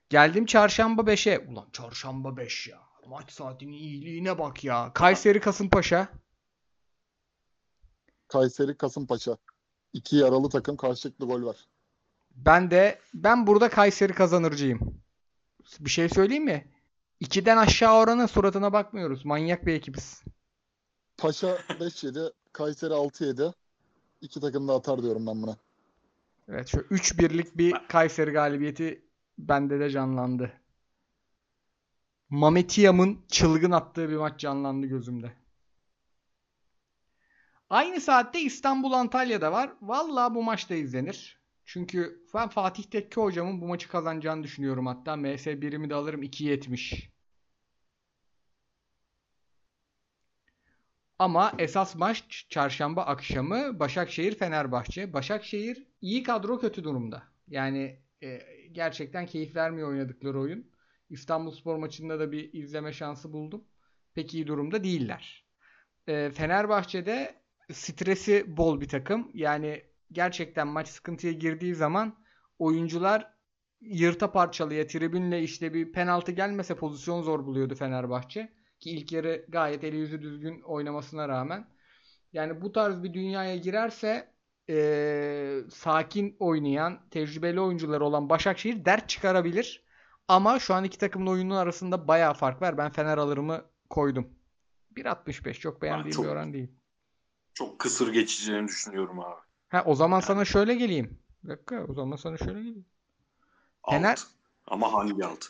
[0.09, 1.39] Geldim çarşamba 5'e.
[1.39, 2.81] Ulan çarşamba 5 ya.
[3.07, 4.93] Maç saatinin iyiliğine bak ya.
[4.95, 6.09] Kayseri Kasımpaşa.
[8.29, 9.37] Kayseri Kasımpaşa.
[9.93, 11.57] İki yaralı takım karşılıklı gol var.
[12.31, 15.03] Ben de ben burada Kayseri kazanırcıyım.
[15.81, 16.80] Bir şey söyleyeyim mi?
[17.21, 19.25] 2'den aşağı oranın suratına bakmıyoruz.
[19.25, 20.23] Manyak bir ekibiz.
[21.17, 23.53] Paşa 5-7, Kayseri 6-7.
[24.21, 25.57] İki takım da atar diyorum ben buna.
[26.49, 29.05] Evet şu 3-1'lik bir Kayseri galibiyeti
[29.39, 30.53] bende de canlandı.
[32.31, 35.33] Mametiyam'ın çılgın attığı bir maç canlandı gözümde.
[37.71, 39.73] Aynı saatte İstanbul Antalya'da var.
[39.83, 41.40] Vallahi bu maç da izlenir.
[41.73, 45.17] Çünkü ben Fatih Tekke hocamın bu maçı kazanacağını düşünüyorum hatta.
[45.17, 47.11] MS birimi de alırım 2.70.
[51.19, 55.13] Ama esas maç çarşamba akşamı Başakşehir Fenerbahçe.
[55.13, 57.23] Başakşehir iyi kadro kötü durumda.
[57.49, 58.39] Yani e,
[58.73, 60.71] gerçekten keyif vermiyor oynadıkları oyun.
[61.11, 63.65] İstanbulspor maçında da bir izleme şansı buldum.
[64.15, 65.47] Pek iyi durumda değiller.
[66.09, 67.35] E, Fenerbahçe'de
[67.73, 69.31] stresi bol bir takım.
[69.35, 72.17] Yani gerçekten maç sıkıntıya girdiği zaman
[72.59, 73.35] oyuncular
[73.81, 78.53] yırta parçalıya tribünle işte bir penaltı gelmese pozisyon zor buluyordu Fenerbahçe.
[78.81, 81.69] Ki ilk yarı gayet eli yüzü düzgün oynamasına rağmen.
[82.33, 84.33] Yani bu tarz bir dünyaya girerse
[84.71, 89.85] e, sakin oynayan, tecrübeli oyuncular olan Başakşehir dert çıkarabilir.
[90.29, 92.79] Ama şu an iki takımın oyunun arasında bayağı fark var.
[92.79, 94.29] Ben Fener alırımı koydum.
[94.97, 96.71] 1.65 çok beğendiğim çok- bir oran değil.
[97.55, 99.50] Çok kısır geçeceğini düşünüyorum abi.
[99.71, 101.19] Ha o zaman sana şöyle geleyim.
[101.45, 102.87] Bir dakika o zaman sana şöyle geleyim.
[103.83, 103.95] Alt.
[103.95, 104.27] Fener-
[104.67, 105.45] Ama hangi alt?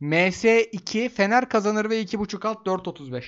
[0.00, 3.24] MS 2 Fener kazanır ve 2.5 alt 4.35.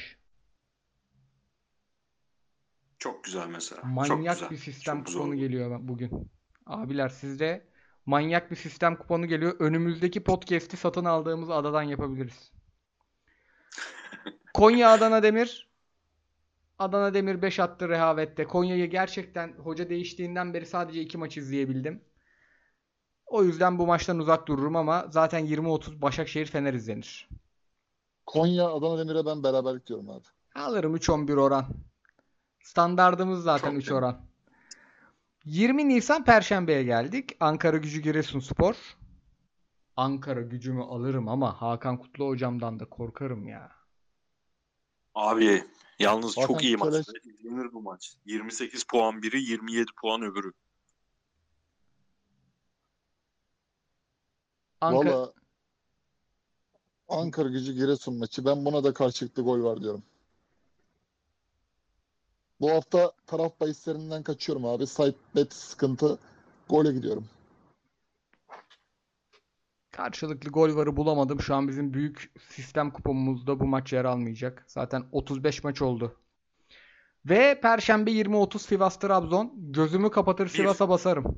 [2.98, 3.80] Çok güzel mesela.
[3.80, 4.50] Çok Manyak güzel.
[4.50, 5.40] bir sistem Çok güzel kuponu oldu.
[5.40, 6.30] geliyor bugün.
[6.66, 7.66] Abiler sizde
[8.06, 9.56] manyak bir sistem kuponu geliyor.
[9.58, 12.52] Önümüzdeki podcast'i satın aldığımız adadan yapabiliriz.
[14.54, 15.71] Konya Adana Demir.
[16.82, 18.44] Adana Demir 5 attı rehavette.
[18.44, 22.04] Konya'yı gerçekten hoca değiştiğinden beri sadece 2 maç izleyebildim.
[23.26, 27.28] O yüzden bu maçtan uzak dururum ama zaten 20-30 Başakşehir Fener izlenir.
[28.26, 30.24] Konya Adana Demir'e ben beraberlik diyorum abi.
[30.54, 31.66] Alırım 3-11 oran.
[32.62, 33.94] Standardımız zaten Çok 3 iyi.
[33.94, 34.20] oran.
[35.44, 37.36] 20 Nisan Perşembe'ye geldik.
[37.40, 38.96] Ankara Gücü Giresunspor.
[39.96, 43.70] Ankara gücümü alırım ama Hakan Kutlu hocamdan da korkarım ya.
[45.14, 45.64] Abi
[45.98, 46.94] yalnız Hakan çok iyi maç.
[47.24, 48.16] İzlenir bu maç.
[48.24, 50.52] 28 puan biri, 27 puan öbürü.
[54.80, 55.32] Ankara Valla
[57.08, 58.44] Ankara gücü Giresun maçı.
[58.44, 60.02] Ben buna da karşılıklı gol var diyorum.
[62.60, 64.86] Bu hafta taraf bahislerinden kaçıyorum abi.
[64.86, 66.18] Side bet sıkıntı.
[66.68, 67.28] Gole gidiyorum.
[69.92, 71.40] Karşılıklı gol varı bulamadım.
[71.40, 74.64] Şu an bizim büyük sistem kupamızda bu maç yer almayacak.
[74.66, 76.16] Zaten 35 maç oldu.
[77.26, 79.52] Ve Perşembe 20-30 Sivas Trabzon.
[79.56, 80.48] Gözümü kapatır.
[80.48, 81.36] Sivas'a basarım.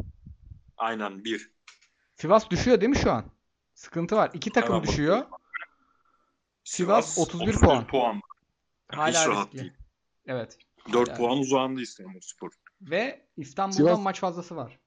[0.77, 1.51] Aynen bir.
[2.17, 3.25] Sivas düşüyor değil mi şu an?
[3.75, 4.31] Sıkıntı var.
[4.35, 5.17] İki takım Hemen düşüyor.
[5.17, 5.39] bakıyorum.
[6.65, 8.21] Sivas 31 puan.
[8.89, 9.59] Hala Hiç Hala rahat riskli.
[9.61, 9.73] değil.
[10.27, 10.59] Evet.
[10.93, 11.17] 4 Hala.
[11.19, 12.51] puan uzağında İstanbulspor.
[12.81, 14.79] Ve İstanbul'dan Sivas- maç fazlası var.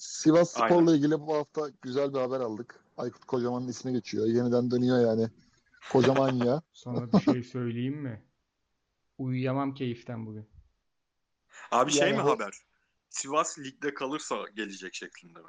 [0.00, 0.74] Sivas Aynen.
[0.74, 2.84] Spor'la ilgili bu hafta güzel bir haber aldık.
[2.96, 4.26] Aykut Kocaman'ın ismi geçiyor.
[4.26, 5.28] Yeniden dönüyor yani.
[5.92, 6.62] Kocaman ya.
[6.72, 8.24] Sana bir şey söyleyeyim mi?
[9.18, 10.48] Uyuyamam keyiften bugün.
[11.70, 12.54] Abi şey Yani mi haber?
[13.10, 15.48] Sivas ligde kalırsa gelecek şeklinde mi?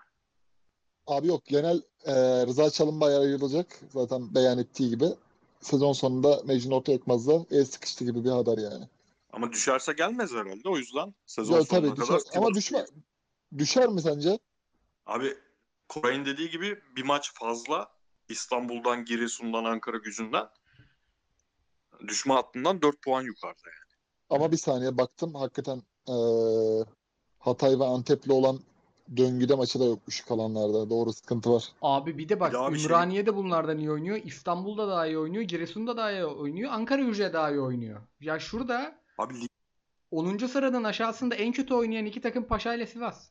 [1.08, 2.14] Abi yok genel e,
[2.46, 3.80] Rıza Çalınbay ayrılacak.
[3.90, 5.10] Zaten beyan ettiği gibi.
[5.62, 8.88] Sezon sonunda Mecnun Ortaökmaz'la el sıkıştı gibi bir haber yani.
[9.34, 10.70] Ama düşerse gelmez herhalde.
[10.70, 12.38] O yüzden sezon Ya, sonuna tabii kadar düşer.
[12.38, 12.86] Ama düşme.
[13.58, 14.40] Düşer mi sence?
[15.06, 15.38] Abi
[15.90, 17.92] Koray'ın dediği gibi bir maç fazla
[18.30, 20.48] İstanbul'dan, Giresun'dan, Ankara gücünden
[22.08, 23.92] düşme hattından 4 puan yukarıda yani.
[24.30, 26.16] Ama bir saniye baktım hakikaten e,
[27.40, 28.60] Hatay ve Antep'le olan
[29.18, 30.90] döngüde maçı da yokmuş kalanlarda.
[30.90, 31.64] Doğru sıkıntı var.
[31.82, 34.18] Abi bir de bak Bir şey- Ümraniye de bunlardan iyi oynuyor.
[34.24, 35.44] İstanbul'da daha iyi oynuyor.
[35.44, 36.72] Giresun'da daha iyi oynuyor.
[36.72, 38.02] Ankara Gücü'de daha iyi oynuyor.
[38.22, 39.50] Ya şurada Abi lig
[40.12, 40.48] 10.
[40.48, 43.30] sıranın aşağısında en kötü oynayan iki takım Paşa ile Sivas.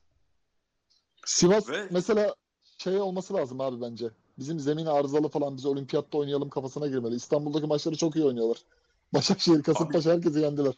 [1.27, 2.35] Sivas Ve- mesela
[2.79, 4.11] şey olması lazım abi bence.
[4.39, 7.15] Bizim zemin arızalı falan biz olimpiyatta oynayalım kafasına girmeli.
[7.15, 8.59] İstanbul'daki maçları çok iyi oynuyorlar.
[9.15, 10.75] Başakşehir, Kasımpaşa herkesi yendiler.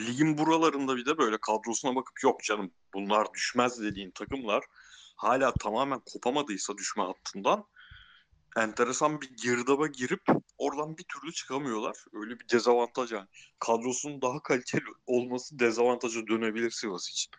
[0.00, 4.64] ligin buralarında bir de böyle kadrosuna bakıp yok canım bunlar düşmez dediğin takımlar
[5.16, 7.64] hala tamamen kopamadıysa düşme hattından
[8.56, 10.22] enteresan bir girdaba girip
[10.58, 11.96] oradan bir türlü çıkamıyorlar.
[12.12, 13.28] Öyle bir dezavantaj yani.
[13.58, 17.32] Kadrosunun daha kaliteli olması dezavantaja dönebilir Sivas için.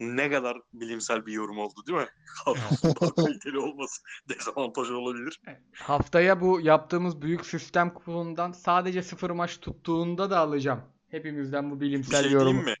[0.00, 2.08] Ne kadar bilimsel bir yorum oldu değil mi?
[3.16, 5.40] Kaliteli olması dezavantaj olabilir.
[5.74, 10.82] Haftaya bu yaptığımız büyük sistem kuponundan sadece sıfır maç tuttuğunda da alacağım.
[11.08, 12.62] Hepimizden bu Bir bilimsel şey yorumu.
[12.62, 12.74] mi?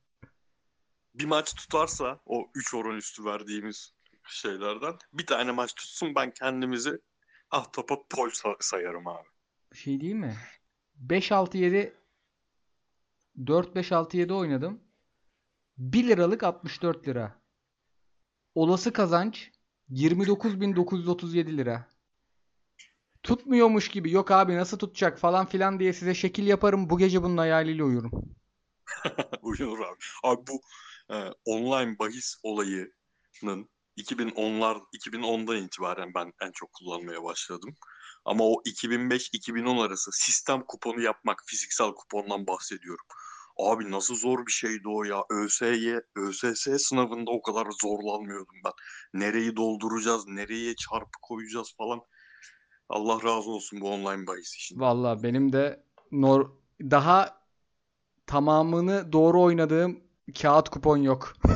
[1.14, 3.94] Bir maç tutarsa o 3 oran üstü verdiğimiz
[4.28, 6.98] şeylerden bir tane maç tutsun ben kendimizi
[7.50, 9.28] ahtapot pol sa- sayarım abi.
[9.72, 10.36] Bir şey değil mi?
[10.96, 11.94] 5-6-7
[13.46, 14.80] 4-5-6-7 oynadım.
[15.78, 17.40] 1 liralık 64 lira.
[18.54, 19.50] Olası kazanç
[19.90, 21.88] 29.937 lira.
[23.22, 26.90] Tutmuyormuş gibi yok abi nasıl tutacak falan filan diye size şekil yaparım.
[26.90, 28.10] Bu gece bunun hayaliyle uyurum.
[29.42, 29.98] Uyunur abi.
[30.22, 30.60] Abi bu
[31.14, 37.74] e, online bahis olayının 2010'lar 2010'dan itibaren ben en çok kullanmaya başladım.
[38.24, 43.06] Ama o 2005-2010 arası sistem kuponu yapmak, fiziksel kupondan bahsediyorum.
[43.56, 45.24] Abi nasıl zor bir şeydi o ya.
[45.30, 48.72] ÖSY, ÖSS sınavında o kadar zorlanmıyordum ben.
[49.20, 52.00] Nereyi dolduracağız, nereye çarpı koyacağız falan.
[52.88, 54.80] Allah razı olsun bu online bahis için.
[54.80, 55.82] Vallahi benim de
[56.12, 56.50] nor
[56.80, 57.40] daha
[58.26, 60.00] tamamını doğru oynadığım
[60.42, 61.32] kağıt kupon yok.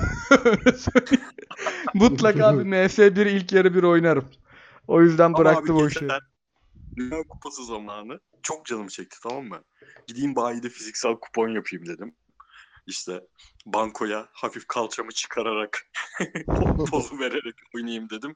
[1.94, 4.24] Mutlaka bir MS1 ilk yarı bir oynarım.
[4.88, 6.00] O yüzden Ama bıraktım abi o işi.
[6.00, 6.20] geçen
[6.98, 9.64] Dünya Kupası zamanı çok canım çekti tamam mı?
[10.06, 12.16] Gideyim bayide fiziksel kupon yapayım dedim.
[12.86, 13.20] İşte
[13.66, 15.90] bankoya hafif kalçamı çıkararak
[16.90, 18.34] pozu vererek oynayayım dedim.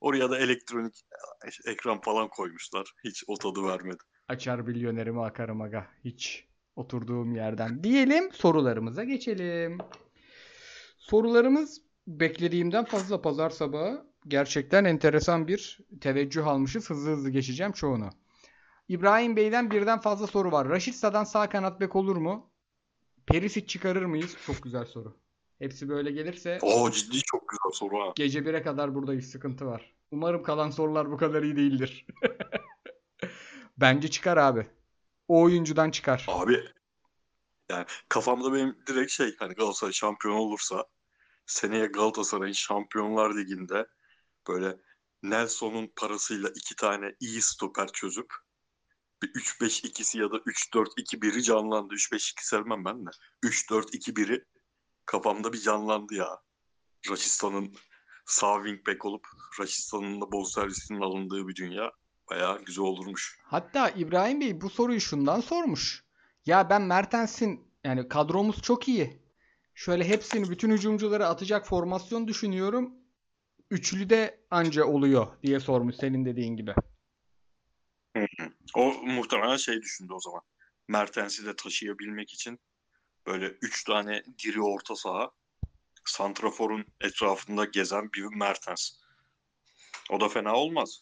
[0.00, 0.94] Oraya da elektronik
[1.66, 2.92] ekran falan koymuşlar.
[3.04, 4.02] Hiç o tadı vermedi.
[4.28, 5.86] Açar milyonerimi akarım aga.
[6.04, 7.84] Hiç oturduğum yerden.
[7.84, 9.78] Diyelim sorularımıza geçelim.
[10.98, 14.11] Sorularımız beklediğimden fazla pazar sabahı.
[14.28, 16.90] Gerçekten enteresan bir teveccüh almışız.
[16.90, 18.10] Hızlı hızlı geçeceğim çoğunu.
[18.88, 20.68] İbrahim Bey'den birden fazla soru var.
[20.68, 22.50] Raşit Sa'dan sağ kanat bek olur mu?
[23.26, 24.36] Perisic çıkarır mıyız?
[24.46, 25.16] Çok güzel soru.
[25.58, 28.12] Hepsi böyle gelirse Oo ciddi çok güzel soru ha.
[28.16, 29.30] gece 1'e kadar buradayız.
[29.30, 29.94] Sıkıntı var.
[30.10, 32.06] Umarım kalan sorular bu kadar iyi değildir.
[33.76, 34.66] Bence çıkar abi.
[35.28, 36.26] O oyuncudan çıkar.
[36.28, 36.64] Abi
[37.70, 40.86] yani kafamda benim direkt şey hani Galatasaray şampiyon olursa
[41.46, 43.86] seneye Galatasaray'ın Şampiyonlar Ligi'nde
[44.48, 44.76] böyle
[45.22, 48.34] Nelson'un parasıyla iki tane iyi stoper çözüp
[49.22, 51.94] bir 3-5-2'si ya da 3-4-2-1'i canlandı.
[51.94, 53.10] 3-5-2 sevmem ben de.
[53.42, 54.44] 3-4-2-1'i
[55.06, 56.38] kafamda bir canlandı ya.
[57.10, 57.74] Raşistan'ın
[58.26, 59.26] sağ wing olup
[59.60, 61.92] Raşistan'ın da bonservisinin alındığı bir dünya
[62.30, 63.38] bayağı güzel olurmuş.
[63.44, 66.04] Hatta İbrahim Bey bu soruyu şundan sormuş.
[66.46, 69.22] Ya ben Mertens'in yani kadromuz çok iyi.
[69.74, 73.01] Şöyle hepsini bütün hücumcuları atacak formasyon düşünüyorum.
[73.72, 76.74] Üçlü de anca oluyor diye sormuş senin dediğin gibi.
[78.74, 80.40] O muhtemelen şey düşündü o zaman.
[80.88, 82.60] Mertens'i de taşıyabilmek için
[83.26, 85.30] böyle üç tane diri orta saha
[86.04, 88.90] Santrafor'un etrafında gezen bir Mertens.
[90.10, 91.00] O da fena olmaz.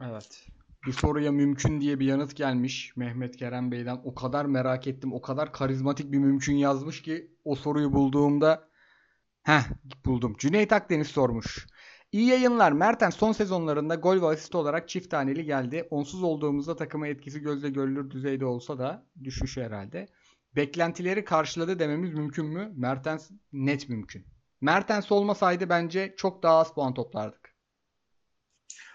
[0.00, 0.46] Evet.
[0.86, 4.00] Bir soruya mümkün diye bir yanıt gelmiş Mehmet Kerem Bey'den.
[4.04, 5.12] O kadar merak ettim.
[5.12, 8.71] O kadar karizmatik bir mümkün yazmış ki o soruyu bulduğumda
[9.42, 9.62] heh
[10.04, 10.36] buldum.
[10.38, 11.66] Cüneyt Akdeniz sormuş.
[12.12, 12.72] İyi yayınlar.
[12.72, 15.86] Mertens son sezonlarında gol ve asist olarak çift taneli geldi.
[15.90, 20.08] Onsuz olduğumuzda takıma etkisi gözle görülür düzeyde olsa da düşüşü herhalde.
[20.56, 22.72] Beklentileri karşıladı dememiz mümkün mü?
[22.76, 24.26] Mertens net mümkün.
[24.60, 27.54] Mertens olmasaydı bence çok daha az puan toplardık.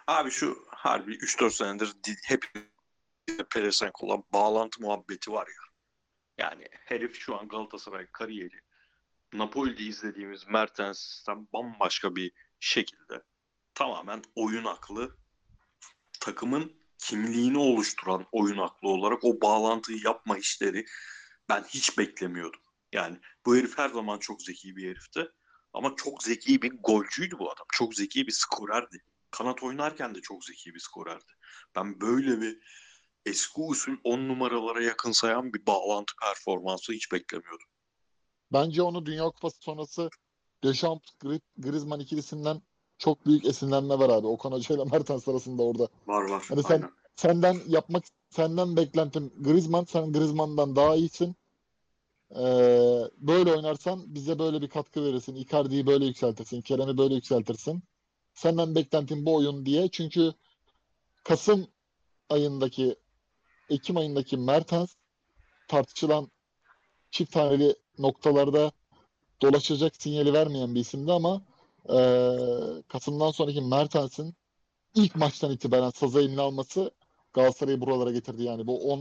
[0.08, 2.46] Abi şu harbi 3-4 senedir di- hep
[3.50, 5.64] pelesenk olan bağlantı muhabbeti var ya.
[6.46, 8.60] Yani herif şu an Galatasaray kariyeri
[9.34, 13.24] Napoli'de izlediğimiz Mertens'ten bambaşka bir şekilde
[13.74, 15.18] tamamen oyun aklı
[16.20, 20.86] takımın kimliğini oluşturan oyun aklı olarak o bağlantıyı yapma işleri
[21.50, 22.62] ben hiç beklemiyordum.
[22.94, 25.32] Yani bu herif her zaman çok zeki bir herifti.
[25.74, 27.66] Ama çok zeki bir golcüydü bu adam.
[27.72, 29.04] Çok zeki bir skorerdi.
[29.32, 31.34] Kanat oynarken de çok zeki bir skorerdi.
[31.76, 32.60] Ben böyle bir
[33.26, 37.68] eski usul 10 numaralara yakınsayan bir bağlantı performansı hiç beklemiyordum.
[38.54, 40.10] Bence onu Dünya Kupası sonrası
[40.64, 42.62] Deschamps Gri- Griezmann ikilisinden
[42.98, 44.28] çok büyük esinlenme var abi.
[44.28, 45.88] Okan Hoca ile Mertens arasında orada.
[46.08, 46.46] Var var.
[46.50, 46.92] Hani sen- Aynen.
[47.16, 51.36] Senden yapmak senden beklentim Griezmann, sen Griezmann'dan daha iyisin.
[52.32, 55.36] Ee, böyle oynarsan bize böyle bir katkı verirsin.
[55.36, 56.62] Icardi'yi böyle yükseltirsin.
[56.62, 57.84] Kerem'i böyle yükseltirsin.
[58.34, 59.88] Senden beklentim bu oyun diye.
[59.92, 60.34] Çünkü
[61.24, 61.68] Kasım
[62.30, 62.96] ayındaki
[63.70, 64.96] Ekim ayındaki Mertens
[65.68, 66.32] tartışılan
[67.12, 68.72] çift taneli noktalarda
[69.42, 71.42] dolaşacak sinyali vermeyen bir isimdi ama
[71.90, 74.36] ee, Kasım'dan sonraki Mertens'in
[74.94, 76.92] ilk maçtan itibaren saza eline alması
[77.34, 78.68] Galatasaray'ı buralara getirdi yani.
[78.68, 78.92] Bu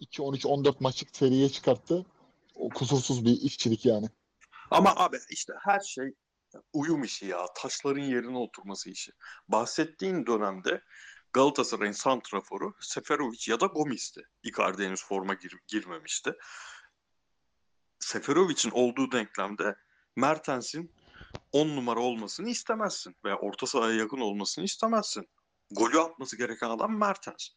[0.00, 2.06] 12, 13, 14 maçlık seriye çıkarttı.
[2.54, 4.06] O kusursuz bir işçilik yani.
[4.70, 6.14] Ama abi işte her şey
[6.72, 7.46] uyum işi ya.
[7.56, 9.12] Taşların yerine oturması işi.
[9.48, 10.82] Bahsettiğin dönemde
[11.32, 14.20] Galatasaray'ın santraforu Seferovic ya da Gomis'ti.
[14.42, 16.32] Icardi henüz forma gir- girmemişti.
[18.02, 19.76] Seferovic'in olduğu denklemde
[20.16, 20.92] Mertens'in
[21.52, 25.28] 10 numara olmasını istemezsin veya orta sahaya yakın olmasını istemezsin.
[25.70, 27.48] Golü atması gereken adam Mertens.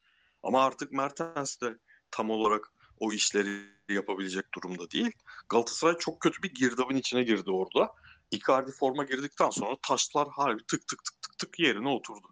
[0.44, 1.78] Ama artık Mertens de
[2.12, 5.12] tam olarak o işleri yapabilecek durumda değil.
[5.50, 7.94] Galatasaray çok kötü bir girdabın içine girdi orada.
[8.32, 12.28] Icardi forma girdikten sonra taşlar harbi tık tık tık tık tık yerine oturdu.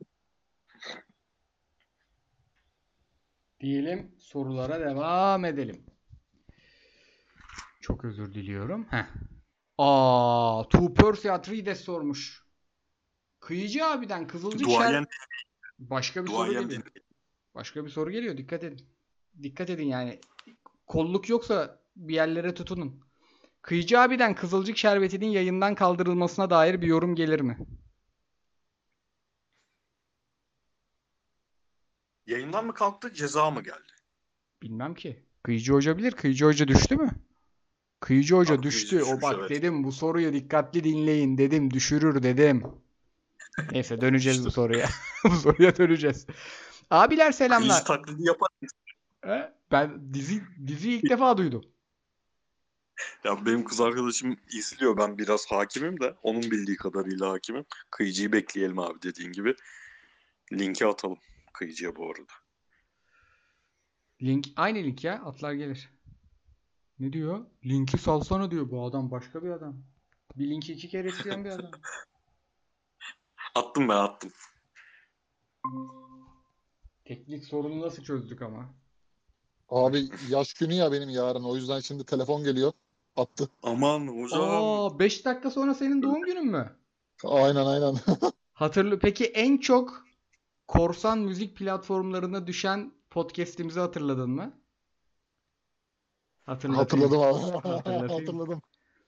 [3.60, 5.93] Diyelim sorulara devam edelim.
[7.84, 8.88] Çok özür diliyorum.
[8.90, 9.06] Heh.
[9.78, 12.44] Aa, Tu Percy Atrides sormuş.
[13.40, 15.06] Kıyıcı abiden Kızılcık Duayen, Şer...
[15.80, 16.70] Başka bir soru duayen geliyor.
[16.70, 17.06] değil.
[17.56, 18.38] Başka bir soru geliyor.
[18.38, 18.90] Dikkat edin.
[19.44, 20.20] Dikkat edin yani.
[20.88, 23.04] Kolluk yoksa bir yerlere tutunun.
[23.62, 27.58] Kıyıcı abiden Kızılcık Şerbeti'nin yayından kaldırılmasına dair bir yorum gelir mi?
[32.26, 33.94] Yayından mı kalktı ceza mı geldi?
[34.62, 35.26] Bilmem ki.
[35.44, 36.12] Kıyıcı Hoca bilir.
[36.12, 37.12] Kıyıcı Hoca düştü mü?
[38.04, 38.96] Kıyıcı Hoca Kıyıcı düştü.
[38.98, 39.50] O düşmüş, bak evet.
[39.50, 41.72] dedim bu soruyu dikkatli dinleyin dedim.
[41.72, 42.64] Düşürür dedim.
[43.72, 44.90] Neyse döneceğiz bu soruya.
[45.24, 46.28] bu soruya döneceğiz.
[46.90, 47.68] Abiler selamlar.
[47.68, 48.50] Kıyıcı taklidi yapar.
[49.22, 49.54] He?
[49.72, 51.66] Ben dizi diziyi ilk defa duydum.
[53.24, 54.98] Ya benim kız arkadaşım izliyor.
[54.98, 57.66] Ben biraz hakimim de onun bildiği kadarıyla hakimim.
[57.92, 59.56] Kıyıcıyı bekleyelim abi dediğin gibi.
[60.54, 61.18] Linki atalım
[61.54, 62.34] kıyıcıya bu arada.
[64.22, 65.14] Link aynı link ya.
[65.14, 65.90] Atlar gelir.
[67.00, 67.46] Ne diyor?
[67.66, 68.72] Linki salsana diyor.
[68.72, 69.76] Bu adam başka bir adam.
[70.36, 71.72] Bir linki iki kere isteyen bir adam.
[73.56, 74.32] Attım ben attım.
[77.06, 78.74] Teknik sorunu nasıl çözdük ama?
[79.70, 81.44] Abi yaş günü ya benim yarın.
[81.44, 82.72] O yüzden şimdi telefon geliyor.
[83.16, 83.50] Attı.
[83.64, 84.42] Aman hocam.
[84.42, 86.76] Aa 5 dakika sonra senin doğum günün mü?
[87.24, 87.96] Aynen aynen.
[88.54, 89.00] Hatırlı.
[89.00, 90.06] Peki en çok
[90.68, 94.54] korsan müzik platformlarına düşen podcast'imizi hatırladın mı?
[96.46, 97.04] Hatırlatayım.
[97.04, 97.68] Hatırladım abi.
[97.68, 98.10] Hatırlatayım.
[98.10, 98.62] Hatırladım.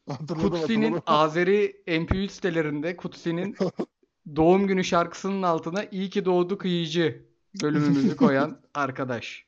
[0.09, 0.99] Hatırladım Kutsi'nin.
[1.07, 3.55] Azeri MP3 sitelerinde Kutsi'nin
[4.35, 7.25] doğum günü şarkısının altına iyi ki doğdu kıyıcı
[7.61, 9.45] bölümümüzü koyan arkadaş.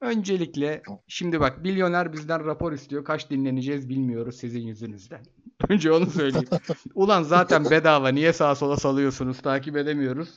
[0.00, 3.04] Öncelikle şimdi bak milyoner bizden rapor istiyor.
[3.04, 5.22] Kaç dinleneceğiz bilmiyoruz sizin yüzünüzden.
[5.68, 6.48] Önce onu söyleyeyim.
[6.94, 10.28] Ulan zaten bedava niye sağa sola salıyorsunuz takip edemiyoruz.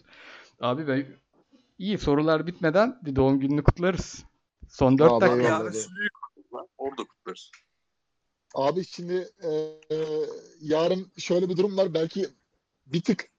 [0.61, 1.05] Abi ben
[1.79, 4.25] iyi sorular bitmeden bir doğum gününü kutlarız.
[4.67, 5.47] Son 4 Abi, dakika.
[5.47, 5.73] Yarın.
[6.77, 7.51] Orada kutlarız.
[8.55, 9.49] Abi şimdi e,
[10.61, 11.93] yarın şöyle bir durum var.
[11.93, 12.27] Belki
[12.85, 13.29] bir tık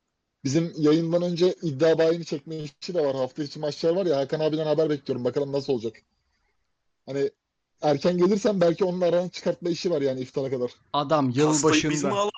[0.44, 3.16] bizim yayından önce iddia bayini çekme işi de var.
[3.16, 4.16] Hafta içi maçlar var ya.
[4.16, 5.24] Hakan abiden haber bekliyorum.
[5.24, 5.96] Bakalım nasıl olacak.
[7.06, 7.30] Hani
[7.82, 10.70] erken gelirsen belki onun aranı çıkartma işi var yani iftara kadar.
[10.92, 12.12] Adam yıl Pastayı biz mi başında.
[12.12, 12.30] alalım?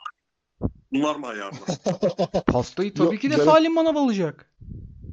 [0.92, 1.60] Bunlar mı ayarlar?
[2.46, 4.52] Pastayı tabii Yok, ki de gerek- Salim Manav alacak.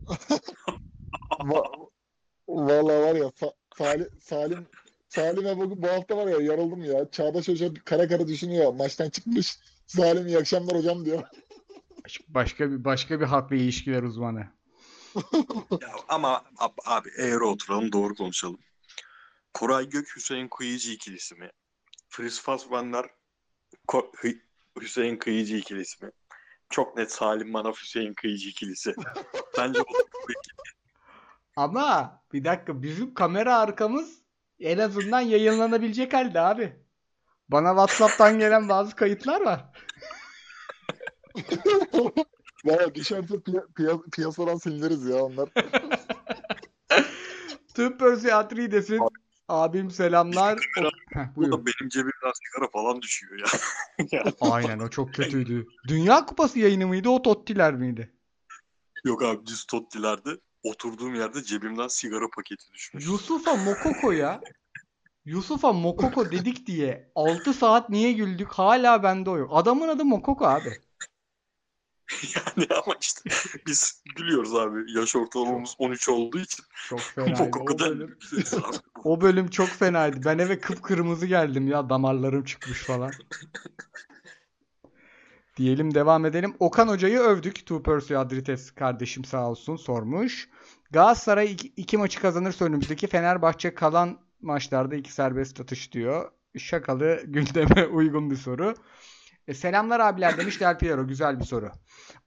[1.39, 1.87] Va-
[2.47, 4.67] Vallahi var ya Sa- Salim Salim
[5.09, 7.11] Salim'e bu, bu hafta var ya yarıldım ya.
[7.11, 8.73] Çağdaş Hoca kara kara düşünüyor.
[8.73, 9.59] Maçtan çıkmış.
[9.87, 11.23] Salim iyi akşamlar hocam diyor.
[12.27, 14.47] Başka bir başka bir halk ve ilişkiler uzmanı.
[15.81, 18.59] Ya ama ab- abi eğri oturalım doğru konuşalım.
[19.53, 21.49] Koray Gök Hüseyin Kıyıcı ikilisi mi?
[22.09, 23.05] Fritz Fassbender
[23.87, 24.37] Ko-
[24.81, 26.11] Hüseyin Kıyıcı ikilisi mi?
[26.69, 28.95] Çok net Salim Manaf Hüseyin Kıyıcı ikilisi.
[29.57, 30.35] Bence ikili.
[31.55, 34.21] Ama bir dakika bizim kamera arkamız
[34.59, 36.75] en azından yayınlanabilecek halde abi.
[37.49, 39.65] Bana WhatsApp'tan gelen bazı kayıtlar var.
[42.65, 45.49] Valla düşerse piya- piya- piyasadan siliniriz ya onlar.
[47.75, 48.99] Tüm pörsiyatriyi desin.
[49.47, 50.59] Abim selamlar.
[50.81, 51.51] O- Heh, Bu buyur.
[51.51, 53.39] da benim cebimden sigara falan düşüyor
[54.11, 54.23] ya.
[54.41, 55.67] Aynen o çok kötüydü.
[55.87, 58.13] Dünya Kupası yayını mıydı o Tottiler miydi?
[59.05, 60.29] Yok abi düz Totti'lerde
[60.63, 63.05] oturduğum yerde cebimden sigara paketi düşmüş.
[63.05, 64.41] Yusufa Mokoko'ya
[65.25, 69.49] Yusufa Mokoko dedik diye 6 saat niye güldük hala bende o yok.
[69.53, 70.69] Adamın adı Mokoko abi.
[72.35, 73.29] Yani ama işte
[73.67, 74.91] biz gülüyoruz abi.
[74.97, 76.65] Yaş ortalamamız 13 olduğu için.
[76.89, 77.43] Çok fenaydı.
[77.53, 78.17] O bölüm,
[79.03, 80.25] o bölüm çok fenaydı.
[80.25, 83.11] Ben eve kıpkırmızı geldim ya damarlarım çıkmış falan.
[85.57, 86.53] Diyelim devam edelim.
[86.59, 87.55] Okan Hoca'yı övdük.
[87.55, 90.49] Two Percy Adrites kardeşim sağ olsun sormuş.
[90.91, 96.31] Galatasaray iki, iki maçı kazanırsa önümüzdeki Fenerbahçe kalan maçlarda iki serbest atış diyor.
[96.57, 98.73] Şakalı gündeme uygun bir soru.
[99.47, 101.07] E, selamlar abiler demiş Del Piero.
[101.07, 101.71] Güzel bir soru.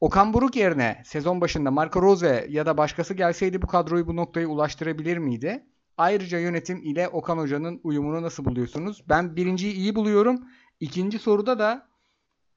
[0.01, 4.47] Okan Buruk yerine sezon başında Marco Rose ya da başkası gelseydi bu kadroyu bu noktaya
[4.47, 5.67] ulaştırabilir miydi?
[5.97, 9.05] Ayrıca yönetim ile Okan Hoca'nın uyumunu nasıl buluyorsunuz?
[9.09, 10.41] Ben birinciyi iyi buluyorum.
[10.81, 11.90] İkinci soruda da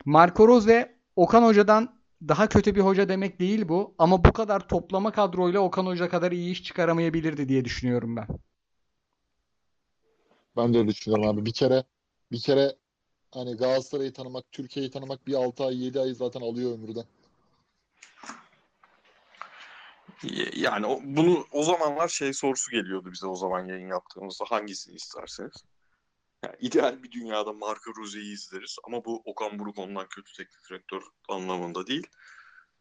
[0.05, 3.95] Marco Rose Okan Hoca'dan daha kötü bir hoca demek değil bu.
[3.97, 8.27] Ama bu kadar toplama kadroyla Okan Hoca kadar iyi iş çıkaramayabilirdi diye düşünüyorum ben.
[10.57, 11.45] Ben de öyle düşünüyorum abi.
[11.45, 11.84] Bir kere
[12.31, 12.75] bir kere
[13.34, 17.05] hani Galatasaray'ı tanımak, Türkiye'yi tanımak bir 6 ay 7 ay zaten alıyor ömürden.
[20.55, 25.53] Yani o, bunu o zamanlar şey sorusu geliyordu bize o zaman yayın yaptığımızda hangisini isterseniz.
[26.44, 31.02] Yani ideal bir dünyada Marco Rose'yi izleriz ama bu Okan Buruk ondan kötü teknik direktör
[31.30, 32.07] anlamında değil.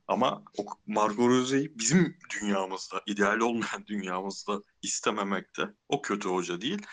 [0.09, 0.45] Ama
[0.87, 6.87] Marco Rose'yi bizim dünyamızda, ideal olmayan dünyamızda istememekte o kötü hoca değil.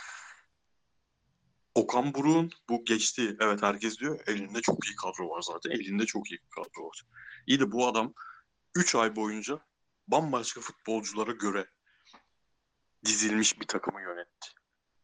[1.75, 3.37] Okan Buruk'un bu geçti.
[3.39, 5.71] Evet herkes diyor elinde çok iyi kadro var zaten.
[5.71, 7.03] Elinde çok iyi kadro var.
[7.47, 8.13] İyi de bu adam
[8.75, 9.59] 3 ay boyunca
[10.07, 11.69] bambaşka futbolculara göre
[13.05, 14.58] dizilmiş bir takımı yönetti.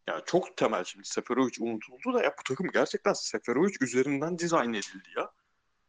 [0.07, 5.09] Yani çok temel şimdi Seferovic unutuldu da ya bu takım gerçekten Seferovic üzerinden dizayn edildi
[5.17, 5.31] ya.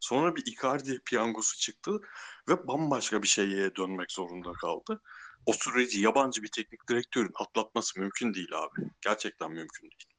[0.01, 2.01] Sonra bir Icardi piyangosu çıktı
[2.49, 5.03] ve bambaşka bir şeye dönmek zorunda kaldı.
[5.47, 8.91] O süreci yabancı bir teknik direktörün atlatması mümkün değil abi.
[9.01, 10.16] Gerçekten mümkün değil.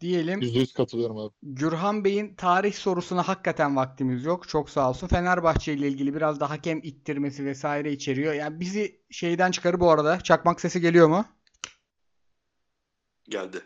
[0.00, 1.34] Diyelim %100 katılıyorum abi.
[1.42, 4.48] Gürhan Bey'in tarih sorusuna hakikaten vaktimiz yok.
[4.48, 5.06] Çok sağ olsun.
[5.06, 8.34] Fenerbahçe ile ilgili biraz da hakem ittirmesi vesaire içeriyor.
[8.34, 10.20] Yani bizi şeyden çıkarı bu arada.
[10.20, 11.24] Çakmak sesi geliyor mu?
[13.28, 13.60] Geldi.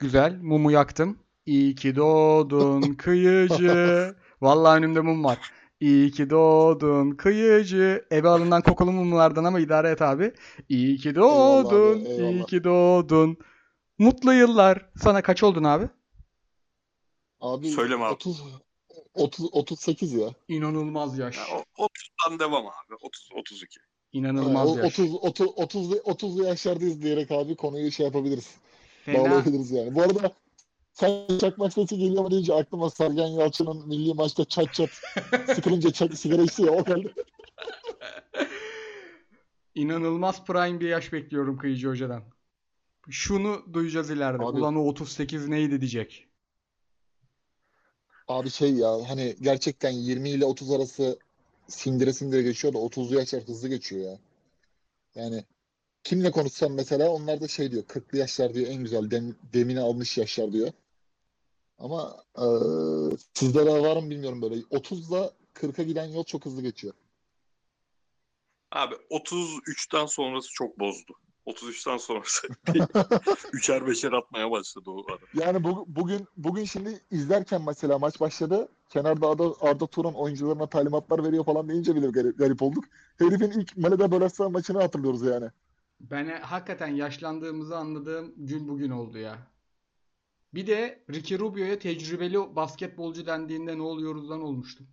[0.00, 0.38] Güzel.
[0.42, 1.18] Mumu yaktım.
[1.46, 4.14] İyi ki doğdun kıyıcı.
[4.40, 5.38] Vallahi önümde mum var.
[5.80, 8.04] İyi ki doğdun kıyıcı.
[8.10, 10.32] Eve alınan kokulu mumlardan ama idare et abi.
[10.68, 11.76] İyi ki doğdun.
[11.76, 12.32] Eyvallah abi, eyvallah.
[12.32, 13.36] iyi ki doğdun.
[13.98, 14.90] Mutlu yıllar.
[14.96, 15.88] Sana kaç oldun abi?
[17.40, 18.14] Abi Söyleme abi.
[18.14, 18.42] 30
[19.14, 20.28] 30 38 ya.
[20.48, 21.36] İnanılmaz yaş.
[21.36, 21.44] Ya,
[21.78, 22.94] o- 30'dan devam abi.
[23.02, 23.80] 30 32.
[24.12, 24.98] İnanılmaz Yani o yaş.
[24.98, 28.54] 30 30 30 30'lu yaşlardayız diyerek abi konuyu şey yapabiliriz.
[29.04, 29.18] Fena.
[29.18, 29.94] Bağlayabiliriz yani.
[29.94, 30.32] Bu arada
[30.92, 34.90] sen çakmak sesi geliyor mu deyince aklıma Sergen Yalçın'ın milli maçta çat çat
[35.54, 37.14] sıkılınca çak, sigara içiyor ya o geldi.
[39.74, 42.22] İnanılmaz prime bir yaş bekliyorum Kıyıcı Hoca'dan.
[43.10, 44.42] Şunu duyacağız ileride.
[44.42, 46.28] Abi- Ulan o 38 neydi diyecek.
[48.28, 51.18] Abi şey ya hani gerçekten 20 ile 30 arası
[51.68, 54.18] sindire sindire geçiyor da 30'lu yaşlar hızlı geçiyor ya.
[55.14, 55.44] Yani
[56.04, 60.18] kimle konuşsam mesela onlar da şey diyor 40'lı yaşlar diyor en güzel dem, demini almış
[60.18, 60.72] yaşlar diyor.
[61.78, 66.94] Ama eee sizlere var mı bilmiyorum böyle 30'la 40'a giden yol çok hızlı geçiyor.
[68.70, 71.12] Abi 33'ten sonrası çok bozdu.
[71.48, 72.48] 33'ten sonrası
[73.52, 75.18] üçer beşer atmaya başladı o adam.
[75.34, 78.68] Yani bu, bugün bugün şimdi izlerken mesela maç başladı.
[78.88, 82.84] Kenarda Arda, Arda Turan oyuncularına talimatlar veriyor falan deyince bile garip, garip olduk.
[83.18, 85.50] Herifin ilk Maleda Boleslav maçını hatırlıyoruz yani.
[86.00, 89.38] Ben hakikaten yaşlandığımızı anladığım gün bugün oldu ya.
[90.54, 94.86] Bir de Ricky Rubio'ya tecrübeli basketbolcu dendiğinde ne oluyoruzdan olmuştum.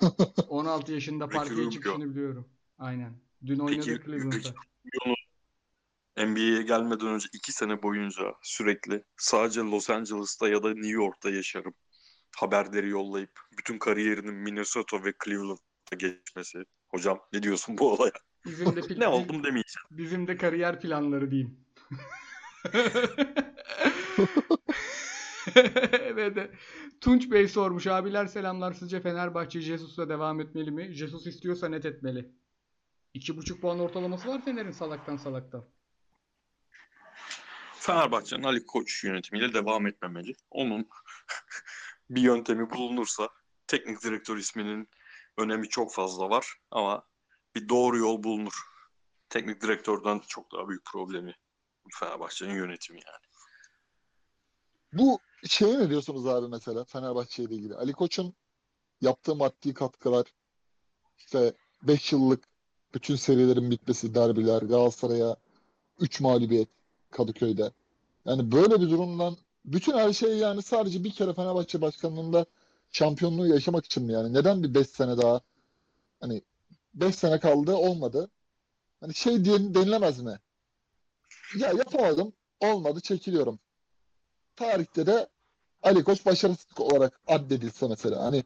[0.48, 2.48] 16 yaşında parkeye çıkışını biliyorum.
[2.78, 3.12] Aynen.
[3.46, 4.36] Dün oynadı Cleveland'da.
[4.36, 4.54] Ricky
[4.94, 5.27] Rubio'nun
[6.26, 11.74] NBA'ye gelmeden önce 2 sene boyunca sürekli sadece Los Angeles'ta ya da New York'ta yaşarım.
[12.36, 16.64] Haberleri yollayıp bütün kariyerinin Minnesota ve Cleveland'da geçmesi.
[16.88, 18.12] Hocam ne diyorsun bu olaya?
[18.46, 19.86] Bizim de Ne oldum demeyeceğim.
[19.90, 21.60] Bizim de kariyer planları diyeyim.
[26.02, 26.50] Evet.
[27.00, 27.86] Tunç Bey sormuş.
[27.86, 28.72] Abiler selamlar.
[28.72, 30.92] Sizce Fenerbahçe Jesus'la devam etmeli mi?
[30.92, 32.32] Jesus istiyorsa net etmeli.
[33.14, 35.64] 2,5 puan ortalaması var Fener'in salaktan salaktan.
[37.88, 40.34] Fenerbahçe'nin Ali Koç yönetimiyle devam etmemeli.
[40.50, 40.88] Onun
[42.10, 43.28] bir yöntemi bulunursa
[43.66, 44.88] teknik direktör isminin
[45.36, 47.02] önemi çok fazla var ama
[47.54, 48.52] bir doğru yol bulunur.
[49.28, 51.34] Teknik direktörden çok daha büyük problemi
[51.92, 53.24] Fenerbahçe'nin yönetimi yani.
[54.92, 57.74] Bu şeye ne diyorsunuz abi mesela Fenerbahçe ile ilgili?
[57.74, 58.34] Ali Koç'un
[59.00, 60.26] yaptığı maddi katkılar
[61.18, 62.44] işte 5 yıllık
[62.94, 65.36] bütün serilerin bitmesi, derbiler, Galatasaray'a
[65.98, 66.68] 3 mağlubiyet
[67.10, 67.72] Kadıköy'de.
[68.28, 72.46] Yani böyle bir durumdan bütün her şey yani sadece bir kere Fenerbahçe başkanlığında
[72.90, 74.34] şampiyonluğu yaşamak için mi yani?
[74.34, 75.40] Neden bir 5 sene daha
[76.20, 76.42] hani
[76.94, 78.30] 5 sene kaldı olmadı.
[79.00, 80.38] Hani şey diye denilemez mi?
[81.58, 83.58] Ya yapamadım, olmadı, çekiliyorum.
[84.56, 85.28] Tarihte de
[85.82, 88.24] Ali Koç başarısız olarak addedilse mesela.
[88.24, 88.44] Hani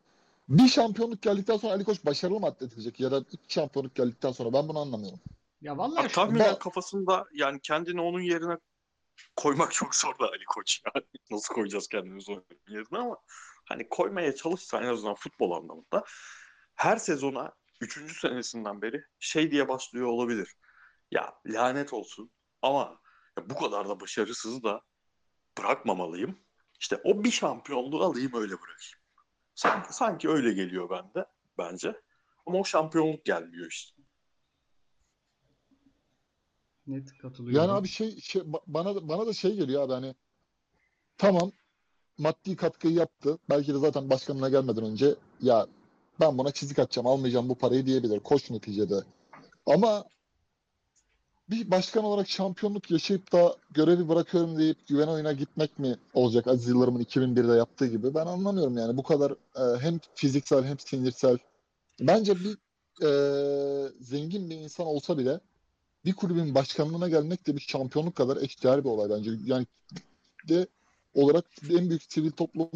[0.48, 4.52] bir şampiyonluk geldikten sonra Ali Koç başarılı mı addedilecek ya da iki şampiyonluk geldikten sonra
[4.52, 5.20] ben bunu anlamıyorum.
[5.60, 8.56] Ya vallahi tahminen ba- kafasında yani kendini onun yerine
[9.36, 11.06] koymak çok zor da Ali Koç yani.
[11.30, 13.18] Nasıl koyacağız kendimizi onun yerine ama
[13.64, 16.04] hani koymaya çalışsa en azından futbol anlamında
[16.74, 18.20] her sezona 3.
[18.20, 20.56] senesinden beri şey diye başlıyor olabilir.
[21.10, 22.30] Ya lanet olsun
[22.62, 23.00] ama
[23.38, 24.82] ya bu kadar da başarısız da
[25.58, 26.38] bırakmamalıyım.
[26.80, 29.02] İşte o bir şampiyonluğu alayım öyle bırakayım.
[29.54, 31.26] Sanki, sanki öyle geliyor bende
[31.58, 32.00] bence.
[32.46, 34.01] Ama o şampiyonluk gelmiyor işte.
[36.92, 37.60] Net katılıyorum.
[37.60, 40.14] Yani abi şey, şey ba- bana bana da şey geliyor abi hani
[41.18, 41.52] tamam
[42.18, 43.38] maddi katkıyı yaptı.
[43.50, 45.66] Belki de zaten başkanına gelmeden önce ya
[46.20, 48.20] ben buna çizik atacağım almayacağım bu parayı diyebilir.
[48.20, 49.04] Koç neticede.
[49.66, 50.04] Ama
[51.50, 56.68] bir başkan olarak şampiyonluk yaşayıp da görevi bırakıyorum deyip güven oyuna gitmek mi olacak Aziz
[56.68, 58.14] Yıldırım'ın 2001'de yaptığı gibi?
[58.14, 58.96] Ben anlamıyorum yani.
[58.96, 61.38] Bu kadar e, hem fiziksel hem sinirsel.
[62.00, 62.58] Bence bir
[63.06, 63.08] e,
[64.00, 65.40] zengin bir insan olsa bile
[66.04, 69.30] bir kulübün başkanlığına gelmek de bir şampiyonluk kadar eşdeğer bir olay bence.
[69.44, 69.66] Yani
[70.48, 70.66] de
[71.14, 72.70] olarak en büyük sivil toplum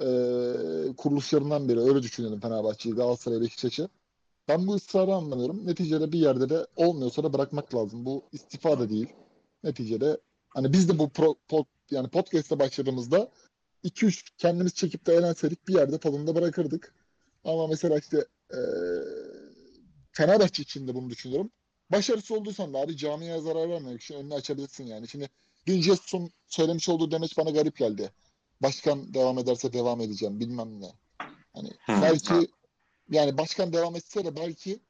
[0.00, 0.06] e,
[0.96, 1.80] kuruluşlarından biri.
[1.80, 3.88] Öyle düşünüyorum Fenerbahçe'yi, Galatasaray, Beşiktaş'ı.
[4.48, 5.66] Ben bu ısrarı anlamıyorum.
[5.66, 8.04] Neticede bir yerde de olmuyorsa da bırakmak lazım.
[8.04, 9.08] Bu istifa da değil.
[9.64, 13.30] Neticede hani biz de bu pro, pod- yani podcast'e başladığımızda
[13.84, 16.94] 2-3 kendimiz çekip de eğlenseydik bir yerde tadında bırakırdık.
[17.44, 18.58] Ama mesela işte e,
[20.12, 21.50] Fenerbahçe için de bunu düşünüyorum.
[21.92, 25.08] Başarısız olduysan abi camiye zarar vermemek için önünü açabilirsin yani.
[25.08, 25.28] Şimdi
[25.66, 28.12] dün Jesus'un söylemiş olduğu demeç bana garip geldi.
[28.62, 30.92] Başkan devam ederse devam edeceğim bilmem ne.
[31.52, 31.70] Hani
[32.02, 32.48] belki
[33.10, 34.80] yani başkan devam etse de belki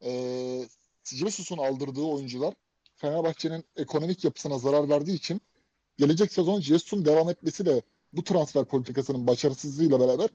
[0.00, 0.68] eee
[1.04, 2.54] Jesus'un aldırdığı oyuncular
[2.94, 5.40] Fenerbahçe'nin ekonomik yapısına zarar verdiği için
[5.98, 7.82] gelecek sezon Jesus'un devam etmesi de
[8.12, 10.28] bu transfer politikasının başarısızlığıyla beraber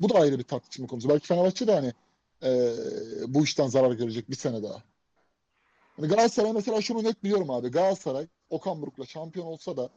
[0.00, 1.08] bu da ayrı bir tartışma konusu.
[1.08, 1.92] Belki Fenerbahçe de hani
[2.42, 2.74] eee,
[3.28, 4.82] bu işten zarar görecek bir sene daha.
[6.08, 7.68] Galatasaray mesela şunu net biliyorum abi.
[7.68, 9.90] Galatasaray Okan Buruk'la şampiyon olsa da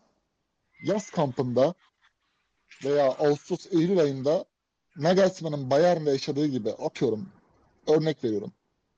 [0.84, 1.73] yaz kampında
[2.84, 4.45] veya Ağustos-Eylül ayında
[4.98, 7.30] Nagelsmann'ın Bayern'de yaşadığı gibi atıyorum.
[7.88, 8.52] Örnek veriyorum.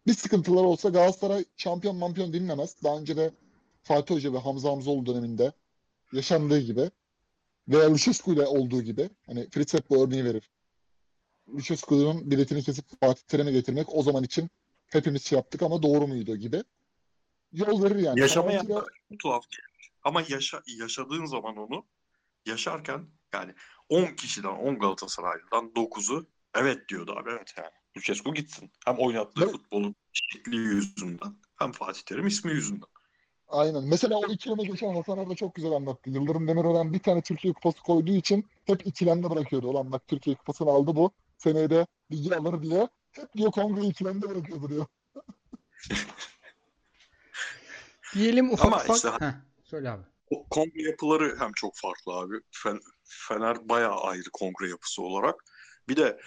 [0.08, 2.76] Bir sıkıntılar olsa Galatasaray şampiyon mampiyon dinlemez.
[2.84, 3.32] Daha önce de
[3.84, 5.52] Fatih Hoca ve Hamza Hamzoğlu döneminde
[6.14, 6.92] yaşandığı gibi
[7.68, 10.50] veya Lucescu ile olduğu gibi hani Fritz hep bu örneği verir.
[11.50, 14.50] Lucescu'nun biletini kesip Fatih Terim'e getirmek o zaman için
[14.88, 16.64] hepimiz şey yaptık ama doğru muydu gibi.
[17.58, 18.18] Yol verir yani.
[18.18, 18.86] De- da
[19.20, 19.92] tuhaf gelir.
[20.04, 21.86] Ama yaşa, yaşadığın zaman onu
[22.46, 23.54] yaşarken yani
[23.90, 27.72] 10 kişiden 10 Galatasaraylı'dan 9'u evet diyordu abi evet yani.
[27.98, 28.72] Lucescu gitsin.
[28.86, 29.52] Hem oynattığı Evet.
[29.52, 32.88] futbolun şekli yüzünden hem Fatih Terim ismi yüzünden.
[33.48, 33.84] Aynen.
[33.84, 36.10] Mesela o ikileme geçen Hasan abi çok güzel anlattı.
[36.10, 39.68] Yıldırım Demirören bir tane Türkiye Kupası koyduğu için hep ikilemde bırakıyordu.
[39.68, 41.12] Ulan bak Türkiye Kupası'nı aldı bu.
[41.38, 42.90] Seneye de ligi alır diye.
[43.12, 44.86] Hep diyor kongreyi ikilemde bırakıyordu diyor.
[48.14, 48.96] Diyelim ufak Ama ufak.
[48.96, 50.04] işte- Heh, söyle abi.
[50.50, 52.36] Kongre yapıları hem çok farklı abi.
[52.52, 55.44] Fen- Fener bayağı ayrı kongre yapısı olarak.
[55.90, 56.20] Bir de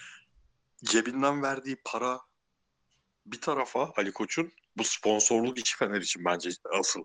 [0.83, 2.19] cebinden verdiği para
[3.25, 6.49] bir tarafa Ali Koç'un bu sponsorluk işi Fener için bence
[6.79, 7.03] asıl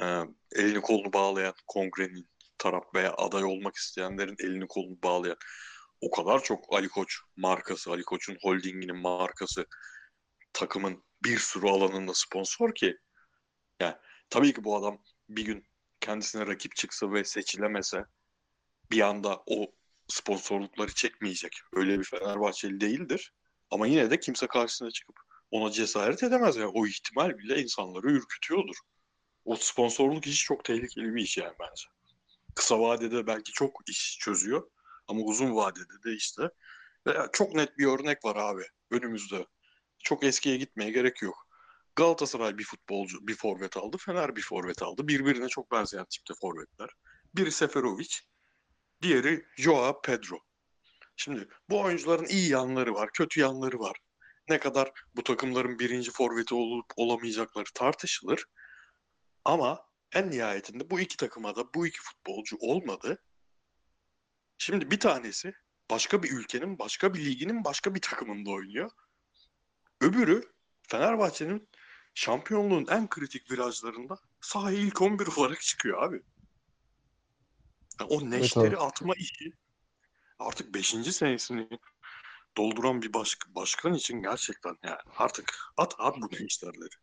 [0.00, 0.04] e,
[0.52, 2.28] elini kolunu bağlayan kongrenin
[2.58, 5.36] taraf veya aday olmak isteyenlerin elini kolunu bağlayan
[6.00, 9.66] o kadar çok Ali Koç markası, Ali Koç'un holdinginin markası
[10.52, 12.96] takımın bir sürü alanında sponsor ki
[13.80, 13.94] yani
[14.30, 14.98] tabii ki bu adam
[15.28, 15.66] bir gün
[16.00, 18.04] kendisine rakip çıksa ve seçilemese
[18.90, 19.72] bir anda o
[20.08, 21.52] sponsorlukları çekmeyecek.
[21.72, 23.32] Öyle bir Fenerbahçeli değildir.
[23.70, 25.16] Ama yine de kimse karşısına çıkıp
[25.50, 26.56] ona cesaret edemez.
[26.56, 28.76] Yani o ihtimal bile insanları ürkütüyordur.
[29.44, 31.84] O sponsorluk işi çok tehlikeli bir iş yani bence.
[32.54, 34.70] Kısa vadede belki çok iş çözüyor
[35.08, 36.42] ama uzun vadede de işte
[37.06, 39.46] ve çok net bir örnek var abi önümüzde.
[39.98, 41.45] Çok eskiye gitmeye gerek yok.
[41.96, 43.96] Galatasaray bir futbolcu, bir forvet aldı.
[43.96, 45.08] Fener bir forvet aldı.
[45.08, 46.90] Birbirine çok benzeyen tipte forvetler.
[47.34, 48.08] Biri Seferovic,
[49.02, 50.38] diğeri Joao Pedro.
[51.16, 53.96] Şimdi bu oyuncuların iyi yanları var, kötü yanları var.
[54.48, 58.44] Ne kadar bu takımların birinci forveti olup olamayacakları tartışılır.
[59.44, 63.22] Ama en nihayetinde bu iki takıma da bu iki futbolcu olmadı.
[64.58, 65.52] Şimdi bir tanesi
[65.90, 68.90] başka bir ülkenin, başka bir liginin, başka bir takımında oynuyor.
[70.00, 70.52] Öbürü
[70.88, 71.68] Fenerbahçe'nin
[72.16, 76.22] şampiyonluğun en kritik virajlarında sahaya ilk 11 olarak çıkıyor abi.
[78.00, 79.52] Yani o neşteri atma işi
[80.38, 80.88] artık 5.
[81.12, 81.68] senesini
[82.56, 86.94] dolduran bir baş, başkan için gerçekten yani artık at at bu neşterleri.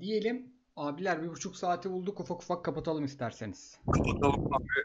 [0.00, 3.78] Diyelim abiler bir buçuk saati bulduk ufak ufak kapatalım isterseniz.
[3.90, 4.84] Kapatalım abi.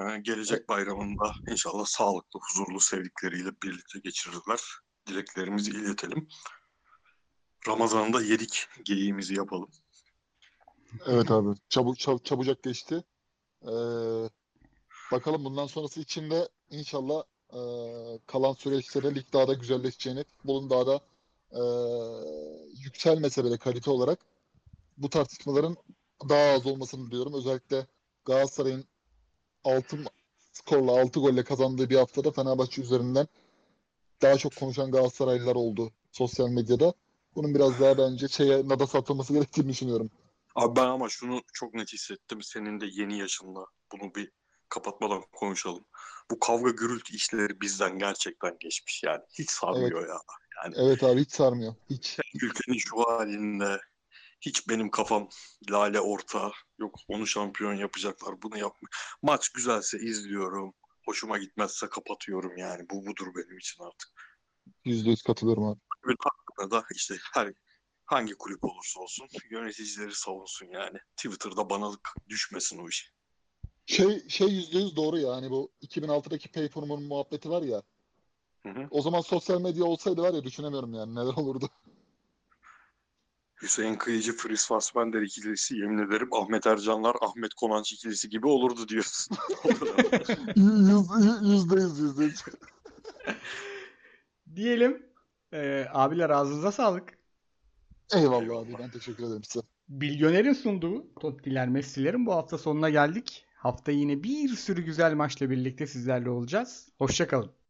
[0.00, 4.60] Ee, gelecek bayramında inşallah sağlıklı, huzurlu sevdikleriyle birlikte geçirirler.
[5.06, 6.28] Dileklerimizi iletelim.
[7.68, 9.68] Ramazan'da yedik geyiğimizi yapalım.
[11.06, 11.58] Evet abi.
[11.68, 13.04] Çabuk çab- çabucak geçti.
[13.62, 13.68] Ee,
[15.12, 17.22] bakalım bundan sonrası için de inşallah
[17.52, 17.60] e,
[18.26, 21.00] kalan süreçlerde lig daha da güzelleşeceğini, futbolun daha da
[21.52, 21.62] e,
[22.84, 24.18] yükselmese bile kalite olarak
[24.96, 25.76] bu tartışmaların
[26.28, 27.34] daha az olmasını diliyorum.
[27.34, 27.86] Özellikle
[28.24, 28.84] Galatasaray'ın
[29.64, 29.98] 6
[30.52, 33.26] skorla 6 golle kazandığı bir haftada Fenerbahçe üzerinden
[34.22, 36.94] daha çok konuşan Galatasaraylılar oldu sosyal medyada.
[37.34, 40.10] Bunun biraz daha bence şeye nada satılması gerektiğini düşünüyorum.
[40.54, 42.42] Abi ben ama şunu çok net hissettim.
[42.42, 43.66] Senin de yeni yaşında.
[43.92, 44.30] Bunu bir
[44.68, 45.84] kapatmadan konuşalım.
[46.30, 49.22] Bu kavga gürültü işleri bizden gerçekten geçmiş yani.
[49.38, 50.16] Hiç sarmıyor ya.
[50.74, 51.74] Evet abi hiç sarmıyor.
[51.90, 52.18] Hiç.
[52.42, 53.80] Ülkenin şu halinde
[54.40, 55.28] hiç benim kafam
[55.70, 56.52] lale orta.
[56.78, 58.88] Yok onu şampiyon yapacaklar bunu yapma.
[59.22, 60.74] Maç güzelse izliyorum.
[61.06, 62.82] Hoşuma gitmezse kapatıyorum yani.
[62.90, 64.08] Bu budur benim için artık.
[64.84, 65.80] Yüzde yüz katılıyorum abi.
[66.06, 67.52] Ve hakkında da işte her
[68.04, 70.98] hangi kulüp olursa olsun yöneticileri savunsun yani.
[71.16, 71.90] Twitter'da bana
[72.28, 73.12] düşmesin o iş.
[73.86, 75.32] Şey şey yüzde yüz doğru ya.
[75.32, 77.82] Hani bu 2006'daki Payform'un muhabbeti var ya.
[78.62, 78.88] Hı hı.
[78.90, 81.68] O zaman sosyal medya olsaydı var ya düşünemiyorum yani neler olurdu.
[83.62, 89.36] Hüseyin Kıyıcı, Fris Fassbender ikilisi yemin ederim Ahmet Ercanlar, Ahmet Konanç ikilisi gibi olurdu diyorsun.
[90.56, 92.42] Yüz- Yüzde yüz yüzde yüz.
[94.54, 95.11] Diyelim
[95.52, 97.18] e, abiler ağzınıza sağlık.
[98.14, 98.60] Eyvallah Eyvallah.
[98.62, 99.66] abi ben teşekkür ederim size.
[99.88, 103.44] Bilyoner'in sunduğu Tottiler Messi'lerin bu hafta sonuna geldik.
[103.54, 106.88] Hafta yine bir sürü güzel maçla birlikte sizlerle olacağız.
[106.98, 107.61] Hoşçakalın.